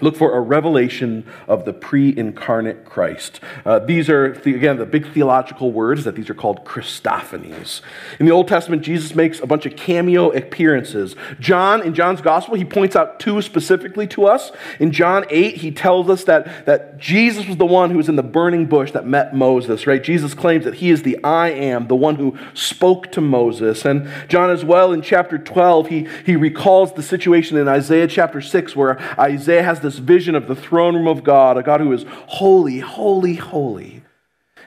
Look 0.00 0.16
for 0.16 0.36
a 0.36 0.40
revelation 0.40 1.26
of 1.48 1.64
the 1.64 1.72
pre 1.72 2.16
incarnate 2.16 2.84
Christ. 2.84 3.40
Uh, 3.64 3.80
these 3.80 4.08
are, 4.08 4.26
again, 4.26 4.78
the 4.78 4.86
big 4.86 5.12
theological 5.12 5.72
words 5.72 6.04
that 6.04 6.14
these 6.14 6.30
are 6.30 6.34
called 6.34 6.64
Christophanies. 6.64 7.80
In 8.20 8.26
the 8.26 8.32
Old 8.32 8.46
Testament, 8.46 8.82
Jesus 8.82 9.14
makes 9.14 9.40
a 9.40 9.46
bunch 9.46 9.66
of 9.66 9.74
cameo 9.76 10.30
appearances. 10.30 11.16
John, 11.40 11.82
in 11.82 11.94
John's 11.94 12.20
gospel, 12.20 12.54
he 12.54 12.64
points 12.64 12.94
out 12.94 13.18
two 13.18 13.42
specifically 13.42 14.06
to 14.08 14.26
us. 14.26 14.52
In 14.78 14.92
John 14.92 15.24
8, 15.30 15.56
he 15.56 15.70
tells 15.72 16.08
us 16.08 16.24
that, 16.24 16.66
that 16.66 16.98
Jesus 16.98 17.46
was 17.46 17.56
the 17.56 17.66
one 17.66 17.90
who 17.90 17.96
was 17.96 18.08
in 18.08 18.16
the 18.16 18.22
burning 18.22 18.66
bush 18.66 18.92
that 18.92 19.06
met 19.06 19.34
Moses, 19.34 19.86
right? 19.86 20.02
Jesus 20.02 20.32
claims 20.32 20.64
that 20.64 20.74
he 20.74 20.90
is 20.90 21.02
the 21.02 21.22
I 21.24 21.50
am, 21.50 21.88
the 21.88 21.96
one 21.96 22.16
who 22.16 22.38
spoke 22.54 23.10
to 23.12 23.20
Moses. 23.20 23.84
And 23.84 24.08
John, 24.28 24.50
as 24.50 24.64
well, 24.64 24.92
in 24.92 25.02
chapter 25.02 25.38
12, 25.38 25.88
he, 25.88 26.08
he 26.24 26.36
recalls 26.36 26.92
the 26.92 27.02
situation 27.02 27.56
in 27.56 27.66
Isaiah 27.66 28.06
chapter 28.06 28.40
6 28.40 28.76
where 28.76 28.98
Isaiah 29.18 29.62
has 29.62 29.77
this 29.80 29.98
vision 29.98 30.34
of 30.34 30.48
the 30.48 30.56
throne 30.56 30.94
room 30.94 31.08
of 31.08 31.24
God, 31.24 31.56
a 31.56 31.62
God 31.62 31.80
who 31.80 31.92
is 31.92 32.04
holy, 32.08 32.80
holy, 32.80 33.34
holy. 33.34 34.02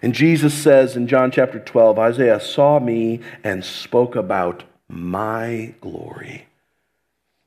And 0.02 0.14
Jesus 0.14 0.54
says 0.54 0.96
in 0.96 1.08
John 1.08 1.32
chapter 1.32 1.60
12, 1.60 2.00
Isaiah 2.00 2.40
saw 2.40 2.80
me 2.80 3.22
and 3.44 3.64
spoke 3.64 4.16
about 4.16 4.64
my 4.88 5.76
glory. 5.80 6.48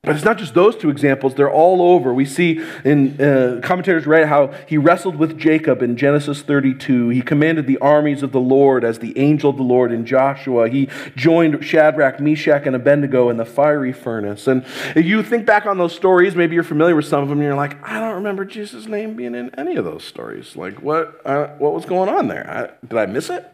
But 0.05 0.17
it's 0.17 0.25
not 0.25 0.39
just 0.39 0.55
those 0.55 0.77
two 0.77 0.91
examples, 0.91 1.35
they're 1.35 1.51
all 1.51 1.83
over. 1.83 2.13
We 2.13 2.25
see 2.25 2.63
in 2.85 3.21
uh, 3.21 3.61
commentators 3.63 4.07
write 4.07 4.27
how 4.27 4.55
he 4.67 4.77
wrestled 4.77 5.17
with 5.17 5.39
Jacob 5.39 5.83
in 5.83 5.97
Genesis 5.97 6.43
32. 6.43 7.09
He 7.09 7.23
commanded 7.23 7.67
the 7.67 7.79
armies 7.79 8.23
of 8.23 8.33
the 8.33 8.41
Lord 8.41 8.85
as 8.85 8.99
the 8.99 9.19
angel 9.19 9.51
of 9.51 9.57
the 9.57 9.63
Lord 9.63 9.93
in 9.93 10.05
Joshua. 10.05 10.69
He 10.69 10.89
joined 11.17 11.65
Shadrach, 11.65 12.21
Meshach, 12.21 12.67
and 12.67 12.77
Abednego 12.77 13.31
in 13.31 13.37
the 13.37 13.45
fiery 13.45 13.93
furnace. 13.93 14.47
And 14.47 14.65
you 14.95 15.23
think 15.23 15.47
back 15.47 15.67
on 15.67 15.79
those 15.79 15.95
stories, 15.95 16.35
maybe 16.35 16.55
you're 16.55 16.65
familiar 16.65 16.97
with 16.97 17.07
some 17.07 17.23
of 17.23 17.29
them, 17.29 17.39
and 17.39 17.47
you're 17.47 17.55
like, 17.55 17.83
I 17.87 17.99
don't 17.99 18.15
remember 18.15 18.45
Jesus' 18.45 18.87
name 18.87 19.15
being 19.15 19.35
in 19.35 19.55
any 19.59 19.77
of 19.77 19.85
those 19.85 20.05
stories. 20.05 20.57
Like, 20.57 20.83
what, 20.83 21.21
uh, 21.25 21.49
what 21.59 21.73
was 21.73 21.85
going 21.85 22.09
on 22.09 22.29
there? 22.29 22.49
I, 22.49 22.87
did 22.87 22.99
I 22.99 23.07
miss 23.07 23.31
it? 23.31 23.51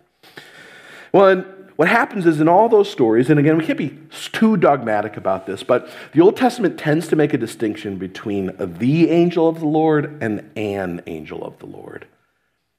Well, 1.12 1.28
and 1.28 1.44
what 1.80 1.88
happens 1.88 2.26
is 2.26 2.42
in 2.42 2.46
all 2.46 2.68
those 2.68 2.90
stories, 2.90 3.30
and 3.30 3.40
again, 3.40 3.56
we 3.56 3.64
can't 3.64 3.78
be 3.78 3.98
too 4.10 4.58
dogmatic 4.58 5.16
about 5.16 5.46
this, 5.46 5.62
but 5.62 5.88
the 6.12 6.20
Old 6.20 6.36
Testament 6.36 6.78
tends 6.78 7.08
to 7.08 7.16
make 7.16 7.32
a 7.32 7.38
distinction 7.38 7.96
between 7.96 8.54
the 8.58 9.08
angel 9.08 9.48
of 9.48 9.60
the 9.60 9.66
Lord 9.66 10.22
and 10.22 10.50
an 10.56 11.00
angel 11.06 11.42
of 11.42 11.58
the 11.58 11.64
Lord. 11.64 12.06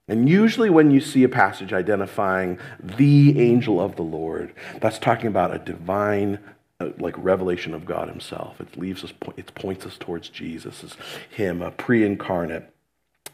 And 0.07 0.29
usually, 0.29 0.69
when 0.69 0.91
you 0.91 1.01
see 1.01 1.23
a 1.23 1.29
passage 1.29 1.73
identifying 1.73 2.59
the 2.79 3.41
angel 3.41 3.81
of 3.81 3.95
the 3.95 4.03
Lord, 4.03 4.53
that's 4.81 4.99
talking 4.99 5.25
about 5.25 5.51
a 5.51 5.57
divine, 5.57 6.37
uh, 6.79 6.89
like 6.99 7.15
revelation 7.17 7.73
of 7.73 7.85
God 7.87 8.07
Himself. 8.07 8.61
It 8.61 8.77
leaves 8.77 9.03
us, 9.03 9.13
it 9.35 9.55
points 9.55 9.83
us 9.83 9.97
towards 9.97 10.29
Jesus 10.29 10.83
as 10.83 10.95
Him, 11.31 11.63
a 11.63 11.71
pre-incarnate 11.71 12.71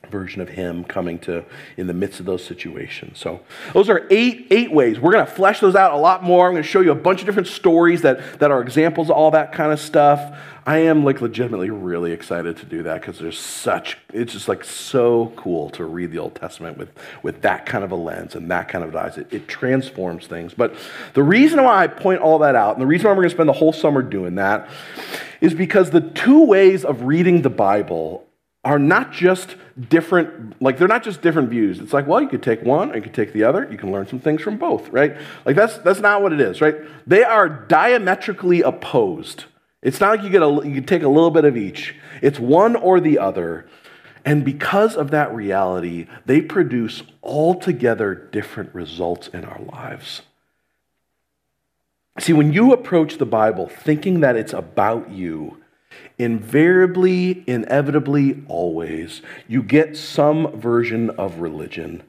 version 0.09 0.41
of 0.41 0.49
him 0.49 0.83
coming 0.83 1.19
to 1.19 1.43
in 1.77 1.87
the 1.87 1.93
midst 1.93 2.19
of 2.19 2.25
those 2.25 2.43
situations. 2.43 3.17
So 3.17 3.41
those 3.73 3.89
are 3.89 4.07
eight 4.09 4.47
eight 4.51 4.71
ways. 4.71 4.99
We're 4.99 5.11
going 5.11 5.25
to 5.25 5.31
flesh 5.31 5.59
those 5.59 5.75
out 5.75 5.93
a 5.93 5.97
lot 5.97 6.23
more. 6.23 6.47
I'm 6.47 6.53
going 6.53 6.63
to 6.63 6.69
show 6.69 6.81
you 6.81 6.91
a 6.91 6.95
bunch 6.95 7.21
of 7.21 7.25
different 7.25 7.47
stories 7.47 8.01
that 8.01 8.39
that 8.39 8.51
are 8.51 8.61
examples 8.61 9.09
of 9.09 9.15
all 9.15 9.31
that 9.31 9.51
kind 9.51 9.71
of 9.71 9.79
stuff. 9.79 10.37
I 10.67 10.79
am 10.79 11.05
like 11.05 11.21
legitimately 11.21 11.69
really 11.69 12.11
excited 12.11 12.57
to 12.57 12.65
do 12.65 12.83
that 12.83 12.99
because 12.99 13.19
there's 13.19 13.39
such 13.39 13.97
it's 14.13 14.33
just 14.33 14.49
like 14.49 14.65
so 14.65 15.31
cool 15.37 15.69
to 15.71 15.85
read 15.85 16.11
the 16.11 16.17
Old 16.17 16.35
Testament 16.35 16.77
with 16.77 16.89
with 17.23 17.41
that 17.43 17.65
kind 17.65 17.85
of 17.85 17.91
a 17.91 17.95
lens 17.95 18.35
and 18.35 18.51
that 18.51 18.67
kind 18.67 18.83
of 18.83 18.93
eyes. 18.93 19.17
It, 19.17 19.31
it 19.31 19.47
transforms 19.47 20.27
things. 20.27 20.53
But 20.53 20.75
the 21.13 21.23
reason 21.23 21.63
why 21.63 21.83
I 21.83 21.87
point 21.87 22.19
all 22.19 22.39
that 22.39 22.55
out 22.55 22.73
and 22.73 22.81
the 22.81 22.85
reason 22.85 23.05
why 23.05 23.11
we're 23.11 23.23
going 23.23 23.29
to 23.29 23.35
spend 23.35 23.47
the 23.47 23.53
whole 23.53 23.71
summer 23.71 24.01
doing 24.01 24.35
that 24.35 24.69
is 25.39 25.53
because 25.53 25.91
the 25.91 26.01
two 26.01 26.43
ways 26.43 26.83
of 26.83 27.03
reading 27.03 27.43
the 27.43 27.49
Bible 27.49 28.26
are 28.67 28.77
not 28.77 29.13
just 29.13 29.55
different, 29.87 30.61
like 30.61 30.77
they're 30.77 30.89
not 30.89 31.01
just 31.01 31.21
different 31.21 31.49
views. 31.49 31.79
It's 31.79 31.93
like, 31.93 32.05
well, 32.05 32.19
you 32.19 32.27
could 32.27 32.43
take 32.43 32.61
one, 32.63 32.93
you 32.93 33.01
could 33.01 33.13
take 33.13 33.31
the 33.31 33.45
other, 33.45 33.65
you 33.71 33.77
can 33.77 33.93
learn 33.93 34.07
some 34.07 34.19
things 34.19 34.41
from 34.41 34.57
both, 34.57 34.89
right? 34.89 35.15
Like 35.45 35.55
that's 35.55 35.77
that's 35.77 36.01
not 36.01 36.21
what 36.21 36.33
it 36.33 36.41
is, 36.41 36.59
right? 36.59 36.75
They 37.07 37.23
are 37.23 37.47
diametrically 37.47 38.61
opposed. 38.63 39.45
It's 39.81 40.01
not 40.01 40.17
like 40.17 40.23
you 40.23 40.29
get 40.29 40.43
a 40.43 40.67
you 40.67 40.81
take 40.81 41.03
a 41.03 41.07
little 41.07 41.31
bit 41.31 41.45
of 41.45 41.55
each. 41.55 41.95
It's 42.21 42.39
one 42.39 42.75
or 42.75 42.99
the 42.99 43.17
other. 43.19 43.69
And 44.25 44.43
because 44.43 44.97
of 44.97 45.11
that 45.11 45.33
reality, 45.33 46.07
they 46.25 46.41
produce 46.41 47.03
altogether 47.23 48.13
different 48.13 48.75
results 48.75 49.29
in 49.29 49.45
our 49.45 49.61
lives. 49.61 50.23
See, 52.19 52.33
when 52.33 52.51
you 52.51 52.73
approach 52.73 53.17
the 53.17 53.25
Bible 53.25 53.69
thinking 53.69 54.19
that 54.19 54.35
it's 54.35 54.51
about 54.51 55.09
you, 55.09 55.61
invariably, 56.17 57.43
inevitably, 57.47 58.43
always, 58.47 59.21
you 59.47 59.61
get 59.61 59.95
some 59.97 60.51
version 60.59 61.09
of 61.11 61.39
religion. 61.39 62.03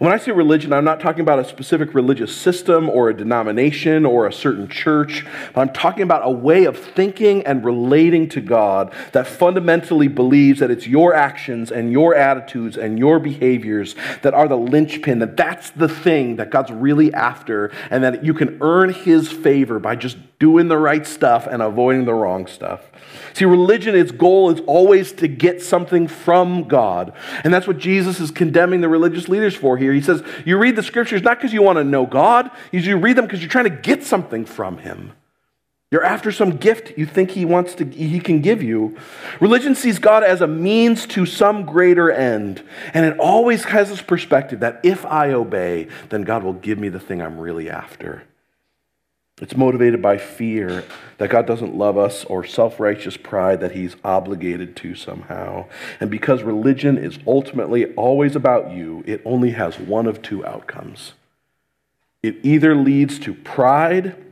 When 0.00 0.12
I 0.12 0.16
say 0.16 0.32
religion, 0.32 0.72
I'm 0.72 0.84
not 0.84 0.98
talking 0.98 1.20
about 1.20 1.38
a 1.38 1.44
specific 1.44 1.94
religious 1.94 2.34
system 2.34 2.90
or 2.90 3.10
a 3.10 3.16
denomination 3.16 4.04
or 4.04 4.26
a 4.26 4.32
certain 4.32 4.66
church, 4.66 5.24
but 5.54 5.60
I'm 5.60 5.72
talking 5.72 6.02
about 6.02 6.22
a 6.24 6.30
way 6.30 6.64
of 6.64 6.76
thinking 6.76 7.46
and 7.46 7.64
relating 7.64 8.28
to 8.30 8.40
God 8.40 8.92
that 9.12 9.28
fundamentally 9.28 10.08
believes 10.08 10.58
that 10.58 10.72
it's 10.72 10.88
your 10.88 11.14
actions 11.14 11.70
and 11.70 11.92
your 11.92 12.12
attitudes 12.12 12.76
and 12.76 12.98
your 12.98 13.20
behaviors 13.20 13.94
that 14.22 14.34
are 14.34 14.48
the 14.48 14.56
linchpin, 14.56 15.20
that 15.20 15.36
that's 15.36 15.70
the 15.70 15.88
thing 15.88 16.36
that 16.36 16.50
God's 16.50 16.72
really 16.72 17.14
after, 17.14 17.70
and 17.88 18.02
that 18.02 18.24
you 18.24 18.34
can 18.34 18.58
earn 18.62 18.92
His 18.92 19.30
favor 19.30 19.78
by 19.78 19.94
just 19.94 20.16
doing 20.38 20.68
the 20.68 20.76
right 20.76 21.06
stuff 21.06 21.46
and 21.46 21.62
avoiding 21.62 22.04
the 22.04 22.14
wrong 22.14 22.46
stuff. 22.46 22.90
See, 23.32 23.44
religion, 23.44 23.94
its 23.94 24.12
goal 24.12 24.50
is 24.50 24.60
always 24.66 25.12
to 25.12 25.28
get 25.28 25.62
something 25.62 26.06
from 26.08 26.64
God. 26.64 27.12
And 27.42 27.52
that's 27.52 27.66
what 27.66 27.78
Jesus 27.78 28.20
is 28.20 28.30
condemning 28.30 28.80
the 28.80 28.88
religious 28.88 29.28
leaders 29.28 29.54
for 29.54 29.76
here. 29.76 29.92
He 29.92 30.00
says, 30.00 30.22
You 30.44 30.58
read 30.58 30.76
the 30.76 30.82
scriptures 30.82 31.22
not 31.22 31.38
because 31.38 31.52
you 31.52 31.62
want 31.62 31.78
to 31.78 31.84
know 31.84 32.06
God, 32.06 32.50
you 32.72 32.96
read 32.96 33.16
them 33.16 33.26
because 33.26 33.40
you're 33.40 33.50
trying 33.50 33.64
to 33.64 33.70
get 33.70 34.04
something 34.04 34.44
from 34.44 34.78
Him. 34.78 35.12
You're 35.94 36.04
after 36.04 36.32
some 36.32 36.56
gift 36.56 36.98
you 36.98 37.06
think 37.06 37.30
he 37.30 37.44
wants 37.44 37.76
to 37.76 37.84
he 37.84 38.18
can 38.18 38.40
give 38.40 38.64
you. 38.64 38.98
Religion 39.38 39.76
sees 39.76 40.00
God 40.00 40.24
as 40.24 40.40
a 40.40 40.46
means 40.48 41.06
to 41.06 41.24
some 41.24 41.64
greater 41.64 42.10
end, 42.10 42.64
and 42.92 43.06
it 43.06 43.16
always 43.20 43.62
has 43.66 43.90
this 43.90 44.02
perspective 44.02 44.58
that 44.58 44.80
if 44.82 45.06
I 45.06 45.30
obey, 45.30 45.86
then 46.08 46.22
God 46.22 46.42
will 46.42 46.54
give 46.54 46.80
me 46.80 46.88
the 46.88 46.98
thing 46.98 47.22
I'm 47.22 47.38
really 47.38 47.70
after. 47.70 48.24
It's 49.42 49.56
motivated 49.56 50.00
by 50.00 50.16
fear 50.16 50.84
that 51.18 51.28
God 51.30 51.44
doesn't 51.46 51.74
love 51.74 51.98
us 51.98 52.24
or 52.24 52.44
self 52.44 52.78
righteous 52.78 53.16
pride 53.16 53.60
that 53.60 53.72
he's 53.72 53.96
obligated 54.04 54.76
to 54.76 54.94
somehow. 54.94 55.66
And 55.98 56.08
because 56.08 56.44
religion 56.44 56.96
is 56.96 57.18
ultimately 57.26 57.92
always 57.94 58.36
about 58.36 58.70
you, 58.70 59.02
it 59.06 59.22
only 59.24 59.50
has 59.50 59.78
one 59.78 60.06
of 60.06 60.22
two 60.22 60.46
outcomes. 60.46 61.14
It 62.22 62.36
either 62.44 62.76
leads 62.76 63.18
to 63.20 63.34
pride 63.34 64.23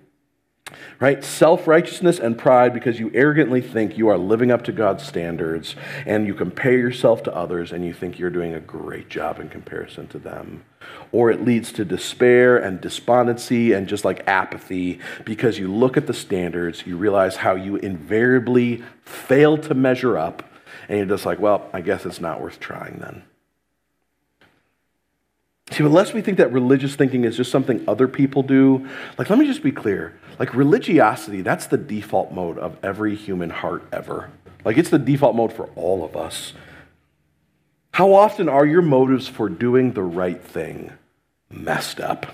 right? 1.00 1.24
Self 1.24 1.66
righteousness 1.66 2.18
and 2.18 2.36
pride 2.36 2.72
because 2.74 2.98
you 2.98 3.10
arrogantly 3.14 3.60
think 3.60 3.96
you 3.96 4.08
are 4.08 4.18
living 4.18 4.50
up 4.50 4.62
to 4.64 4.72
God's 4.72 5.04
standards 5.04 5.76
and 6.06 6.26
you 6.26 6.34
compare 6.34 6.76
yourself 6.76 7.22
to 7.24 7.34
others 7.34 7.72
and 7.72 7.84
you 7.84 7.92
think 7.92 8.18
you're 8.18 8.30
doing 8.30 8.54
a 8.54 8.60
great 8.60 9.08
job 9.08 9.40
in 9.40 9.48
comparison 9.48 10.06
to 10.08 10.18
them. 10.18 10.64
Or 11.12 11.30
it 11.30 11.44
leads 11.44 11.72
to 11.72 11.84
despair 11.84 12.56
and 12.56 12.80
despondency 12.80 13.72
and 13.72 13.86
just 13.86 14.04
like 14.04 14.26
apathy 14.26 15.00
because 15.24 15.58
you 15.58 15.72
look 15.72 15.96
at 15.96 16.06
the 16.06 16.14
standards, 16.14 16.86
you 16.86 16.96
realize 16.96 17.36
how 17.36 17.54
you 17.54 17.76
invariably 17.76 18.82
fail 19.04 19.58
to 19.58 19.74
measure 19.74 20.16
up, 20.18 20.42
and 20.88 20.98
you're 20.98 21.06
just 21.06 21.26
like, 21.26 21.38
well, 21.38 21.68
I 21.72 21.80
guess 21.80 22.06
it's 22.06 22.20
not 22.20 22.40
worth 22.40 22.58
trying 22.60 22.98
then. 22.98 23.22
See, 25.72 25.82
unless 25.82 26.12
we 26.12 26.20
think 26.20 26.36
that 26.38 26.52
religious 26.52 26.94
thinking 26.94 27.24
is 27.24 27.36
just 27.36 27.50
something 27.50 27.82
other 27.88 28.06
people 28.06 28.42
do, 28.42 28.86
like, 29.16 29.30
let 29.30 29.38
me 29.38 29.46
just 29.46 29.62
be 29.62 29.72
clear. 29.72 30.14
Like, 30.38 30.54
religiosity, 30.54 31.40
that's 31.40 31.66
the 31.66 31.78
default 31.78 32.32
mode 32.32 32.58
of 32.58 32.76
every 32.82 33.16
human 33.16 33.50
heart 33.50 33.82
ever. 33.92 34.30
Like, 34.64 34.76
it's 34.76 34.90
the 34.90 34.98
default 34.98 35.34
mode 35.34 35.52
for 35.52 35.70
all 35.74 36.04
of 36.04 36.16
us. 36.16 36.52
How 37.92 38.12
often 38.12 38.48
are 38.48 38.66
your 38.66 38.82
motives 38.82 39.28
for 39.28 39.48
doing 39.48 39.92
the 39.92 40.02
right 40.02 40.42
thing 40.42 40.92
messed 41.50 42.00
up? 42.00 42.26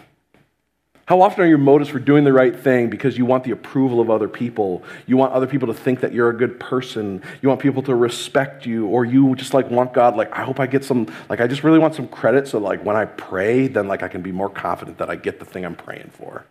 How 1.09 1.23
often 1.23 1.43
are 1.43 1.47
your 1.47 1.57
motives 1.57 1.89
for 1.89 1.99
doing 1.99 2.25
the 2.25 2.35
right 2.35 2.55
thing 2.55 2.91
because 2.91 3.17
you 3.17 3.25
want 3.25 3.43
the 3.43 3.51
approval 3.51 3.99
of 3.99 4.11
other 4.11 4.29
people? 4.29 4.83
You 5.07 5.17
want 5.17 5.33
other 5.33 5.47
people 5.47 5.67
to 5.69 5.73
think 5.73 6.01
that 6.01 6.13
you're 6.13 6.29
a 6.29 6.37
good 6.37 6.61
person. 6.61 7.23
You 7.41 7.49
want 7.49 7.63
people 7.63 7.83
to 7.85 7.95
respect 7.95 8.67
you, 8.67 8.87
or 8.89 9.07
you 9.07 9.35
just 9.35 9.55
like 9.55 9.71
want 9.71 9.95
God, 9.95 10.17
like, 10.17 10.31
I 10.37 10.45
hope 10.45 10.61
I 10.61 10.67
get 10.67 10.85
some, 10.85 11.07
like, 11.31 11.41
I 11.41 11.47
just 11.47 11.65
really 11.65 11.79
want 11.79 11.95
some 11.95 12.09
credit 12.09 12.47
so, 12.47 12.59
like, 12.59 12.85
when 12.85 12.95
I 12.95 13.07
pray, 13.07 13.69
then, 13.69 13.89
like, 13.89 14.03
I 14.03 14.09
can 14.09 14.21
be 14.21 14.33
more 14.33 14.51
confident 14.51 14.99
that 14.99 15.09
I 15.09 15.17
get 15.17 15.39
the 15.39 15.47
thing 15.47 15.65
I'm 15.65 15.77
praying 15.77 16.11
for. 16.13 16.45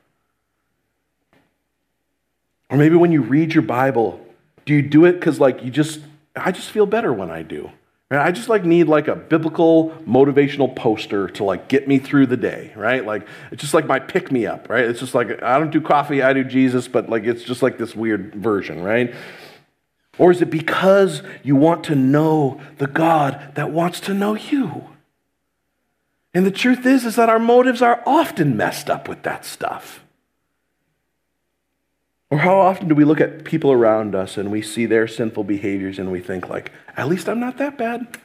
Or 2.71 2.77
maybe 2.77 2.95
when 2.95 3.11
you 3.11 3.21
read 3.21 3.53
your 3.53 3.61
Bible, 3.61 4.25
do 4.65 4.73
you 4.73 4.81
do 4.81 5.05
it 5.05 5.13
because, 5.13 5.39
like, 5.39 5.63
you 5.63 5.69
just, 5.69 5.99
I 6.35 6.51
just 6.51 6.71
feel 6.71 6.87
better 6.87 7.13
when 7.13 7.29
I 7.29 7.43
do? 7.43 7.69
Right? 8.09 8.25
I 8.25 8.31
just 8.31 8.47
like 8.47 8.63
need 8.63 8.87
like 8.87 9.09
a 9.09 9.15
biblical 9.15 9.89
motivational 10.07 10.73
poster 10.73 11.27
to 11.29 11.43
like 11.43 11.67
get 11.67 11.87
me 11.87 11.99
through 11.99 12.27
the 12.27 12.37
day, 12.37 12.71
right? 12.75 13.05
Like 13.05 13.27
it's 13.51 13.61
just 13.61 13.73
like 13.73 13.85
my 13.85 13.99
pick 13.99 14.31
me 14.31 14.45
up, 14.45 14.69
right? 14.69 14.85
It's 14.85 15.01
just 15.01 15.13
like 15.13 15.43
I 15.43 15.59
don't 15.59 15.71
do 15.71 15.81
coffee, 15.81 16.21
I 16.21 16.31
do 16.31 16.45
Jesus, 16.45 16.87
but 16.87 17.09
like 17.09 17.25
it's 17.25 17.43
just 17.43 17.61
like 17.61 17.77
this 17.77 17.95
weird 17.95 18.33
version, 18.35 18.81
right? 18.81 19.13
Or 20.17 20.31
is 20.31 20.41
it 20.41 20.49
because 20.49 21.21
you 21.43 21.55
want 21.55 21.83
to 21.85 21.95
know 21.95 22.61
the 22.77 22.87
God 22.87 23.51
that 23.55 23.71
wants 23.71 23.99
to 24.01 24.13
know 24.13 24.35
you? 24.35 24.87
And 26.33 26.45
the 26.45 26.51
truth 26.51 26.85
is 26.85 27.03
is 27.03 27.17
that 27.17 27.29
our 27.29 27.39
motives 27.39 27.81
are 27.81 28.01
often 28.05 28.55
messed 28.55 28.89
up 28.89 29.09
with 29.09 29.23
that 29.23 29.43
stuff. 29.43 30.03
Or 32.29 32.39
how 32.39 32.57
often 32.57 32.87
do 32.87 32.95
we 32.95 33.05
look 33.05 33.21
at 33.21 33.45
people 33.45 33.71
around 33.71 34.13
us 34.13 34.37
and 34.37 34.51
we 34.51 34.61
see 34.61 34.85
their 34.85 35.07
sinful 35.07 35.45
behaviors 35.45 35.97
and 35.97 36.11
we 36.11 36.19
think, 36.19 36.49
like, 36.49 36.71
at 36.97 37.07
least 37.07 37.29
I'm 37.29 37.39
not 37.39 37.57
that 37.57 37.77
bad? 37.77 38.17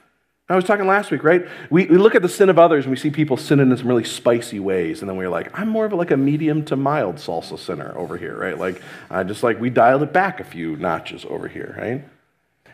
I 0.48 0.56
was 0.56 0.64
talking 0.64 0.86
last 0.86 1.10
week, 1.10 1.22
right? 1.22 1.46
We, 1.70 1.86
we 1.86 1.96
look 1.96 2.14
at 2.14 2.20
the 2.20 2.28
sin 2.28 2.50
of 2.50 2.58
others 2.58 2.84
and 2.84 2.90
we 2.90 2.96
see 2.96 3.10
people 3.10 3.36
sinning 3.36 3.70
in 3.70 3.76
some 3.76 3.86
really 3.86 4.04
spicy 4.04 4.58
ways, 4.58 5.00
and 5.00 5.08
then 5.08 5.16
we're 5.16 5.30
like, 5.30 5.56
I'm 5.58 5.68
more 5.68 5.86
of 5.86 5.92
a, 5.92 5.96
like 5.96 6.10
a 6.10 6.16
medium 6.16 6.64
to 6.66 6.76
mild 6.76 7.16
salsa 7.16 7.58
sinner 7.58 7.96
over 7.96 8.16
here, 8.16 8.36
right? 8.36 8.58
Like, 8.58 8.82
I 9.08 9.22
just 9.22 9.42
like 9.42 9.60
we 9.60 9.70
dialed 9.70 10.02
it 10.02 10.12
back 10.12 10.40
a 10.40 10.44
few 10.44 10.76
notches 10.76 11.24
over 11.24 11.46
here, 11.46 11.74
right? 11.78 12.04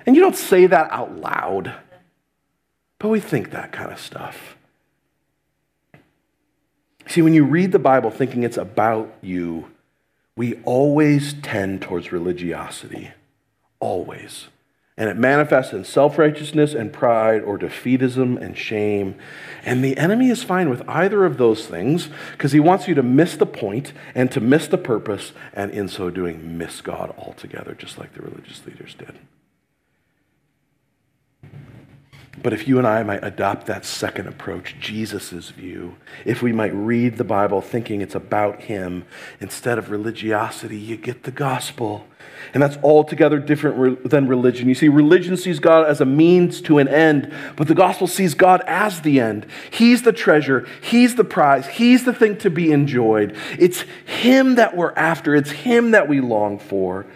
And 0.06 0.16
you 0.16 0.22
don't 0.22 0.34
say 0.34 0.66
that 0.66 0.90
out 0.90 1.18
loud, 1.18 1.74
but 2.98 3.10
we 3.10 3.20
think 3.20 3.50
that 3.50 3.70
kind 3.70 3.92
of 3.92 4.00
stuff. 4.00 4.56
See, 7.06 7.22
when 7.22 7.34
you 7.34 7.44
read 7.44 7.70
the 7.72 7.78
Bible 7.78 8.10
thinking 8.10 8.42
it's 8.42 8.56
about 8.56 9.14
you, 9.20 9.70
we 10.38 10.54
always 10.62 11.34
tend 11.34 11.82
towards 11.82 12.12
religiosity. 12.12 13.10
Always. 13.80 14.46
And 14.96 15.10
it 15.10 15.16
manifests 15.16 15.72
in 15.72 15.84
self 15.84 16.16
righteousness 16.16 16.74
and 16.74 16.92
pride 16.92 17.42
or 17.42 17.58
defeatism 17.58 18.40
and 18.40 18.56
shame. 18.56 19.16
And 19.64 19.84
the 19.84 19.96
enemy 19.98 20.30
is 20.30 20.44
fine 20.44 20.70
with 20.70 20.88
either 20.88 21.24
of 21.24 21.38
those 21.38 21.66
things 21.66 22.08
because 22.32 22.52
he 22.52 22.60
wants 22.60 22.86
you 22.86 22.94
to 22.94 23.02
miss 23.02 23.36
the 23.36 23.46
point 23.46 23.92
and 24.14 24.30
to 24.30 24.40
miss 24.40 24.68
the 24.68 24.78
purpose, 24.78 25.32
and 25.52 25.72
in 25.72 25.88
so 25.88 26.08
doing, 26.08 26.56
miss 26.56 26.80
God 26.80 27.12
altogether, 27.18 27.74
just 27.74 27.98
like 27.98 28.14
the 28.14 28.22
religious 28.22 28.64
leaders 28.64 28.94
did. 28.94 29.18
But 32.42 32.52
if 32.52 32.68
you 32.68 32.78
and 32.78 32.86
I 32.86 33.02
might 33.02 33.24
adopt 33.24 33.66
that 33.66 33.84
second 33.84 34.28
approach, 34.28 34.76
Jesus' 34.78 35.50
view, 35.50 35.96
if 36.24 36.42
we 36.42 36.52
might 36.52 36.74
read 36.74 37.16
the 37.16 37.24
Bible 37.24 37.60
thinking 37.60 38.00
it's 38.00 38.14
about 38.14 38.62
Him 38.62 39.04
instead 39.40 39.78
of 39.78 39.90
religiosity, 39.90 40.78
you 40.78 40.96
get 40.96 41.24
the 41.24 41.30
gospel. 41.30 42.06
And 42.54 42.62
that's 42.62 42.76
altogether 42.78 43.38
different 43.38 44.08
than 44.08 44.28
religion. 44.28 44.68
You 44.68 44.74
see, 44.74 44.88
religion 44.88 45.36
sees 45.36 45.58
God 45.58 45.86
as 45.86 46.00
a 46.00 46.06
means 46.06 46.60
to 46.62 46.78
an 46.78 46.88
end, 46.88 47.32
but 47.56 47.68
the 47.68 47.74
gospel 47.74 48.06
sees 48.06 48.34
God 48.34 48.62
as 48.66 49.00
the 49.00 49.20
end. 49.20 49.46
He's 49.70 50.02
the 50.02 50.12
treasure, 50.12 50.66
He's 50.80 51.16
the 51.16 51.24
prize, 51.24 51.66
He's 51.66 52.04
the 52.04 52.14
thing 52.14 52.38
to 52.38 52.50
be 52.50 52.72
enjoyed. 52.72 53.36
It's 53.58 53.82
Him 54.06 54.54
that 54.54 54.76
we're 54.76 54.94
after, 54.94 55.34
it's 55.34 55.50
Him 55.50 55.90
that 55.92 56.08
we 56.08 56.20
long 56.20 56.58
for. 56.58 57.06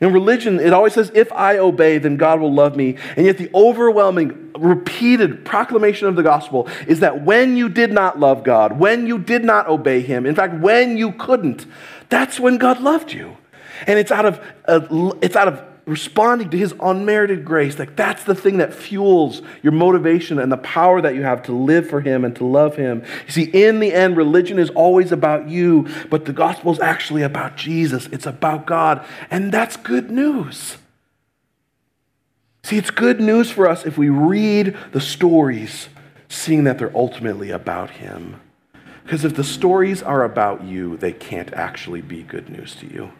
In 0.00 0.12
religion, 0.12 0.60
it 0.60 0.72
always 0.72 0.92
says, 0.92 1.10
if 1.14 1.32
I 1.32 1.58
obey, 1.58 1.98
then 1.98 2.16
God 2.16 2.40
will 2.40 2.52
love 2.52 2.76
me. 2.76 2.96
And 3.16 3.24
yet, 3.24 3.38
the 3.38 3.50
overwhelming, 3.54 4.52
repeated 4.58 5.44
proclamation 5.44 6.08
of 6.08 6.16
the 6.16 6.22
gospel 6.22 6.68
is 6.86 7.00
that 7.00 7.22
when 7.24 7.56
you 7.56 7.68
did 7.68 7.92
not 7.92 8.18
love 8.18 8.44
God, 8.44 8.78
when 8.78 9.06
you 9.06 9.18
did 9.18 9.44
not 9.44 9.68
obey 9.68 10.00
Him, 10.02 10.26
in 10.26 10.34
fact, 10.34 10.54
when 10.60 10.96
you 10.96 11.12
couldn't, 11.12 11.66
that's 12.08 12.38
when 12.38 12.58
God 12.58 12.80
loved 12.80 13.12
you. 13.12 13.36
And 13.86 13.98
it's 13.98 14.10
out 14.10 14.24
of, 14.24 14.40
uh, 14.66 15.12
it's 15.20 15.36
out 15.36 15.48
of 15.48 15.62
responding 15.86 16.50
to 16.50 16.58
his 16.58 16.74
unmerited 16.80 17.44
grace, 17.44 17.78
like 17.78 17.94
that's 17.94 18.24
the 18.24 18.34
thing 18.34 18.56
that 18.56 18.74
fuels 18.74 19.40
your 19.62 19.72
motivation 19.72 20.38
and 20.40 20.50
the 20.50 20.56
power 20.58 21.00
that 21.00 21.14
you 21.14 21.22
have 21.22 21.44
to 21.44 21.52
live 21.52 21.88
for 21.88 22.00
him 22.00 22.24
and 22.24 22.34
to 22.34 22.44
love 22.44 22.76
him. 22.76 23.04
You 23.26 23.32
see, 23.32 23.44
in 23.44 23.78
the 23.78 23.94
end, 23.94 24.16
religion 24.16 24.58
is 24.58 24.68
always 24.70 25.12
about 25.12 25.48
you, 25.48 25.86
but 26.10 26.24
the 26.24 26.32
gospel 26.32 26.72
is 26.72 26.80
actually 26.80 27.22
about 27.22 27.56
Jesus. 27.56 28.06
It's 28.06 28.26
about 28.26 28.66
God, 28.66 29.06
and 29.30 29.52
that's 29.52 29.76
good 29.76 30.10
news. 30.10 30.76
See, 32.64 32.76
it's 32.76 32.90
good 32.90 33.20
news 33.20 33.48
for 33.48 33.68
us 33.68 33.86
if 33.86 33.96
we 33.96 34.08
read 34.08 34.76
the 34.90 35.00
stories, 35.00 35.88
seeing 36.28 36.64
that 36.64 36.78
they're 36.78 36.96
ultimately 36.96 37.50
about 37.50 37.90
him. 37.90 38.40
Because 39.04 39.24
if 39.24 39.36
the 39.36 39.44
stories 39.44 40.02
are 40.02 40.24
about 40.24 40.64
you, 40.64 40.96
they 40.96 41.12
can't 41.12 41.52
actually 41.54 42.00
be 42.00 42.24
good 42.24 42.48
news 42.48 42.74
to 42.74 42.92
you. 42.92 43.12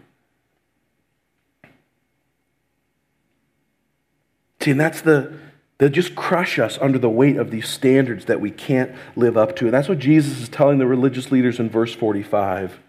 See, 4.66 4.72
and 4.72 4.80
that's 4.80 5.02
the, 5.02 5.32
they 5.78 5.88
just 5.88 6.16
crush 6.16 6.58
us 6.58 6.76
under 6.80 6.98
the 6.98 7.08
weight 7.08 7.36
of 7.36 7.52
these 7.52 7.68
standards 7.68 8.24
that 8.24 8.40
we 8.40 8.50
can't 8.50 8.90
live 9.14 9.36
up 9.36 9.54
to. 9.54 9.66
And 9.66 9.72
that's 9.72 9.88
what 9.88 10.00
Jesus 10.00 10.40
is 10.40 10.48
telling 10.48 10.78
the 10.78 10.88
religious 10.88 11.30
leaders 11.30 11.60
in 11.60 11.70
verse 11.70 11.94
45. 11.94 12.80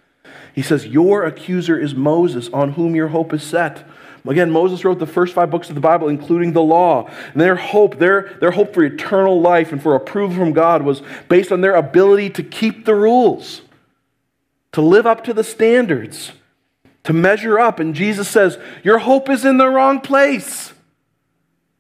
He 0.55 0.63
says, 0.63 0.87
Your 0.87 1.23
accuser 1.23 1.77
is 1.77 1.93
Moses, 1.93 2.49
on 2.49 2.71
whom 2.71 2.95
your 2.95 3.09
hope 3.09 3.31
is 3.31 3.43
set. 3.43 3.87
Again, 4.25 4.49
Moses 4.49 4.83
wrote 4.83 4.97
the 4.97 5.05
first 5.05 5.35
five 5.35 5.51
books 5.51 5.69
of 5.69 5.75
the 5.75 5.81
Bible, 5.81 6.07
including 6.07 6.53
the 6.53 6.63
law. 6.63 7.11
And 7.33 7.39
their 7.39 7.57
hope, 7.57 7.99
their, 7.99 8.35
their 8.41 8.49
hope 8.49 8.73
for 8.73 8.83
eternal 8.83 9.39
life 9.39 9.71
and 9.71 9.79
for 9.79 9.93
approval 9.93 10.35
from 10.35 10.53
God 10.53 10.81
was 10.81 11.03
based 11.29 11.51
on 11.51 11.61
their 11.61 11.75
ability 11.75 12.31
to 12.31 12.41
keep 12.41 12.85
the 12.85 12.95
rules, 12.95 13.61
to 14.71 14.81
live 14.81 15.05
up 15.05 15.23
to 15.25 15.33
the 15.35 15.43
standards, 15.43 16.31
to 17.03 17.13
measure 17.13 17.59
up. 17.59 17.79
And 17.79 17.93
Jesus 17.93 18.27
says, 18.27 18.57
Your 18.83 18.97
hope 18.97 19.29
is 19.29 19.45
in 19.45 19.59
the 19.59 19.67
wrong 19.67 20.01
place. 20.01 20.73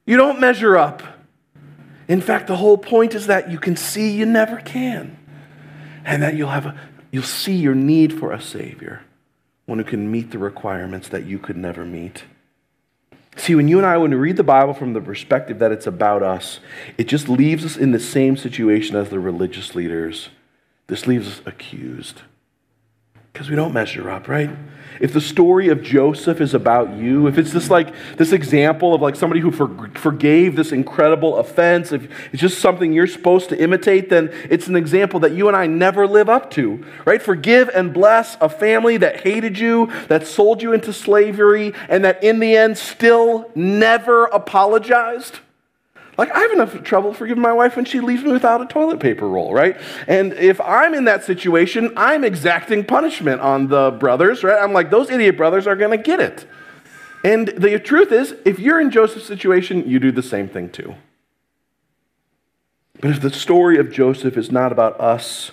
You 0.07 0.17
don't 0.17 0.39
measure 0.39 0.77
up. 0.77 1.03
In 2.07 2.21
fact, 2.21 2.47
the 2.47 2.55
whole 2.55 2.77
point 2.77 3.13
is 3.13 3.27
that 3.27 3.51
you 3.51 3.59
can 3.59 3.75
see 3.75 4.09
you 4.09 4.25
never 4.25 4.57
can. 4.57 5.17
And 6.05 6.23
that 6.23 6.35
you'll 6.35 6.49
have 6.49 6.65
a, 6.65 6.79
you'll 7.11 7.23
see 7.23 7.55
your 7.55 7.75
need 7.75 8.17
for 8.17 8.31
a 8.31 8.41
savior, 8.41 9.01
one 9.65 9.77
who 9.77 9.83
can 9.83 10.09
meet 10.09 10.31
the 10.31 10.39
requirements 10.39 11.09
that 11.09 11.25
you 11.25 11.37
could 11.37 11.57
never 11.57 11.85
meet. 11.85 12.23
See, 13.35 13.53
when 13.53 13.67
you 13.67 13.77
and 13.77 13.85
I, 13.85 13.97
when 13.97 14.11
we 14.11 14.17
read 14.17 14.37
the 14.37 14.43
Bible 14.43 14.73
from 14.73 14.93
the 14.93 15.01
perspective 15.01 15.59
that 15.59 15.73
it's 15.73 15.85
about 15.85 16.23
us, 16.23 16.59
it 16.97 17.07
just 17.07 17.27
leaves 17.27 17.65
us 17.65 17.75
in 17.75 17.91
the 17.91 17.99
same 17.99 18.37
situation 18.37 18.95
as 18.95 19.09
the 19.09 19.19
religious 19.19 19.75
leaders. 19.75 20.29
This 20.87 21.05
leaves 21.05 21.27
us 21.27 21.41
accused. 21.45 22.21
Because 23.37 23.51
we 23.51 23.55
don't 23.55 23.71
measure 23.71 24.09
up, 24.09 24.27
right? 24.27 24.49
if 24.99 25.13
the 25.13 25.21
story 25.21 25.69
of 25.69 25.83
Joseph 25.83 26.41
is 26.41 26.55
about 26.55 26.95
you, 26.95 27.27
if 27.27 27.37
it's 27.37 27.51
just 27.51 27.69
like 27.69 27.93
this 28.17 28.31
example 28.31 28.95
of 28.95 29.01
like 29.01 29.15
somebody 29.15 29.41
who 29.41 29.51
for, 29.51 29.89
forgave 29.89 30.55
this 30.55 30.71
incredible 30.71 31.37
offense, 31.37 31.91
if 31.91 32.09
it's 32.33 32.41
just 32.41 32.57
something 32.57 32.91
you're 32.91 33.05
supposed 33.05 33.49
to 33.49 33.61
imitate, 33.61 34.09
then 34.09 34.31
it's 34.49 34.65
an 34.65 34.75
example 34.75 35.19
that 35.19 35.33
you 35.33 35.47
and 35.47 35.55
I 35.55 35.67
never 35.67 36.07
live 36.07 36.29
up 36.29 36.49
to, 36.51 36.83
right? 37.05 37.21
Forgive 37.21 37.69
and 37.69 37.93
bless 37.93 38.37
a 38.41 38.49
family 38.49 38.97
that 38.97 39.21
hated 39.21 39.59
you, 39.59 39.91
that 40.07 40.25
sold 40.25 40.63
you 40.63 40.73
into 40.73 40.91
slavery, 40.91 41.75
and 41.89 42.03
that 42.03 42.23
in 42.23 42.39
the 42.39 42.57
end 42.57 42.75
still 42.75 43.51
never 43.53 44.25
apologized. 44.25 45.41
Like, 46.17 46.31
I 46.31 46.39
have 46.39 46.51
enough 46.51 46.83
trouble 46.83 47.13
forgiving 47.13 47.43
my 47.43 47.53
wife 47.53 47.75
when 47.75 47.85
she 47.85 47.99
leaves 47.99 48.23
me 48.23 48.31
without 48.31 48.59
a 48.59 48.65
toilet 48.65 48.99
paper 48.99 49.27
roll, 49.27 49.53
right? 49.53 49.79
And 50.07 50.33
if 50.33 50.59
I'm 50.59 50.95
in 50.95 51.05
that 51.05 51.23
situation, 51.23 51.93
I'm 51.95 52.23
exacting 52.23 52.85
punishment 52.85 53.39
on 53.41 53.67
the 53.67 53.91
brothers, 53.91 54.43
right? 54.43 54.61
I'm 54.61 54.73
like, 54.73 54.89
those 54.89 55.11
idiot 55.11 55.37
brothers 55.37 55.67
are 55.67 55.75
going 55.75 55.95
to 55.95 56.03
get 56.03 56.19
it. 56.19 56.47
And 57.23 57.49
the 57.49 57.77
truth 57.79 58.11
is, 58.11 58.33
if 58.45 58.57
you're 58.57 58.81
in 58.81 58.89
Joseph's 58.89 59.27
situation, 59.27 59.87
you 59.87 59.99
do 59.99 60.11
the 60.11 60.23
same 60.23 60.49
thing 60.49 60.69
too. 60.69 60.95
But 62.99 63.11
if 63.11 63.21
the 63.21 63.29
story 63.29 63.77
of 63.77 63.91
Joseph 63.91 64.37
is 64.37 64.51
not 64.51 64.71
about 64.71 64.99
us, 64.99 65.51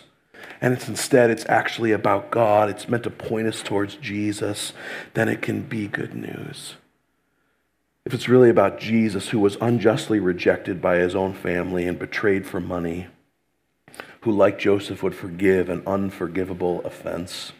and 0.62 0.72
it's 0.72 0.88
instead 0.88 1.29
it's 1.29 1.44
actually 1.46 1.92
about 1.92 2.31
God, 2.31 2.70
it's 2.70 2.88
meant 2.88 3.03
to 3.03 3.11
point 3.11 3.48
us 3.48 3.62
towards 3.62 3.96
Jesus, 3.96 4.72
then 5.12 5.29
it 5.29 5.42
can 5.42 5.61
be 5.61 5.88
good 5.88 6.14
news 6.14 6.77
if 8.05 8.12
it's 8.12 8.29
really 8.29 8.51
about 8.51 8.79
Jesus 8.79 9.31
who 9.31 9.38
was 9.38 9.57
unjustly 9.61 10.21
rejected 10.21 10.83
by 10.83 10.97
his 10.97 11.14
own 11.14 11.33
family 11.33 11.87
and 11.87 11.99
betrayed 11.99 12.47
for 12.47 12.61
money, 12.61 13.07
who, 14.21 14.31
like 14.31 14.59
Joseph, 14.59 15.03
would 15.03 15.14
forgive 15.14 15.69
an 15.69 15.83
unforgivable 15.87 16.83
offense, 16.85 17.53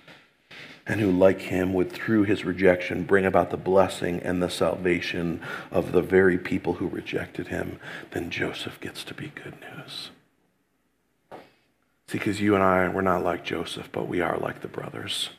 and 0.87 1.01
who, 1.01 1.11
like 1.11 1.43
him, 1.43 1.73
would, 1.73 1.91
through 1.91 2.25
his 2.25 2.45
rejection, 2.45 3.05
bring 3.05 3.25
about 3.25 3.51
the 3.51 3.57
blessing 3.57 4.21
and 4.21 4.43
the 4.43 4.51
salvation 4.51 5.41
of 5.71 5.93
the 5.93 6.03
very 6.03 6.37
people 6.37 6.75
who 6.75 6.89
rejected 6.89 7.49
him, 7.49 7.79
then 8.11 8.29
Joseph 8.29 8.79
gets 8.81 9.03
to 9.05 9.15
be 9.15 9.33
good 9.35 9.57
news. 9.61 10.11
See, 12.07 12.19
because 12.19 12.41
you 12.41 12.55
and 12.55 12.63
I, 12.63 12.87
we're 12.89 13.01
not 13.01 13.25
like 13.25 13.45
Joseph, 13.45 13.89
but 13.91 14.09
we 14.09 14.21
are 14.21 14.37
like 14.37 14.61
the 14.61 14.69
brothers 14.69 15.31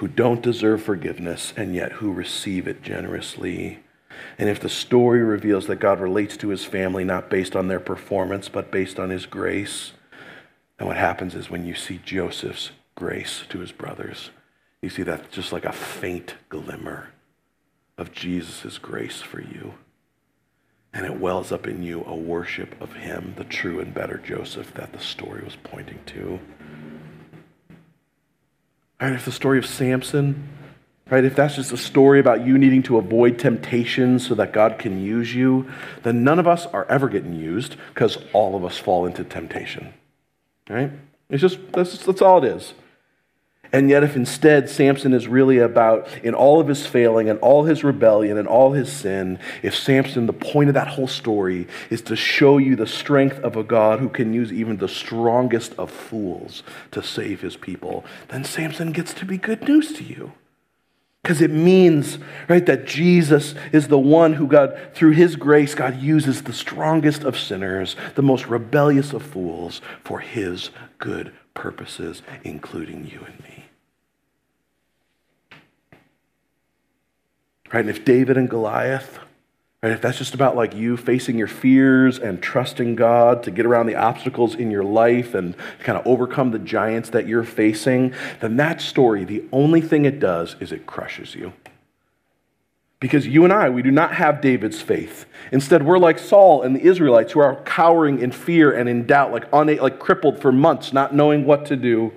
who 0.00 0.08
don't 0.08 0.40
deserve 0.40 0.82
forgiveness 0.82 1.52
and 1.58 1.74
yet 1.74 1.92
who 1.92 2.10
receive 2.10 2.66
it 2.66 2.82
generously. 2.82 3.80
And 4.38 4.48
if 4.48 4.58
the 4.58 4.70
story 4.70 5.22
reveals 5.22 5.66
that 5.66 5.76
God 5.76 6.00
relates 6.00 6.38
to 6.38 6.48
his 6.48 6.64
family 6.64 7.04
not 7.04 7.28
based 7.28 7.54
on 7.54 7.68
their 7.68 7.80
performance, 7.80 8.48
but 8.48 8.70
based 8.70 8.98
on 8.98 9.10
his 9.10 9.26
grace, 9.26 9.92
then 10.78 10.88
what 10.88 10.96
happens 10.96 11.34
is 11.34 11.50
when 11.50 11.66
you 11.66 11.74
see 11.74 12.00
Joseph's 12.02 12.70
grace 12.94 13.44
to 13.50 13.58
his 13.58 13.72
brothers, 13.72 14.30
you 14.80 14.88
see 14.88 15.02
that 15.02 15.30
just 15.30 15.52
like 15.52 15.66
a 15.66 15.72
faint 15.72 16.34
glimmer 16.48 17.10
of 17.98 18.10
Jesus' 18.10 18.78
grace 18.78 19.20
for 19.20 19.42
you. 19.42 19.74
And 20.94 21.04
it 21.04 21.20
wells 21.20 21.52
up 21.52 21.66
in 21.66 21.82
you 21.82 22.04
a 22.06 22.16
worship 22.16 22.74
of 22.80 22.94
him, 22.94 23.34
the 23.36 23.44
true 23.44 23.80
and 23.80 23.92
better 23.92 24.16
Joseph 24.16 24.72
that 24.72 24.94
the 24.94 24.98
story 24.98 25.44
was 25.44 25.58
pointing 25.62 26.00
to. 26.06 26.40
Right, 29.00 29.12
if 29.12 29.24
the 29.24 29.32
story 29.32 29.58
of 29.58 29.64
Samson, 29.64 30.48
right, 31.08 31.24
if 31.24 31.34
that's 31.34 31.56
just 31.56 31.72
a 31.72 31.76
story 31.78 32.20
about 32.20 32.46
you 32.46 32.58
needing 32.58 32.82
to 32.84 32.98
avoid 32.98 33.38
temptation 33.38 34.18
so 34.18 34.34
that 34.34 34.52
God 34.52 34.78
can 34.78 35.02
use 35.02 35.34
you, 35.34 35.70
then 36.02 36.22
none 36.22 36.38
of 36.38 36.46
us 36.46 36.66
are 36.66 36.84
ever 36.84 37.08
getting 37.08 37.34
used 37.34 37.76
because 37.94 38.18
all 38.34 38.54
of 38.56 38.64
us 38.64 38.76
fall 38.76 39.06
into 39.06 39.24
temptation. 39.24 39.94
Right? 40.68 40.90
It's 41.30 41.40
just, 41.40 41.72
that's, 41.72 42.04
that's 42.04 42.20
all 42.20 42.44
it 42.44 42.52
is. 42.52 42.74
And 43.72 43.88
yet, 43.88 44.02
if 44.02 44.16
instead 44.16 44.68
Samson 44.68 45.12
is 45.12 45.28
really 45.28 45.58
about, 45.58 46.08
in 46.24 46.34
all 46.34 46.60
of 46.60 46.66
his 46.66 46.86
failing 46.86 47.30
and 47.30 47.38
all 47.38 47.64
his 47.64 47.84
rebellion 47.84 48.36
and 48.36 48.48
all 48.48 48.72
his 48.72 48.90
sin, 48.92 49.38
if 49.62 49.76
Samson, 49.76 50.26
the 50.26 50.32
point 50.32 50.68
of 50.68 50.74
that 50.74 50.88
whole 50.88 51.06
story 51.06 51.68
is 51.88 52.02
to 52.02 52.16
show 52.16 52.58
you 52.58 52.74
the 52.74 52.86
strength 52.86 53.38
of 53.38 53.56
a 53.56 53.62
God 53.62 54.00
who 54.00 54.08
can 54.08 54.34
use 54.34 54.52
even 54.52 54.78
the 54.78 54.88
strongest 54.88 55.72
of 55.74 55.90
fools 55.90 56.64
to 56.90 57.02
save 57.02 57.42
his 57.42 57.56
people, 57.56 58.04
then 58.28 58.42
Samson 58.42 58.90
gets 58.90 59.14
to 59.14 59.24
be 59.24 59.38
good 59.38 59.62
news 59.68 59.92
to 59.92 60.02
you. 60.02 60.32
Because 61.22 61.42
it 61.42 61.50
means, 61.50 62.18
right, 62.48 62.64
that 62.64 62.86
Jesus 62.86 63.54
is 63.72 63.88
the 63.88 63.98
one 63.98 64.32
who 64.32 64.46
God, 64.46 64.76
through 64.94 65.12
his 65.12 65.36
grace, 65.36 65.74
God 65.74 66.00
uses 66.00 66.42
the 66.42 66.52
strongest 66.52 67.24
of 67.24 67.38
sinners, 67.38 67.94
the 68.14 68.22
most 68.22 68.46
rebellious 68.46 69.12
of 69.12 69.22
fools, 69.22 69.82
for 70.02 70.20
his 70.20 70.70
good 70.98 71.32
purposes, 71.54 72.22
including 72.44 73.06
you 73.06 73.20
and 73.26 73.42
me. 73.42 73.64
Right? 77.72 77.80
And 77.80 77.90
if 77.90 78.04
David 78.04 78.36
and 78.36 78.50
Goliath, 78.50 79.20
right, 79.82 79.92
if 79.92 80.00
that's 80.00 80.18
just 80.18 80.34
about 80.34 80.56
like 80.56 80.74
you 80.74 80.96
facing 80.96 81.38
your 81.38 81.46
fears 81.46 82.18
and 82.18 82.42
trusting 82.42 82.96
God 82.96 83.44
to 83.44 83.50
get 83.50 83.64
around 83.64 83.86
the 83.86 83.94
obstacles 83.94 84.54
in 84.54 84.70
your 84.70 84.82
life 84.82 85.34
and 85.34 85.54
kind 85.80 85.96
of 85.96 86.06
overcome 86.06 86.50
the 86.50 86.58
giants 86.58 87.10
that 87.10 87.28
you're 87.28 87.44
facing, 87.44 88.12
then 88.40 88.56
that 88.56 88.80
story, 88.80 89.24
the 89.24 89.44
only 89.52 89.80
thing 89.80 90.04
it 90.04 90.18
does 90.18 90.56
is 90.60 90.72
it 90.72 90.86
crushes 90.86 91.34
you. 91.34 91.52
Because 93.00 93.26
you 93.26 93.44
and 93.44 93.52
I, 93.52 93.70
we 93.70 93.80
do 93.80 93.90
not 93.90 94.14
have 94.14 94.42
David's 94.42 94.82
faith. 94.82 95.24
Instead, 95.52 95.84
we're 95.86 95.98
like 95.98 96.18
Saul 96.18 96.62
and 96.62 96.76
the 96.76 96.82
Israelites 96.82 97.32
who 97.32 97.40
are 97.40 97.56
cowering 97.64 98.20
in 98.20 98.30
fear 98.30 98.70
and 98.70 98.90
in 98.90 99.06
doubt, 99.06 99.32
like, 99.32 99.50
like 99.52 99.98
crippled 99.98 100.38
for 100.38 100.52
months, 100.52 100.92
not 100.92 101.14
knowing 101.14 101.46
what 101.46 101.64
to 101.66 101.76
do. 101.76 102.12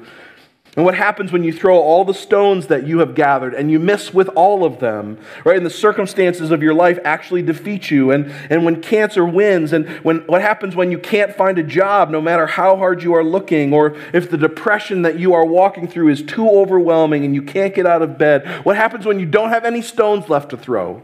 And 0.76 0.86
what 0.86 0.96
happens 0.96 1.32
when 1.32 1.44
you 1.44 1.54
throw 1.54 1.78
all 1.78 2.04
the 2.04 2.16
stones 2.16 2.66
that 2.68 2.88
you 2.88 2.98
have 2.98 3.14
gathered 3.14 3.54
and 3.54 3.70
you 3.70 3.78
miss 3.78 4.12
with 4.12 4.28
all 4.30 4.66
of 4.66 4.80
them, 4.80 5.20
right? 5.46 5.56
And 5.58 5.66
the 5.66 5.70
circumstances 5.70 6.50
of 6.50 6.64
your 6.64 6.74
life 6.74 6.98
actually 7.04 7.44
defeat 7.44 7.92
you. 7.92 8.10
And, 8.10 8.32
and 8.50 8.66
when 8.66 8.82
cancer 8.82 9.24
wins, 9.24 9.72
and 9.72 9.88
when, 10.04 10.22
what 10.22 10.42
happens 10.42 10.76
when 10.76 10.90
you 10.90 10.98
can't 10.98 11.36
find 11.36 11.60
a 11.60 11.64
job 11.64 12.10
no 12.10 12.20
matter 12.20 12.48
how 12.48 12.76
hard 12.76 13.04
you 13.04 13.14
are 13.14 13.24
looking, 13.24 13.72
or 13.72 13.96
if 14.14 14.32
the 14.32 14.38
depression 14.38 15.04
that 15.04 15.20
you 15.20 15.36
are 15.36 15.46
walking 15.46 15.88
through 15.88 16.10
is 16.10 16.24
too 16.24 16.50
overwhelming 16.50 17.24
and 17.24 17.36
you 17.36 17.44
can't 17.44 17.76
get 17.76 17.86
out 17.86 18.02
of 18.02 18.18
bed, 18.18 18.48
what 18.66 18.76
happens 18.76 19.06
when 19.06 19.20
you 19.20 19.28
don't 19.28 19.50
have 19.50 19.66
any 19.66 19.82
stones 19.84 20.28
left 20.28 20.50
to 20.50 20.58
throw? 20.58 21.04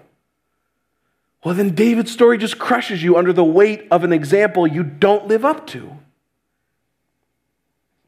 Well, 1.45 1.53
then 1.53 1.75
David's 1.75 2.11
story 2.11 2.39
just 2.39 2.57
crushes 2.57 3.03
you 3.03 3.17
under 3.17 3.31
the 3.31 3.45
weight 3.45 3.87
of 3.91 4.03
an 4.03 4.13
example 4.13 4.65
you 4.65 4.83
don't 4.83 5.27
live 5.27 5.45
up 5.45 5.67
to. 5.67 5.99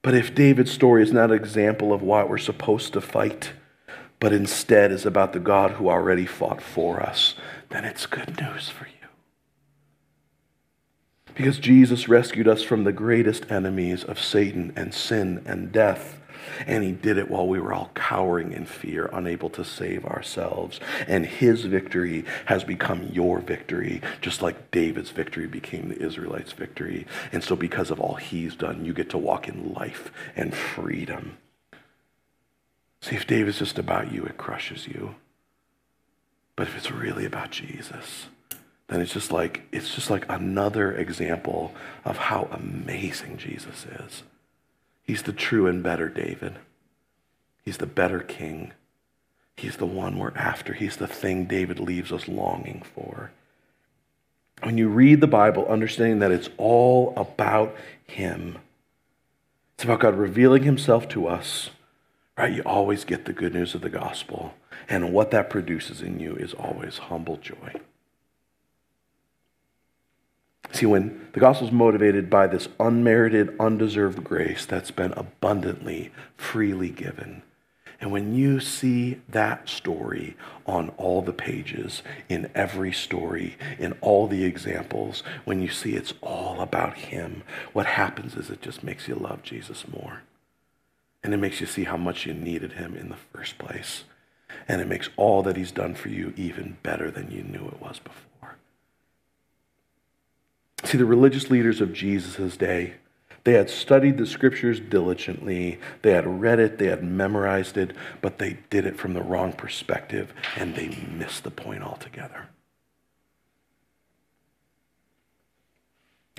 But 0.02 0.16
if 0.16 0.34
David's 0.34 0.72
story 0.72 1.04
is 1.04 1.14
not 1.14 1.32
an 1.32 1.38
example 1.38 1.94
of 1.94 2.02
why 2.02 2.24
we're 2.24 2.38
supposed 2.40 2.94
to 2.94 3.02
fight, 3.02 3.52
but 4.20 4.34
instead 4.34 4.92
is 4.92 5.06
about 5.06 5.34
the 5.34 5.40
God 5.40 5.72
who 5.72 5.90
already 5.90 6.26
fought 6.26 6.62
for 6.62 7.02
us, 7.02 7.36
then 7.70 7.86
it's 7.86 8.06
good 8.06 8.40
news 8.42 8.70
for 8.70 8.86
you. 8.86 9.01
Because 11.36 11.60
Jesus 11.60 12.08
rescued 12.08 12.48
us 12.48 12.64
from 12.64 12.84
the 12.84 12.92
greatest 12.92 13.50
enemies 13.50 14.04
of 14.04 14.20
Satan 14.20 14.74
and 14.76 14.94
sin 14.94 15.44
and 15.46 15.72
death. 15.72 16.20
And 16.66 16.84
he 16.84 16.92
did 16.92 17.18
it 17.18 17.30
while 17.30 17.48
we 17.48 17.60
were 17.60 17.74
all 17.74 17.92
cowering 17.94 18.52
in 18.52 18.66
fear, 18.66 19.10
unable 19.14 19.50
to 19.52 19.64
save 19.64 20.06
ourselves. 20.06 20.80
And 21.08 21.26
his 21.26 21.66
victory 21.66 22.26
has 22.46 22.64
become 22.64 23.10
your 23.12 23.40
victory, 23.40 24.02
just 24.22 24.42
like 24.42 24.72
David's 24.72 25.12
victory 25.12 25.48
became 25.48 25.90
the 25.90 26.02
Israelites' 26.02 26.52
victory. 26.52 27.06
And 27.32 27.44
so, 27.44 27.56
because 27.56 27.92
of 27.92 28.00
all 28.00 28.16
he's 28.16 28.56
done, 28.56 28.86
you 28.86 28.94
get 28.94 29.10
to 29.12 29.18
walk 29.18 29.48
in 29.48 29.74
life 29.74 30.12
and 30.36 30.54
freedom. 30.54 31.38
See, 33.02 33.16
if 33.16 33.26
David's 33.26 33.60
just 33.60 33.80
about 33.80 34.12
you, 34.12 34.24
it 34.26 34.38
crushes 34.38 34.88
you. 34.88 35.16
But 36.56 36.68
if 36.68 36.78
it's 36.78 36.92
really 36.92 37.26
about 37.26 37.52
Jesus, 37.52 38.28
then 38.92 39.00
it's 39.00 39.14
just 39.14 39.32
like 39.32 39.62
it's 39.72 39.96
just 39.96 40.10
like 40.10 40.26
another 40.28 40.92
example 40.92 41.74
of 42.04 42.18
how 42.18 42.50
amazing 42.52 43.38
Jesus 43.38 43.86
is. 43.86 44.24
He's 45.02 45.24
the 45.24 45.32
true 45.32 45.66
and 45.66 45.82
better 45.82 46.10
David. 46.10 46.58
He's 47.64 47.78
the 47.78 47.86
better 47.86 48.20
king. 48.20 48.74
He's 49.56 49.78
the 49.78 49.86
one 49.86 50.18
we're 50.18 50.36
after. 50.36 50.74
He's 50.74 50.98
the 50.98 51.08
thing 51.08 51.46
David 51.46 51.80
leaves 51.80 52.12
us 52.12 52.28
longing 52.28 52.84
for. 52.94 53.32
When 54.62 54.78
you 54.78 54.90
read 54.90 55.22
the 55.22 55.28
Bible, 55.28 55.66
understanding 55.68 56.20
that 56.20 56.32
it's 56.32 56.50
all 56.58 57.14
about 57.16 57.76
him, 58.06 58.58
it's 59.76 59.84
about 59.86 60.02
God 60.02 60.16
revealing 60.16 60.64
himself 60.64 61.08
to 61.10 61.28
us, 61.28 61.70
right? 62.38 62.52
You 62.54 62.62
always 62.64 63.06
get 63.06 63.26
the 63.26 63.34
good 63.34 63.54
news 63.54 63.74
of 63.74 63.82
the 63.82 63.90
gospel. 63.90 64.54
And 64.90 65.14
what 65.14 65.32
that 65.32 65.50
produces 65.50 66.02
in 66.02 66.20
you 66.20 66.36
is 66.36 66.54
always 66.54 66.98
humble 66.98 67.38
joy. 67.38 67.80
See, 70.72 70.86
when 70.86 71.28
the 71.34 71.40
gospel 71.40 71.68
is 71.68 71.74
motivated 71.74 72.30
by 72.30 72.48
this 72.48 72.68
unmerited, 72.80 73.56
undeserved 73.60 74.24
grace 74.24 74.66
that's 74.66 74.92
been 74.92 75.14
abundantly, 75.14 76.12
freely 76.38 76.90
given, 76.90 77.44
and 78.02 78.12
when 78.12 78.34
you 78.34 78.60
see 78.60 79.22
that 79.30 79.70
story 79.70 80.36
on 80.66 80.90
all 80.98 81.22
the 81.22 81.32
pages, 81.32 82.02
in 82.28 82.50
every 82.56 82.92
story, 82.92 83.58
in 83.78 83.94
all 84.02 84.26
the 84.26 84.44
examples, 84.44 85.22
when 85.46 85.62
you 85.62 85.70
see 85.70 85.94
it's 85.94 86.16
all 86.20 86.62
about 86.62 86.98
Him, 86.98 87.44
what 87.74 87.86
happens 87.86 88.36
is 88.36 88.50
it 88.50 88.64
just 88.64 88.84
makes 88.84 89.08
you 89.08 89.14
love 89.14 89.44
Jesus 89.44 89.88
more. 89.88 90.24
And 91.24 91.32
it 91.32 91.38
makes 91.38 91.62
you 91.62 91.68
see 91.68 91.84
how 91.84 91.98
much 91.98 92.26
you 92.26 92.34
needed 92.34 92.74
Him 92.74 92.98
in 92.98 93.10
the 93.10 93.18
first 93.32 93.60
place. 93.60 94.04
And 94.68 94.82
it 94.82 94.88
makes 94.88 95.10
all 95.16 95.44
that 95.44 95.56
He's 95.56 95.72
done 95.72 95.94
for 95.94 96.10
you 96.10 96.34
even 96.36 96.80
better 96.82 97.12
than 97.12 97.30
you 97.30 97.44
knew 97.44 97.68
it 97.68 97.80
was 97.80 98.00
before. 98.00 98.31
See, 100.84 100.98
the 100.98 101.06
religious 101.06 101.50
leaders 101.50 101.80
of 101.80 101.94
Jesus' 101.94 102.58
day, 102.58 102.96
they 103.44 103.54
had 103.54 103.70
studied 103.70 104.18
the 104.18 104.26
scriptures 104.26 104.80
diligently, 104.80 105.80
they 106.02 106.12
had 106.12 106.42
read 106.42 106.60
it, 106.60 106.78
they 106.78 106.88
had 106.88 107.04
memorized 107.04 107.78
it, 107.78 107.96
but 108.22 108.38
they 108.38 108.60
did 108.70 108.86
it 108.86 108.98
from 108.98 109.14
the 109.14 109.22
wrong 109.22 109.54
perspective 109.54 110.34
and 110.56 110.76
they 110.76 110.90
missed 111.12 111.44
the 111.44 111.52
point 111.52 111.84
altogether. 111.84 112.50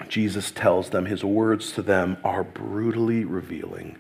Jesus 0.09 0.50
tells 0.50 0.90
them, 0.90 1.07
his 1.07 1.24
words 1.24 1.72
to 1.72 1.83
them 1.83 2.16
are 2.24 2.44
brutally 2.44 3.24
revealing. 3.24 3.98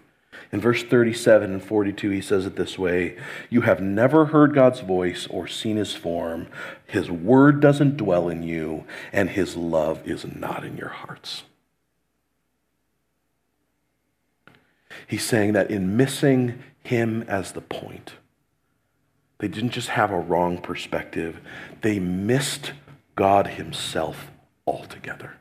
In 0.50 0.60
verse 0.60 0.82
37 0.82 1.52
and 1.52 1.64
42, 1.64 2.10
he 2.10 2.20
says 2.20 2.46
it 2.46 2.56
this 2.56 2.78
way 2.78 3.16
You 3.48 3.62
have 3.62 3.80
never 3.80 4.26
heard 4.26 4.54
God's 4.54 4.80
voice 4.80 5.26
or 5.28 5.46
seen 5.46 5.76
his 5.76 5.94
form. 5.94 6.48
His 6.86 7.10
word 7.10 7.60
doesn't 7.60 7.96
dwell 7.96 8.28
in 8.28 8.42
you, 8.42 8.84
and 9.12 9.30
his 9.30 9.56
love 9.56 10.06
is 10.06 10.26
not 10.26 10.64
in 10.64 10.76
your 10.76 10.90
hearts. 10.90 11.44
He's 15.06 15.24
saying 15.24 15.54
that 15.54 15.70
in 15.70 15.96
missing 15.96 16.62
him 16.82 17.22
as 17.22 17.52
the 17.52 17.60
point, 17.60 18.12
they 19.38 19.48
didn't 19.48 19.70
just 19.70 19.88
have 19.88 20.10
a 20.10 20.18
wrong 20.18 20.58
perspective, 20.58 21.40
they 21.80 21.98
missed 21.98 22.72
God 23.14 23.46
himself 23.46 24.30
altogether. 24.66 25.36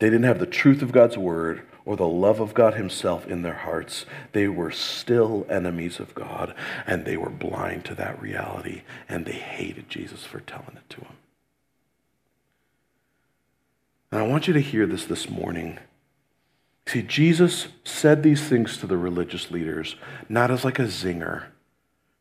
They 0.00 0.08
didn't 0.08 0.24
have 0.24 0.40
the 0.40 0.46
truth 0.46 0.82
of 0.82 0.92
God's 0.92 1.16
word 1.16 1.62
or 1.84 1.96
the 1.96 2.08
love 2.08 2.40
of 2.40 2.54
God 2.54 2.74
Himself 2.74 3.26
in 3.26 3.42
their 3.42 3.54
hearts. 3.54 4.06
They 4.32 4.48
were 4.48 4.70
still 4.70 5.46
enemies 5.48 6.00
of 6.00 6.14
God, 6.14 6.54
and 6.86 7.04
they 7.04 7.16
were 7.16 7.30
blind 7.30 7.84
to 7.86 7.94
that 7.94 8.20
reality, 8.20 8.82
and 9.08 9.24
they 9.24 9.32
hated 9.32 9.88
Jesus 9.88 10.24
for 10.24 10.40
telling 10.40 10.76
it 10.76 10.88
to 10.90 11.00
them. 11.00 11.16
And 14.10 14.20
I 14.22 14.26
want 14.26 14.48
you 14.48 14.54
to 14.54 14.60
hear 14.60 14.86
this 14.86 15.04
this 15.04 15.28
morning. 15.28 15.78
See, 16.86 17.02
Jesus 17.02 17.68
said 17.84 18.22
these 18.22 18.48
things 18.48 18.78
to 18.78 18.86
the 18.86 18.96
religious 18.96 19.50
leaders, 19.50 19.96
not 20.28 20.50
as 20.50 20.64
like 20.64 20.78
a 20.78 20.84
zinger, 20.84 21.44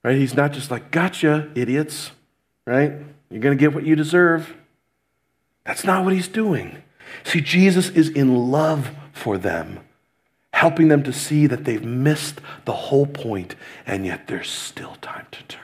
right? 0.04 0.18
He's 0.18 0.36
not 0.36 0.52
just 0.52 0.70
like, 0.70 0.92
gotcha, 0.92 1.50
idiots, 1.56 2.12
right? 2.68 2.92
You're 3.30 3.42
going 3.42 3.58
to 3.58 3.62
get 3.62 3.74
what 3.74 3.86
you 3.86 3.96
deserve. 3.96 4.54
That's 5.66 5.84
not 5.84 6.04
what 6.04 6.14
he's 6.14 6.28
doing. 6.28 6.84
See, 7.24 7.42
Jesus 7.42 7.90
is 7.90 8.10
in 8.10 8.52
love 8.52 8.92
for 9.14 9.38
them, 9.38 9.80
helping 10.54 10.88
them 10.88 11.04
to 11.04 11.14
see 11.14 11.48
that 11.48 11.66
they've 11.66 11.84
missed 11.84 12.42
the 12.66 12.74
whole 12.74 13.06
point, 13.06 13.56
and 13.86 14.06
yet 14.06 14.28
there's 14.28 14.50
still 14.50 14.96
time 15.02 15.28
to 15.32 15.44
turn. 15.44 15.62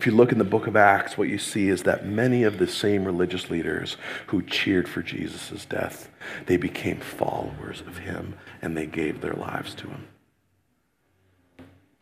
If 0.00 0.06
you 0.06 0.12
look 0.12 0.32
in 0.32 0.38
the 0.38 0.44
book 0.44 0.66
of 0.66 0.76
Acts, 0.76 1.18
what 1.18 1.28
you 1.28 1.36
see 1.36 1.68
is 1.68 1.82
that 1.82 2.06
many 2.06 2.42
of 2.42 2.58
the 2.58 2.66
same 2.66 3.04
religious 3.04 3.50
leaders 3.50 3.98
who 4.28 4.40
cheered 4.40 4.88
for 4.88 5.02
Jesus' 5.02 5.66
death, 5.66 6.08
they 6.46 6.56
became 6.56 7.00
followers 7.00 7.82
of 7.82 7.98
him 7.98 8.34
and 8.62 8.74
they 8.74 8.86
gave 8.86 9.20
their 9.20 9.34
lives 9.34 9.74
to 9.74 9.88
him. 9.88 10.08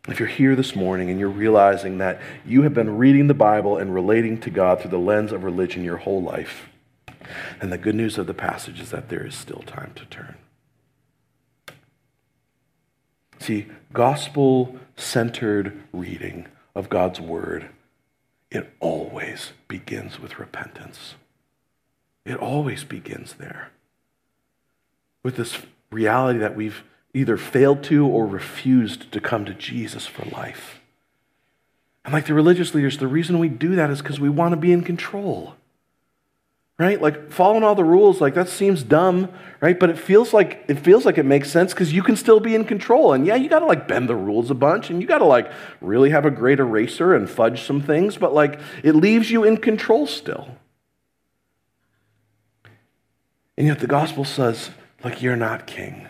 If 0.09 0.19
you're 0.19 0.29
here 0.29 0.57
this 0.57 0.75
morning 0.75 1.11
and 1.11 1.21
you're 1.21 1.29
realizing 1.29 1.99
that 1.99 2.21
you 2.47 2.63
have 2.63 2.73
been 2.73 2.97
reading 2.97 3.27
the 3.27 3.35
Bible 3.35 3.77
and 3.77 3.95
relating 3.95 4.41
to 4.41 4.51
God 4.51 4.81
through 4.81 4.91
the 4.91 4.99
lens 4.99 5.33
of 5.33 5.45
religion 5.45 5.85
your 5.85 5.99
whole 5.99 6.23
life, 6.23 6.69
and 7.61 7.71
the 7.71 7.79
good 7.79 7.95
news 7.95 8.17
of 8.17 8.27
the 8.27 8.35
passage 8.35 8.81
is 8.81 8.91
that 8.91 9.11
there 9.11 9.27
is 9.27 9.35
still 9.35 9.63
time 9.67 9.93
to 9.97 10.07
turn. 10.07 10.37
See, 13.39 13.67
gospel 13.93 14.77
centered 14.97 15.83
reading 15.93 16.47
of 16.75 16.89
God's 16.89 17.21
word, 17.21 17.69
it 18.51 18.73
always 18.81 19.53
begins 19.69 20.19
with 20.19 20.39
repentance. 20.39 21.15
It 22.25 22.37
always 22.37 22.83
begins 22.83 23.35
there. 23.35 23.71
With 25.23 25.37
this 25.37 25.59
reality 25.91 26.39
that 26.39 26.57
we've 26.57 26.83
either 27.15 27.37
failed 27.37 27.83
to 27.85 28.07
or 28.07 28.27
refused 28.27 29.11
to 29.13 29.21
come 29.21 29.45
to 29.45 29.55
Jesus 29.55 30.07
for 30.07 30.25
life. 30.31 30.81
And 32.05 32.13
like 32.13 32.27
the 32.27 32.35
religious 32.35 32.75
leaders, 32.75 32.99
the 32.99 33.09
reason 33.09 33.39
we 33.39 33.49
do 33.49 33.75
that 33.75 33.91
is 33.91 34.01
because 34.01 34.21
we 34.21 34.29
want 34.29 34.53
to 34.53 34.57
be 34.57 34.73
in 34.73 34.83
control. 34.83 35.55
Right? 36.79 37.03
Like 37.03 37.33
following 37.33 37.65
all 37.65 37.75
the 37.75 37.85
rules, 37.85 38.21
like 38.21 38.35
that 38.35 38.49
seems 38.49 38.85
dumb, 38.85 39.31
right? 39.61 39.79
But 39.79 39.91
it 39.91 39.99
feels 39.99 40.33
like 40.33 40.65
it 40.69 40.79
feels 40.79 41.05
like 41.05 41.19
it 41.19 41.25
makes 41.25 41.51
sense 41.51 41.75
because 41.75 41.93
you 41.93 42.05
can 42.05 42.15
still 42.15 42.39
be 42.39 42.55
in 42.55 42.65
control. 42.65 43.13
And 43.13 43.27
yeah, 43.27 43.35
you 43.35 43.49
gotta 43.49 43.67
like 43.67 43.89
bend 43.89 44.09
the 44.09 44.15
rules 44.15 44.49
a 44.49 44.55
bunch 44.55 44.89
and 44.89 45.03
you 45.03 45.09
gotta 45.09 45.25
like 45.25 45.51
really 45.81 46.11
have 46.11 46.25
a 46.25 46.31
great 46.31 46.61
eraser 46.61 47.15
and 47.15 47.29
fudge 47.29 47.63
some 47.63 47.81
things, 47.81 48.17
but 48.17 48.33
like 48.33 48.61
it 48.85 48.95
leaves 48.95 49.29
you 49.29 49.43
in 49.43 49.57
control 49.57 50.07
still. 50.07 50.49
And 53.59 53.67
yet 53.67 53.81
the 53.81 53.89
gospel 53.89 54.25
says, 54.25 54.71
like, 55.03 55.21
you're 55.21 55.35
not 55.35 55.67
king. 55.67 56.07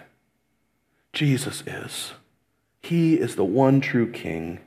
Jesus 1.18 1.64
is. 1.66 2.12
He 2.80 3.14
is 3.14 3.34
the 3.34 3.44
one 3.44 3.80
true 3.80 4.08
King. 4.08 4.60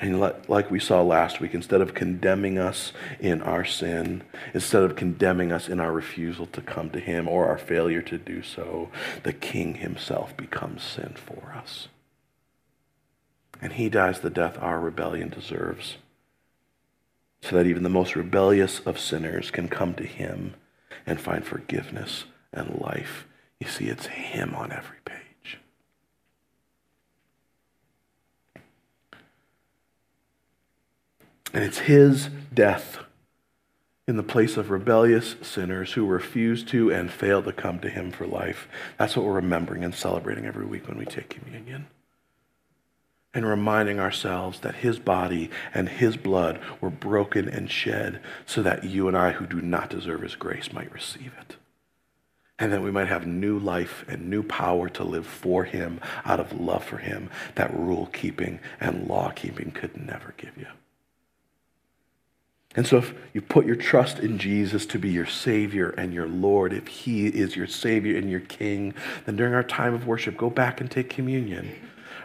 And 0.00 0.18
like 0.48 0.68
we 0.68 0.80
saw 0.80 1.00
last 1.00 1.38
week, 1.38 1.54
instead 1.54 1.80
of 1.80 1.94
condemning 1.94 2.58
us 2.58 2.92
in 3.20 3.40
our 3.40 3.64
sin, 3.64 4.24
instead 4.52 4.82
of 4.82 4.96
condemning 4.96 5.52
us 5.52 5.68
in 5.68 5.78
our 5.78 5.92
refusal 5.92 6.46
to 6.46 6.60
come 6.60 6.90
to 6.90 6.98
Him 6.98 7.28
or 7.28 7.46
our 7.46 7.56
failure 7.56 8.02
to 8.02 8.18
do 8.18 8.42
so, 8.42 8.88
the 9.22 9.32
King 9.32 9.74
Himself 9.74 10.36
becomes 10.36 10.82
sin 10.82 11.14
for 11.14 11.54
us. 11.56 11.86
And 13.60 13.74
He 13.74 13.88
dies 13.88 14.18
the 14.18 14.28
death 14.28 14.58
our 14.60 14.80
rebellion 14.80 15.28
deserves, 15.28 15.98
so 17.42 17.54
that 17.54 17.68
even 17.68 17.84
the 17.84 17.88
most 17.88 18.16
rebellious 18.16 18.80
of 18.80 18.98
sinners 18.98 19.52
can 19.52 19.68
come 19.68 19.94
to 19.94 20.04
Him 20.04 20.54
and 21.06 21.20
find 21.20 21.46
forgiveness 21.46 22.24
and 22.52 22.80
life. 22.80 23.28
You 23.60 23.68
see, 23.68 23.84
it's 23.84 24.06
Him 24.06 24.52
on 24.56 24.72
every 24.72 24.96
page. 25.04 25.21
And 31.52 31.64
it's 31.64 31.80
his 31.80 32.28
death 32.54 32.98
in 34.08 34.16
the 34.16 34.22
place 34.22 34.56
of 34.56 34.70
rebellious 34.70 35.36
sinners 35.42 35.92
who 35.92 36.06
refuse 36.06 36.64
to 36.64 36.92
and 36.92 37.10
fail 37.10 37.42
to 37.42 37.52
come 37.52 37.78
to 37.80 37.88
him 37.88 38.10
for 38.10 38.26
life. 38.26 38.68
That's 38.98 39.16
what 39.16 39.24
we're 39.24 39.34
remembering 39.34 39.84
and 39.84 39.94
celebrating 39.94 40.46
every 40.46 40.66
week 40.66 40.88
when 40.88 40.98
we 40.98 41.04
take 41.04 41.28
communion. 41.28 41.86
And 43.34 43.46
reminding 43.46 43.98
ourselves 43.98 44.60
that 44.60 44.76
his 44.76 44.98
body 44.98 45.50
and 45.72 45.88
his 45.88 46.16
blood 46.16 46.60
were 46.80 46.90
broken 46.90 47.48
and 47.48 47.70
shed 47.70 48.20
so 48.44 48.62
that 48.62 48.84
you 48.84 49.08
and 49.08 49.16
I, 49.16 49.32
who 49.32 49.46
do 49.46 49.62
not 49.62 49.88
deserve 49.88 50.22
his 50.22 50.36
grace, 50.36 50.72
might 50.72 50.92
receive 50.92 51.32
it. 51.40 51.56
And 52.58 52.72
that 52.72 52.82
we 52.82 52.90
might 52.90 53.08
have 53.08 53.26
new 53.26 53.58
life 53.58 54.04
and 54.06 54.28
new 54.28 54.42
power 54.42 54.88
to 54.90 55.04
live 55.04 55.26
for 55.26 55.64
him 55.64 56.00
out 56.24 56.40
of 56.40 56.60
love 56.60 56.84
for 56.84 56.98
him 56.98 57.30
that 57.54 57.74
rule 57.74 58.06
keeping 58.12 58.60
and 58.80 59.08
law 59.08 59.30
keeping 59.30 59.70
could 59.70 59.96
never 59.96 60.34
give 60.36 60.56
you. 60.58 60.66
And 62.74 62.86
so, 62.86 62.98
if 62.98 63.14
you 63.34 63.42
put 63.42 63.66
your 63.66 63.76
trust 63.76 64.18
in 64.18 64.38
Jesus 64.38 64.86
to 64.86 64.98
be 64.98 65.10
your 65.10 65.26
Savior 65.26 65.90
and 65.90 66.14
your 66.14 66.26
Lord, 66.26 66.72
if 66.72 66.86
He 66.86 67.26
is 67.26 67.54
your 67.54 67.66
Savior 67.66 68.16
and 68.16 68.30
your 68.30 68.40
King, 68.40 68.94
then 69.26 69.36
during 69.36 69.52
our 69.52 69.62
time 69.62 69.92
of 69.92 70.06
worship, 70.06 70.38
go 70.38 70.48
back 70.48 70.80
and 70.80 70.90
take 70.90 71.10
communion. 71.10 71.70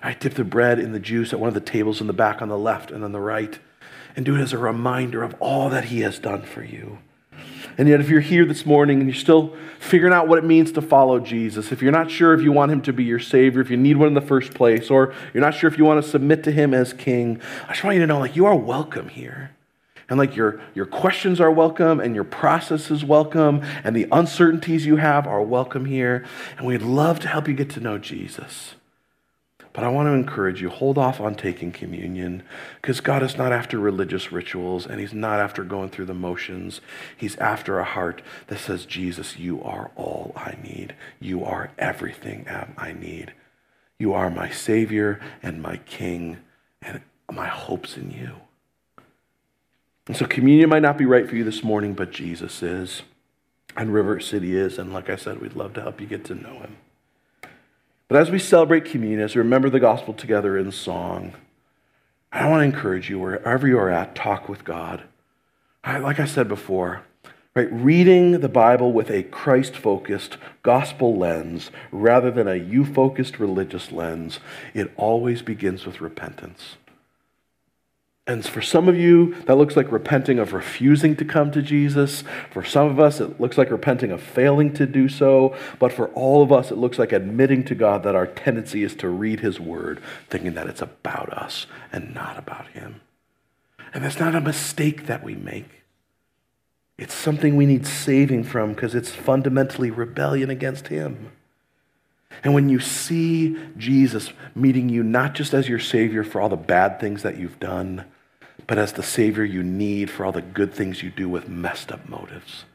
I 0.02 0.14
dip 0.14 0.36
the 0.36 0.46
bread 0.46 0.80
in 0.80 0.94
the 0.94 1.00
juice 1.00 1.34
at 1.34 1.40
one 1.40 1.50
of 1.50 1.54
the 1.54 1.60
tables 1.60 2.00
in 2.00 2.08
the 2.08 2.14
back 2.14 2.42
on 2.42 2.48
the 2.48 2.58
left 2.58 2.92
and 2.92 3.04
on 3.04 3.12
the 3.12 3.20
right, 3.20 3.60
and 4.16 4.26
do 4.26 4.36
it 4.36 4.42
as 4.42 4.54
a 4.54 4.58
reminder 4.58 5.22
of 5.22 5.36
all 5.42 5.70
that 5.70 5.86
He 5.86 6.00
has 6.02 6.18
done 6.18 6.44
for 6.44 6.64
you. 6.64 7.00
And 7.78 7.90
yet, 7.90 8.00
if 8.00 8.10
you're 8.10 8.22
here 8.22 8.46
this 8.46 8.66
morning 8.66 9.00
and 9.00 9.08
you're 9.10 9.20
still 9.20 9.54
figuring 9.80 10.14
out 10.14 10.30
what 10.30 10.40
it 10.40 10.46
means 10.46 10.72
to 10.72 10.82
follow 10.82 11.20
Jesus, 11.20 11.74
if 11.74 11.82
you're 11.82 11.92
not 11.92 12.10
sure 12.10 12.34
if 12.34 12.42
you 12.42 12.54
want 12.54 12.72
Him 12.72 12.82
to 12.84 12.94
be 12.94 13.04
your 13.04 13.20
Savior, 13.20 13.60
if 13.60 13.70
you 13.70 13.76
need 13.76 13.98
one 13.98 14.08
in 14.08 14.14
the 14.14 14.22
first 14.22 14.54
place, 14.54 14.90
or 14.90 15.14
you're 15.34 15.44
not 15.44 15.56
sure 15.56 15.70
if 15.70 15.78
you 15.78 15.84
want 15.84 16.02
to 16.02 16.10
submit 16.10 16.44
to 16.46 16.54
Him 16.54 16.74
as 16.74 16.94
King, 16.94 17.42
I 17.68 17.74
just 17.74 17.84
want 17.84 17.96
you 17.96 18.02
to 18.02 18.08
know, 18.08 18.20
like, 18.20 18.38
you 18.38 18.46
are 18.46 18.56
welcome 18.56 19.10
here. 19.10 19.52
And 20.10 20.18
like 20.18 20.36
your, 20.36 20.62
your 20.74 20.86
questions 20.86 21.42
are 21.42 21.52
welcome 21.52 22.00
and 22.00 22.16
your 22.16 22.24
process 22.24 22.90
is 22.90 23.04
welcome 23.04 23.62
and 23.84 23.96
the 23.96 24.08
uncertainties 24.12 24.86
you 24.86 24.96
have 24.98 25.28
are 25.28 25.42
welcome 25.42 25.86
here. 25.86 26.26
And 26.58 26.66
we'd 26.66 26.82
love 26.82 27.20
to 27.22 27.28
help 27.28 27.48
you 27.48 27.54
get 27.54 27.70
to 27.72 27.82
know 27.82 27.98
Jesus. 27.98 28.76
But 29.78 29.84
I 29.84 29.90
want 29.90 30.08
to 30.08 30.14
encourage 30.14 30.60
you 30.60 30.70
hold 30.70 30.98
off 30.98 31.22
on 31.22 31.36
taking 31.36 31.72
communion 31.72 32.42
because 32.82 33.00
God 33.00 33.22
is 33.22 33.38
not 33.38 33.52
after 33.52 33.78
religious 33.78 34.32
rituals 34.32 34.88
and 34.88 35.00
He's 35.00 35.14
not 35.14 35.40
after 35.40 35.64
going 35.64 35.90
through 35.90 36.06
the 36.06 36.16
motions. 36.16 36.82
He's 37.16 37.36
after 37.36 37.78
a 37.78 37.84
heart 37.84 38.24
that 38.48 38.58
says, 38.58 38.88
Jesus, 38.88 39.38
you 39.38 39.62
are 39.62 39.92
all 39.96 40.34
I 40.36 40.58
need. 40.64 40.96
You 41.20 41.46
are 41.46 41.70
everything 41.78 42.48
I 42.76 42.94
need. 42.94 43.34
You 44.00 44.14
are 44.14 44.32
my 44.32 44.50
Savior 44.50 45.20
and 45.44 45.62
my 45.62 45.78
King, 45.78 46.38
and 46.82 47.04
my 47.32 47.48
hopes 47.48 47.98
in 47.98 48.10
you. 48.10 48.47
And 50.08 50.16
so 50.16 50.26
communion 50.26 50.70
might 50.70 50.82
not 50.82 50.98
be 50.98 51.06
right 51.06 51.28
for 51.28 51.36
you 51.36 51.44
this 51.44 51.64
morning, 51.64 51.94
but 51.94 52.12
Jesus 52.12 52.64
is. 52.64 53.02
And 53.76 53.94
River 53.94 54.20
City 54.20 54.56
is. 54.56 54.80
And 54.80 54.94
like 54.94 55.10
I 55.10 55.18
said, 55.18 55.42
we'd 55.42 55.56
love 55.56 55.74
to 55.74 55.82
help 55.82 56.00
you 56.00 56.08
get 56.08 56.26
to 56.26 56.36
know 56.36 56.60
him. 56.60 56.78
But 58.08 58.22
as 58.22 58.32
we 58.32 58.40
celebrate 58.40 58.86
communion, 58.86 59.20
as 59.20 59.36
we 59.36 59.40
remember 59.40 59.70
the 59.70 59.82
gospel 59.82 60.14
together 60.14 60.58
in 60.58 60.72
song, 60.72 61.34
I 62.32 62.48
want 62.48 62.62
to 62.62 62.76
encourage 62.76 63.10
you, 63.10 63.20
wherever 63.20 63.68
you 63.68 63.78
are 63.78 63.90
at, 63.90 64.16
talk 64.16 64.48
with 64.48 64.64
God. 64.64 65.04
I, 65.84 65.98
like 65.98 66.20
I 66.20 66.26
said 66.26 66.48
before, 66.48 67.04
right, 67.54 67.72
reading 67.72 68.40
the 68.40 68.50
Bible 68.50 68.94
with 68.94 69.10
a 69.10 69.24
Christ 69.24 69.76
focused 69.76 70.38
gospel 70.64 71.18
lens 71.18 71.70
rather 71.92 72.32
than 72.32 72.48
a 72.48 72.56
you 72.56 72.86
focused 72.86 73.40
religious 73.40 73.92
lens, 73.92 74.40
it 74.74 74.92
always 74.96 75.42
begins 75.42 75.86
with 75.86 76.00
repentance. 76.00 76.78
And 78.28 78.46
for 78.46 78.62
some 78.62 78.90
of 78.90 78.98
you, 78.98 79.36
that 79.46 79.56
looks 79.56 79.78
like 79.78 79.90
repenting 79.90 80.38
of 80.38 80.52
refusing 80.52 81.16
to 81.16 81.24
come 81.24 81.50
to 81.52 81.62
Jesus. 81.62 82.26
For 82.52 82.62
some 82.62 82.90
of 82.90 83.00
us, 83.00 83.22
it 83.22 83.40
looks 83.40 83.58
like 83.58 83.72
repenting 83.72 84.12
of 84.12 84.22
failing 84.22 84.74
to 84.74 84.86
do 84.86 85.08
so. 85.08 85.56
But 85.80 85.94
for 85.94 86.10
all 86.10 86.44
of 86.44 86.52
us, 86.52 86.70
it 86.70 86.78
looks 86.78 87.00
like 87.00 87.14
admitting 87.14 87.64
to 87.66 87.76
God 87.76 88.04
that 88.04 88.16
our 88.16 88.28
tendency 88.28 88.84
is 88.84 88.96
to 88.96 89.08
read 89.08 89.40
His 89.40 89.62
Word, 89.62 90.02
thinking 90.30 90.56
that 90.56 90.68
it's 90.68 90.82
about 90.82 91.32
us 91.32 91.68
and 91.94 92.14
not 92.14 92.38
about 92.38 92.68
Him. 92.68 93.00
And 93.94 94.04
that's 94.04 94.20
not 94.20 94.36
a 94.36 94.42
mistake 94.42 95.06
that 95.06 95.24
we 95.24 95.36
make. 95.36 95.84
It's 96.98 97.14
something 97.14 97.56
we 97.56 97.66
need 97.66 97.88
saving 97.88 98.44
from 98.44 98.74
because 98.74 98.94
it's 98.94 99.12
fundamentally 99.12 99.90
rebellion 99.90 100.50
against 100.50 100.90
Him. 100.90 101.32
And 102.44 102.54
when 102.54 102.68
you 102.68 102.82
see 102.82 103.58
Jesus 103.78 104.34
meeting 104.54 104.90
you 104.90 105.02
not 105.02 105.34
just 105.34 105.54
as 105.54 105.70
your 105.70 105.80
Savior 105.80 106.26
for 106.26 106.42
all 106.42 106.50
the 106.50 106.58
bad 106.58 107.00
things 107.00 107.24
that 107.24 107.38
you've 107.38 107.60
done, 107.62 108.04
but 108.66 108.78
as 108.78 108.94
the 108.94 109.04
Savior 109.04 109.44
you 109.44 109.62
need 109.62 110.10
for 110.10 110.26
all 110.26 110.32
the 110.32 110.42
good 110.42 110.74
things 110.74 111.04
you 111.04 111.12
do 111.12 111.30
with 111.30 111.48
messed 111.48 111.92
up 111.92 112.10
motives. 112.10 112.66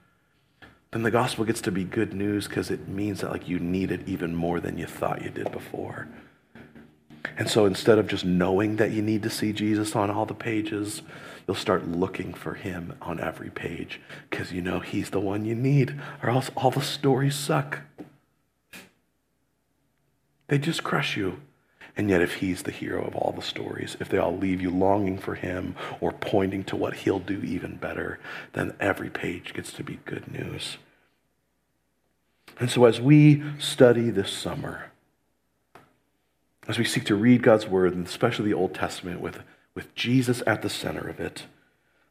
Then 0.93 1.03
the 1.03 1.11
gospel 1.11 1.45
gets 1.45 1.63
to 1.63 1.73
be 1.73 1.85
good 1.85 2.13
news 2.13 2.47
because 2.47 2.71
it 2.71 2.87
means 2.87 3.21
that 3.21 3.31
like 3.31 3.49
you 3.49 3.59
need 3.59 3.91
it 3.91 4.07
even 4.07 4.35
more 4.35 4.61
than 4.61 4.79
you 4.79 4.87
thought 4.87 5.23
you 5.23 5.31
did 5.31 5.51
before. 5.51 6.07
And 7.39 7.49
so 7.49 7.65
instead 7.65 7.99
of 7.99 8.07
just 8.07 8.25
knowing 8.25 8.77
that 8.77 8.91
you 8.91 9.01
need 9.01 9.23
to 9.23 9.31
see 9.31 9.53
Jesus 9.53 9.97
on 9.97 10.11
all 10.11 10.27
the 10.27 10.35
pages, 10.35 11.03
you'll 11.47 11.57
start 11.57 11.89
looking 11.89 12.35
for 12.35 12.55
him 12.55 12.95
on 13.01 13.21
every 13.21 13.51
page 13.51 14.01
because 14.29 14.53
you 14.53 14.61
know 14.61 14.81
he's 14.81 15.11
the 15.11 15.21
one 15.21 15.45
you 15.45 15.55
need, 15.55 15.99
or 16.23 16.31
else 16.31 16.51
all 16.57 16.71
the 16.71 16.83
stories 16.83 17.35
suck. 17.35 17.81
They 20.49 20.59
just 20.59 20.85
crush 20.85 21.17
you. 21.17 21.41
And 21.95 22.09
yet, 22.09 22.23
if 22.23 22.37
he's 22.37 22.63
the 22.63 22.71
hero 22.71 23.05
of 23.05 23.15
all 23.15 23.33
the 23.33 23.43
stories, 23.43 23.99
if 24.01 24.09
they 24.09 24.17
all 24.17 24.37
leave 24.37 24.63
you 24.63 24.71
longing 24.71 25.19
for 25.19 25.35
him 25.35 25.75
or 26.01 26.11
pointing 26.11 26.65
to 26.65 26.77
what 26.77 26.97
he'll 26.97 27.19
do 27.19 27.43
even 27.43 27.77
better, 27.77 28.19
then 28.55 28.75
every 28.81 29.11
page 29.11 29.53
gets 29.53 29.73
to 29.75 29.85
be 29.85 30.01
good 30.07 30.33
news. 30.33 30.79
And 32.59 32.71
so, 32.71 32.87
as 32.87 32.99
we 32.99 33.43
study 33.59 34.09
this 34.09 34.33
summer, 34.33 34.91
as 36.67 36.79
we 36.79 36.85
seek 36.85 37.05
to 37.07 37.15
read 37.15 37.43
God's 37.43 37.67
word, 37.67 37.95
and 37.95 38.07
especially 38.07 38.47
the 38.47 38.55
Old 38.55 38.75
Testament 38.75 39.21
with, 39.21 39.41
with 39.75 39.95
Jesus 39.95 40.43
at 40.47 40.63
the 40.63 40.71
center 40.71 41.07
of 41.07 41.21
it, 41.21 41.45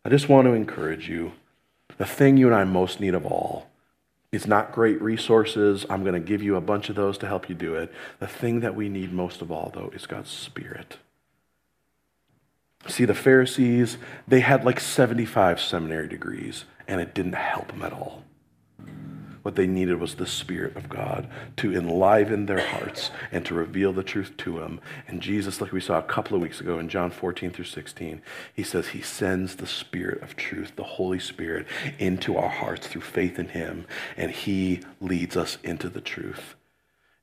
I 0.05 0.09
just 0.09 0.29
want 0.29 0.45
to 0.45 0.53
encourage 0.53 1.09
you 1.09 1.31
the 1.97 2.05
thing 2.05 2.37
you 2.37 2.47
and 2.47 2.55
I 2.55 2.65
most 2.65 2.99
need 2.99 3.15
of 3.15 3.25
all 3.25 3.70
is 4.31 4.47
not 4.47 4.71
great 4.71 5.01
resources. 5.01 5.85
I'm 5.89 6.03
going 6.03 6.13
to 6.13 6.19
give 6.19 6.41
you 6.41 6.55
a 6.55 6.61
bunch 6.61 6.89
of 6.89 6.95
those 6.95 7.17
to 7.19 7.27
help 7.27 7.49
you 7.49 7.55
do 7.55 7.75
it. 7.75 7.91
The 8.19 8.27
thing 8.27 8.61
that 8.61 8.75
we 8.75 8.87
need 8.87 9.11
most 9.11 9.41
of 9.41 9.51
all, 9.51 9.71
though, 9.73 9.91
is 9.93 10.05
God's 10.05 10.29
Spirit. 10.29 10.97
See, 12.87 13.05
the 13.05 13.13
Pharisees, 13.13 13.97
they 14.27 14.39
had 14.39 14.65
like 14.65 14.79
75 14.79 15.59
seminary 15.59 16.07
degrees, 16.07 16.65
and 16.87 17.01
it 17.01 17.13
didn't 17.13 17.33
help 17.33 17.67
them 17.67 17.83
at 17.83 17.93
all. 17.93 18.23
What 19.41 19.55
they 19.55 19.67
needed 19.67 19.99
was 19.99 20.15
the 20.15 20.27
Spirit 20.27 20.75
of 20.75 20.89
God 20.89 21.27
to 21.57 21.73
enliven 21.73 22.45
their 22.45 22.65
hearts 22.67 23.09
and 23.31 23.43
to 23.45 23.55
reveal 23.55 23.91
the 23.91 24.03
truth 24.03 24.37
to 24.37 24.59
them. 24.59 24.79
And 25.07 25.21
Jesus, 25.21 25.59
like 25.59 25.71
we 25.71 25.81
saw 25.81 25.97
a 25.97 26.03
couple 26.03 26.35
of 26.35 26.41
weeks 26.41 26.61
ago 26.61 26.77
in 26.77 26.89
John 26.89 27.09
14 27.09 27.51
through 27.51 27.65
16, 27.65 28.21
he 28.53 28.63
says 28.63 28.89
he 28.89 29.01
sends 29.01 29.55
the 29.55 29.67
Spirit 29.67 30.21
of 30.21 30.35
truth, 30.35 30.73
the 30.75 30.83
Holy 30.83 31.19
Spirit, 31.19 31.65
into 31.97 32.37
our 32.37 32.49
hearts 32.49 32.87
through 32.87 33.01
faith 33.01 33.39
in 33.39 33.49
him, 33.49 33.85
and 34.15 34.31
he 34.31 34.81
leads 34.99 35.35
us 35.35 35.57
into 35.63 35.89
the 35.89 36.01
truth. 36.01 36.55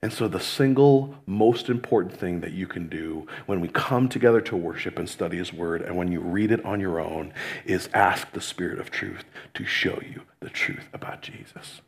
And 0.01 0.13
so, 0.13 0.29
the 0.29 0.39
single 0.39 1.15
most 1.25 1.67
important 1.67 2.17
thing 2.17 2.39
that 2.39 2.53
you 2.53 2.67
can 2.67 2.87
do 2.87 3.27
when 3.47 3.59
we 3.59 3.67
come 3.67 4.07
together 4.07 4.39
to 4.41 4.55
worship 4.55 4.97
and 4.97 5.09
study 5.09 5.35
His 5.37 5.51
Word, 5.51 5.81
and 5.81 5.97
when 5.97 6.09
you 6.09 6.21
read 6.21 6.51
it 6.51 6.63
on 6.63 6.79
your 6.79 7.01
own, 7.01 7.33
is 7.65 7.89
ask 7.93 8.31
the 8.31 8.39
Spirit 8.39 8.79
of 8.79 8.91
truth 8.91 9.25
to 9.55 9.65
show 9.65 9.99
you 10.01 10.21
the 10.39 10.49
truth 10.49 10.87
about 10.93 11.21
Jesus. 11.21 11.81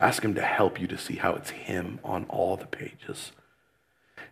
Ask 0.00 0.24
Him 0.24 0.34
to 0.34 0.42
help 0.42 0.80
you 0.80 0.86
to 0.86 0.98
see 0.98 1.16
how 1.16 1.34
it's 1.34 1.50
Him 1.50 1.98
on 2.04 2.24
all 2.28 2.56
the 2.56 2.66
pages. 2.66 3.32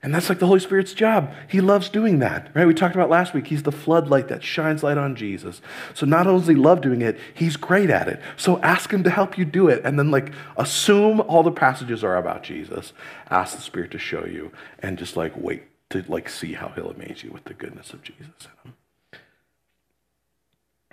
And 0.02 0.14
that's 0.14 0.28
like 0.28 0.38
the 0.38 0.46
Holy 0.46 0.60
Spirit's 0.60 0.92
job. 0.94 1.32
He 1.48 1.60
loves 1.60 1.88
doing 1.88 2.18
that, 2.20 2.50
right? 2.54 2.66
We 2.66 2.74
talked 2.74 2.94
about 2.94 3.10
last 3.10 3.34
week. 3.34 3.48
He's 3.48 3.62
the 3.62 3.72
floodlight 3.72 4.28
that 4.28 4.44
shines 4.44 4.82
light 4.82 4.98
on 4.98 5.16
Jesus. 5.16 5.60
So 5.94 6.06
not 6.06 6.26
only 6.26 6.40
does 6.40 6.48
he 6.48 6.54
love 6.54 6.80
doing 6.80 7.02
it, 7.02 7.18
he's 7.34 7.56
great 7.56 7.90
at 7.90 8.06
it. 8.06 8.20
So 8.36 8.60
ask 8.60 8.92
him 8.92 9.02
to 9.04 9.10
help 9.10 9.38
you 9.38 9.44
do 9.44 9.68
it. 9.68 9.80
And 9.84 9.98
then, 9.98 10.10
like, 10.10 10.32
assume 10.56 11.20
all 11.22 11.42
the 11.42 11.50
passages 11.50 12.04
are 12.04 12.16
about 12.16 12.42
Jesus. 12.42 12.92
Ask 13.30 13.56
the 13.56 13.62
Spirit 13.62 13.90
to 13.92 13.98
show 13.98 14.26
you 14.26 14.52
and 14.78 14.98
just, 14.98 15.16
like, 15.16 15.32
wait 15.36 15.64
to, 15.90 16.04
like, 16.08 16.28
see 16.28 16.52
how 16.52 16.68
he'll 16.68 16.90
amaze 16.90 17.24
you 17.24 17.30
with 17.30 17.44
the 17.44 17.54
goodness 17.54 17.92
of 17.92 18.02
Jesus 18.02 18.26
in 18.44 18.70
him. 18.70 18.76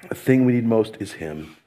The 0.10 0.16
thing 0.16 0.46
we 0.46 0.54
need 0.54 0.66
most 0.66 0.98
is 1.00 1.14
him. 1.14 1.58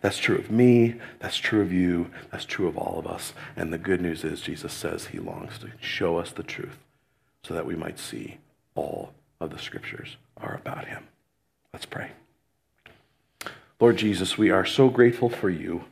That's 0.00 0.18
true 0.18 0.36
of 0.36 0.50
me. 0.50 0.96
That's 1.20 1.36
true 1.36 1.62
of 1.62 1.72
you. 1.72 2.10
That's 2.30 2.44
true 2.44 2.68
of 2.68 2.76
all 2.76 2.98
of 2.98 3.06
us. 3.06 3.32
And 3.56 3.72
the 3.72 3.78
good 3.78 4.00
news 4.00 4.24
is, 4.24 4.40
Jesus 4.40 4.72
says 4.72 5.06
he 5.06 5.18
longs 5.18 5.58
to 5.58 5.70
show 5.80 6.18
us 6.18 6.30
the 6.30 6.42
truth 6.42 6.78
so 7.42 7.54
that 7.54 7.66
we 7.66 7.74
might 7.74 7.98
see 7.98 8.38
all 8.74 9.12
of 9.40 9.50
the 9.50 9.58
scriptures 9.58 10.16
are 10.36 10.54
about 10.54 10.86
him. 10.86 11.04
Let's 11.72 11.86
pray. 11.86 12.12
Lord 13.80 13.96
Jesus, 13.96 14.38
we 14.38 14.50
are 14.50 14.64
so 14.64 14.88
grateful 14.88 15.28
for 15.28 15.50
you. 15.50 15.84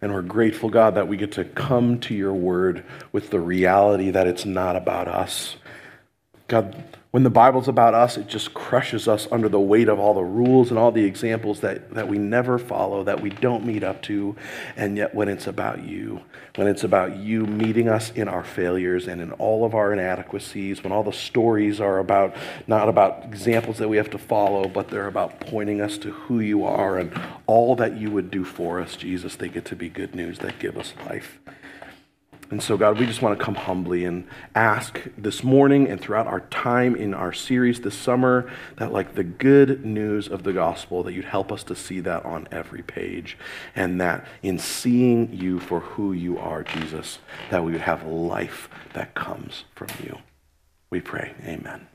And 0.00 0.12
we're 0.12 0.22
grateful, 0.22 0.68
God, 0.68 0.96
that 0.96 1.06
we 1.06 1.16
get 1.16 1.30
to 1.32 1.44
come 1.44 2.00
to 2.00 2.14
your 2.14 2.34
word 2.34 2.84
with 3.12 3.30
the 3.30 3.38
reality 3.38 4.10
that 4.10 4.26
it's 4.26 4.44
not 4.44 4.74
about 4.74 5.06
us. 5.06 5.56
God, 6.48 6.98
when 7.12 7.24
the 7.24 7.30
Bible's 7.30 7.68
about 7.68 7.92
us, 7.92 8.16
it 8.16 8.26
just 8.26 8.54
crushes 8.54 9.06
us 9.06 9.28
under 9.30 9.46
the 9.46 9.60
weight 9.60 9.90
of 9.90 9.98
all 9.98 10.14
the 10.14 10.24
rules 10.24 10.70
and 10.70 10.78
all 10.78 10.90
the 10.90 11.04
examples 11.04 11.60
that, 11.60 11.90
that 11.90 12.08
we 12.08 12.16
never 12.16 12.58
follow, 12.58 13.04
that 13.04 13.20
we 13.20 13.28
don't 13.28 13.66
meet 13.66 13.84
up 13.84 14.00
to. 14.00 14.34
And 14.76 14.96
yet, 14.96 15.14
when 15.14 15.28
it's 15.28 15.46
about 15.46 15.82
you, 15.84 16.22
when 16.56 16.66
it's 16.66 16.84
about 16.84 17.16
you 17.16 17.44
meeting 17.44 17.86
us 17.86 18.10
in 18.12 18.28
our 18.28 18.42
failures 18.42 19.08
and 19.08 19.20
in 19.20 19.30
all 19.32 19.66
of 19.66 19.74
our 19.74 19.92
inadequacies, 19.92 20.82
when 20.82 20.90
all 20.90 21.02
the 21.02 21.12
stories 21.12 21.82
are 21.82 21.98
about 21.98 22.34
not 22.66 22.88
about 22.88 23.24
examples 23.24 23.76
that 23.76 23.90
we 23.90 23.98
have 23.98 24.10
to 24.10 24.18
follow, 24.18 24.66
but 24.66 24.88
they're 24.88 25.06
about 25.06 25.38
pointing 25.38 25.82
us 25.82 25.98
to 25.98 26.12
who 26.12 26.40
you 26.40 26.64
are 26.64 26.98
and 26.98 27.12
all 27.46 27.76
that 27.76 27.98
you 27.98 28.10
would 28.10 28.30
do 28.30 28.42
for 28.42 28.80
us, 28.80 28.96
Jesus, 28.96 29.36
they 29.36 29.50
get 29.50 29.66
to 29.66 29.76
be 29.76 29.90
good 29.90 30.14
news 30.14 30.38
that 30.38 30.58
give 30.58 30.78
us 30.78 30.94
life. 31.04 31.38
And 32.52 32.62
so, 32.62 32.76
God, 32.76 33.00
we 33.00 33.06
just 33.06 33.22
want 33.22 33.38
to 33.38 33.42
come 33.42 33.54
humbly 33.54 34.04
and 34.04 34.26
ask 34.54 35.00
this 35.16 35.42
morning 35.42 35.88
and 35.88 35.98
throughout 35.98 36.26
our 36.26 36.40
time 36.40 36.94
in 36.94 37.14
our 37.14 37.32
series 37.32 37.80
this 37.80 37.94
summer 37.94 38.52
that, 38.76 38.92
like, 38.92 39.14
the 39.14 39.24
good 39.24 39.86
news 39.86 40.28
of 40.28 40.42
the 40.42 40.52
gospel, 40.52 41.02
that 41.04 41.14
you'd 41.14 41.24
help 41.24 41.50
us 41.50 41.64
to 41.64 41.74
see 41.74 42.00
that 42.00 42.26
on 42.26 42.46
every 42.52 42.82
page. 42.82 43.38
And 43.74 43.98
that 44.02 44.26
in 44.42 44.58
seeing 44.58 45.32
you 45.32 45.60
for 45.60 45.80
who 45.80 46.12
you 46.12 46.36
are, 46.36 46.62
Jesus, 46.62 47.20
that 47.50 47.64
we 47.64 47.72
would 47.72 47.80
have 47.80 48.04
life 48.04 48.68
that 48.92 49.14
comes 49.14 49.64
from 49.74 49.88
you. 50.04 50.18
We 50.90 51.00
pray. 51.00 51.32
Amen. 51.46 51.91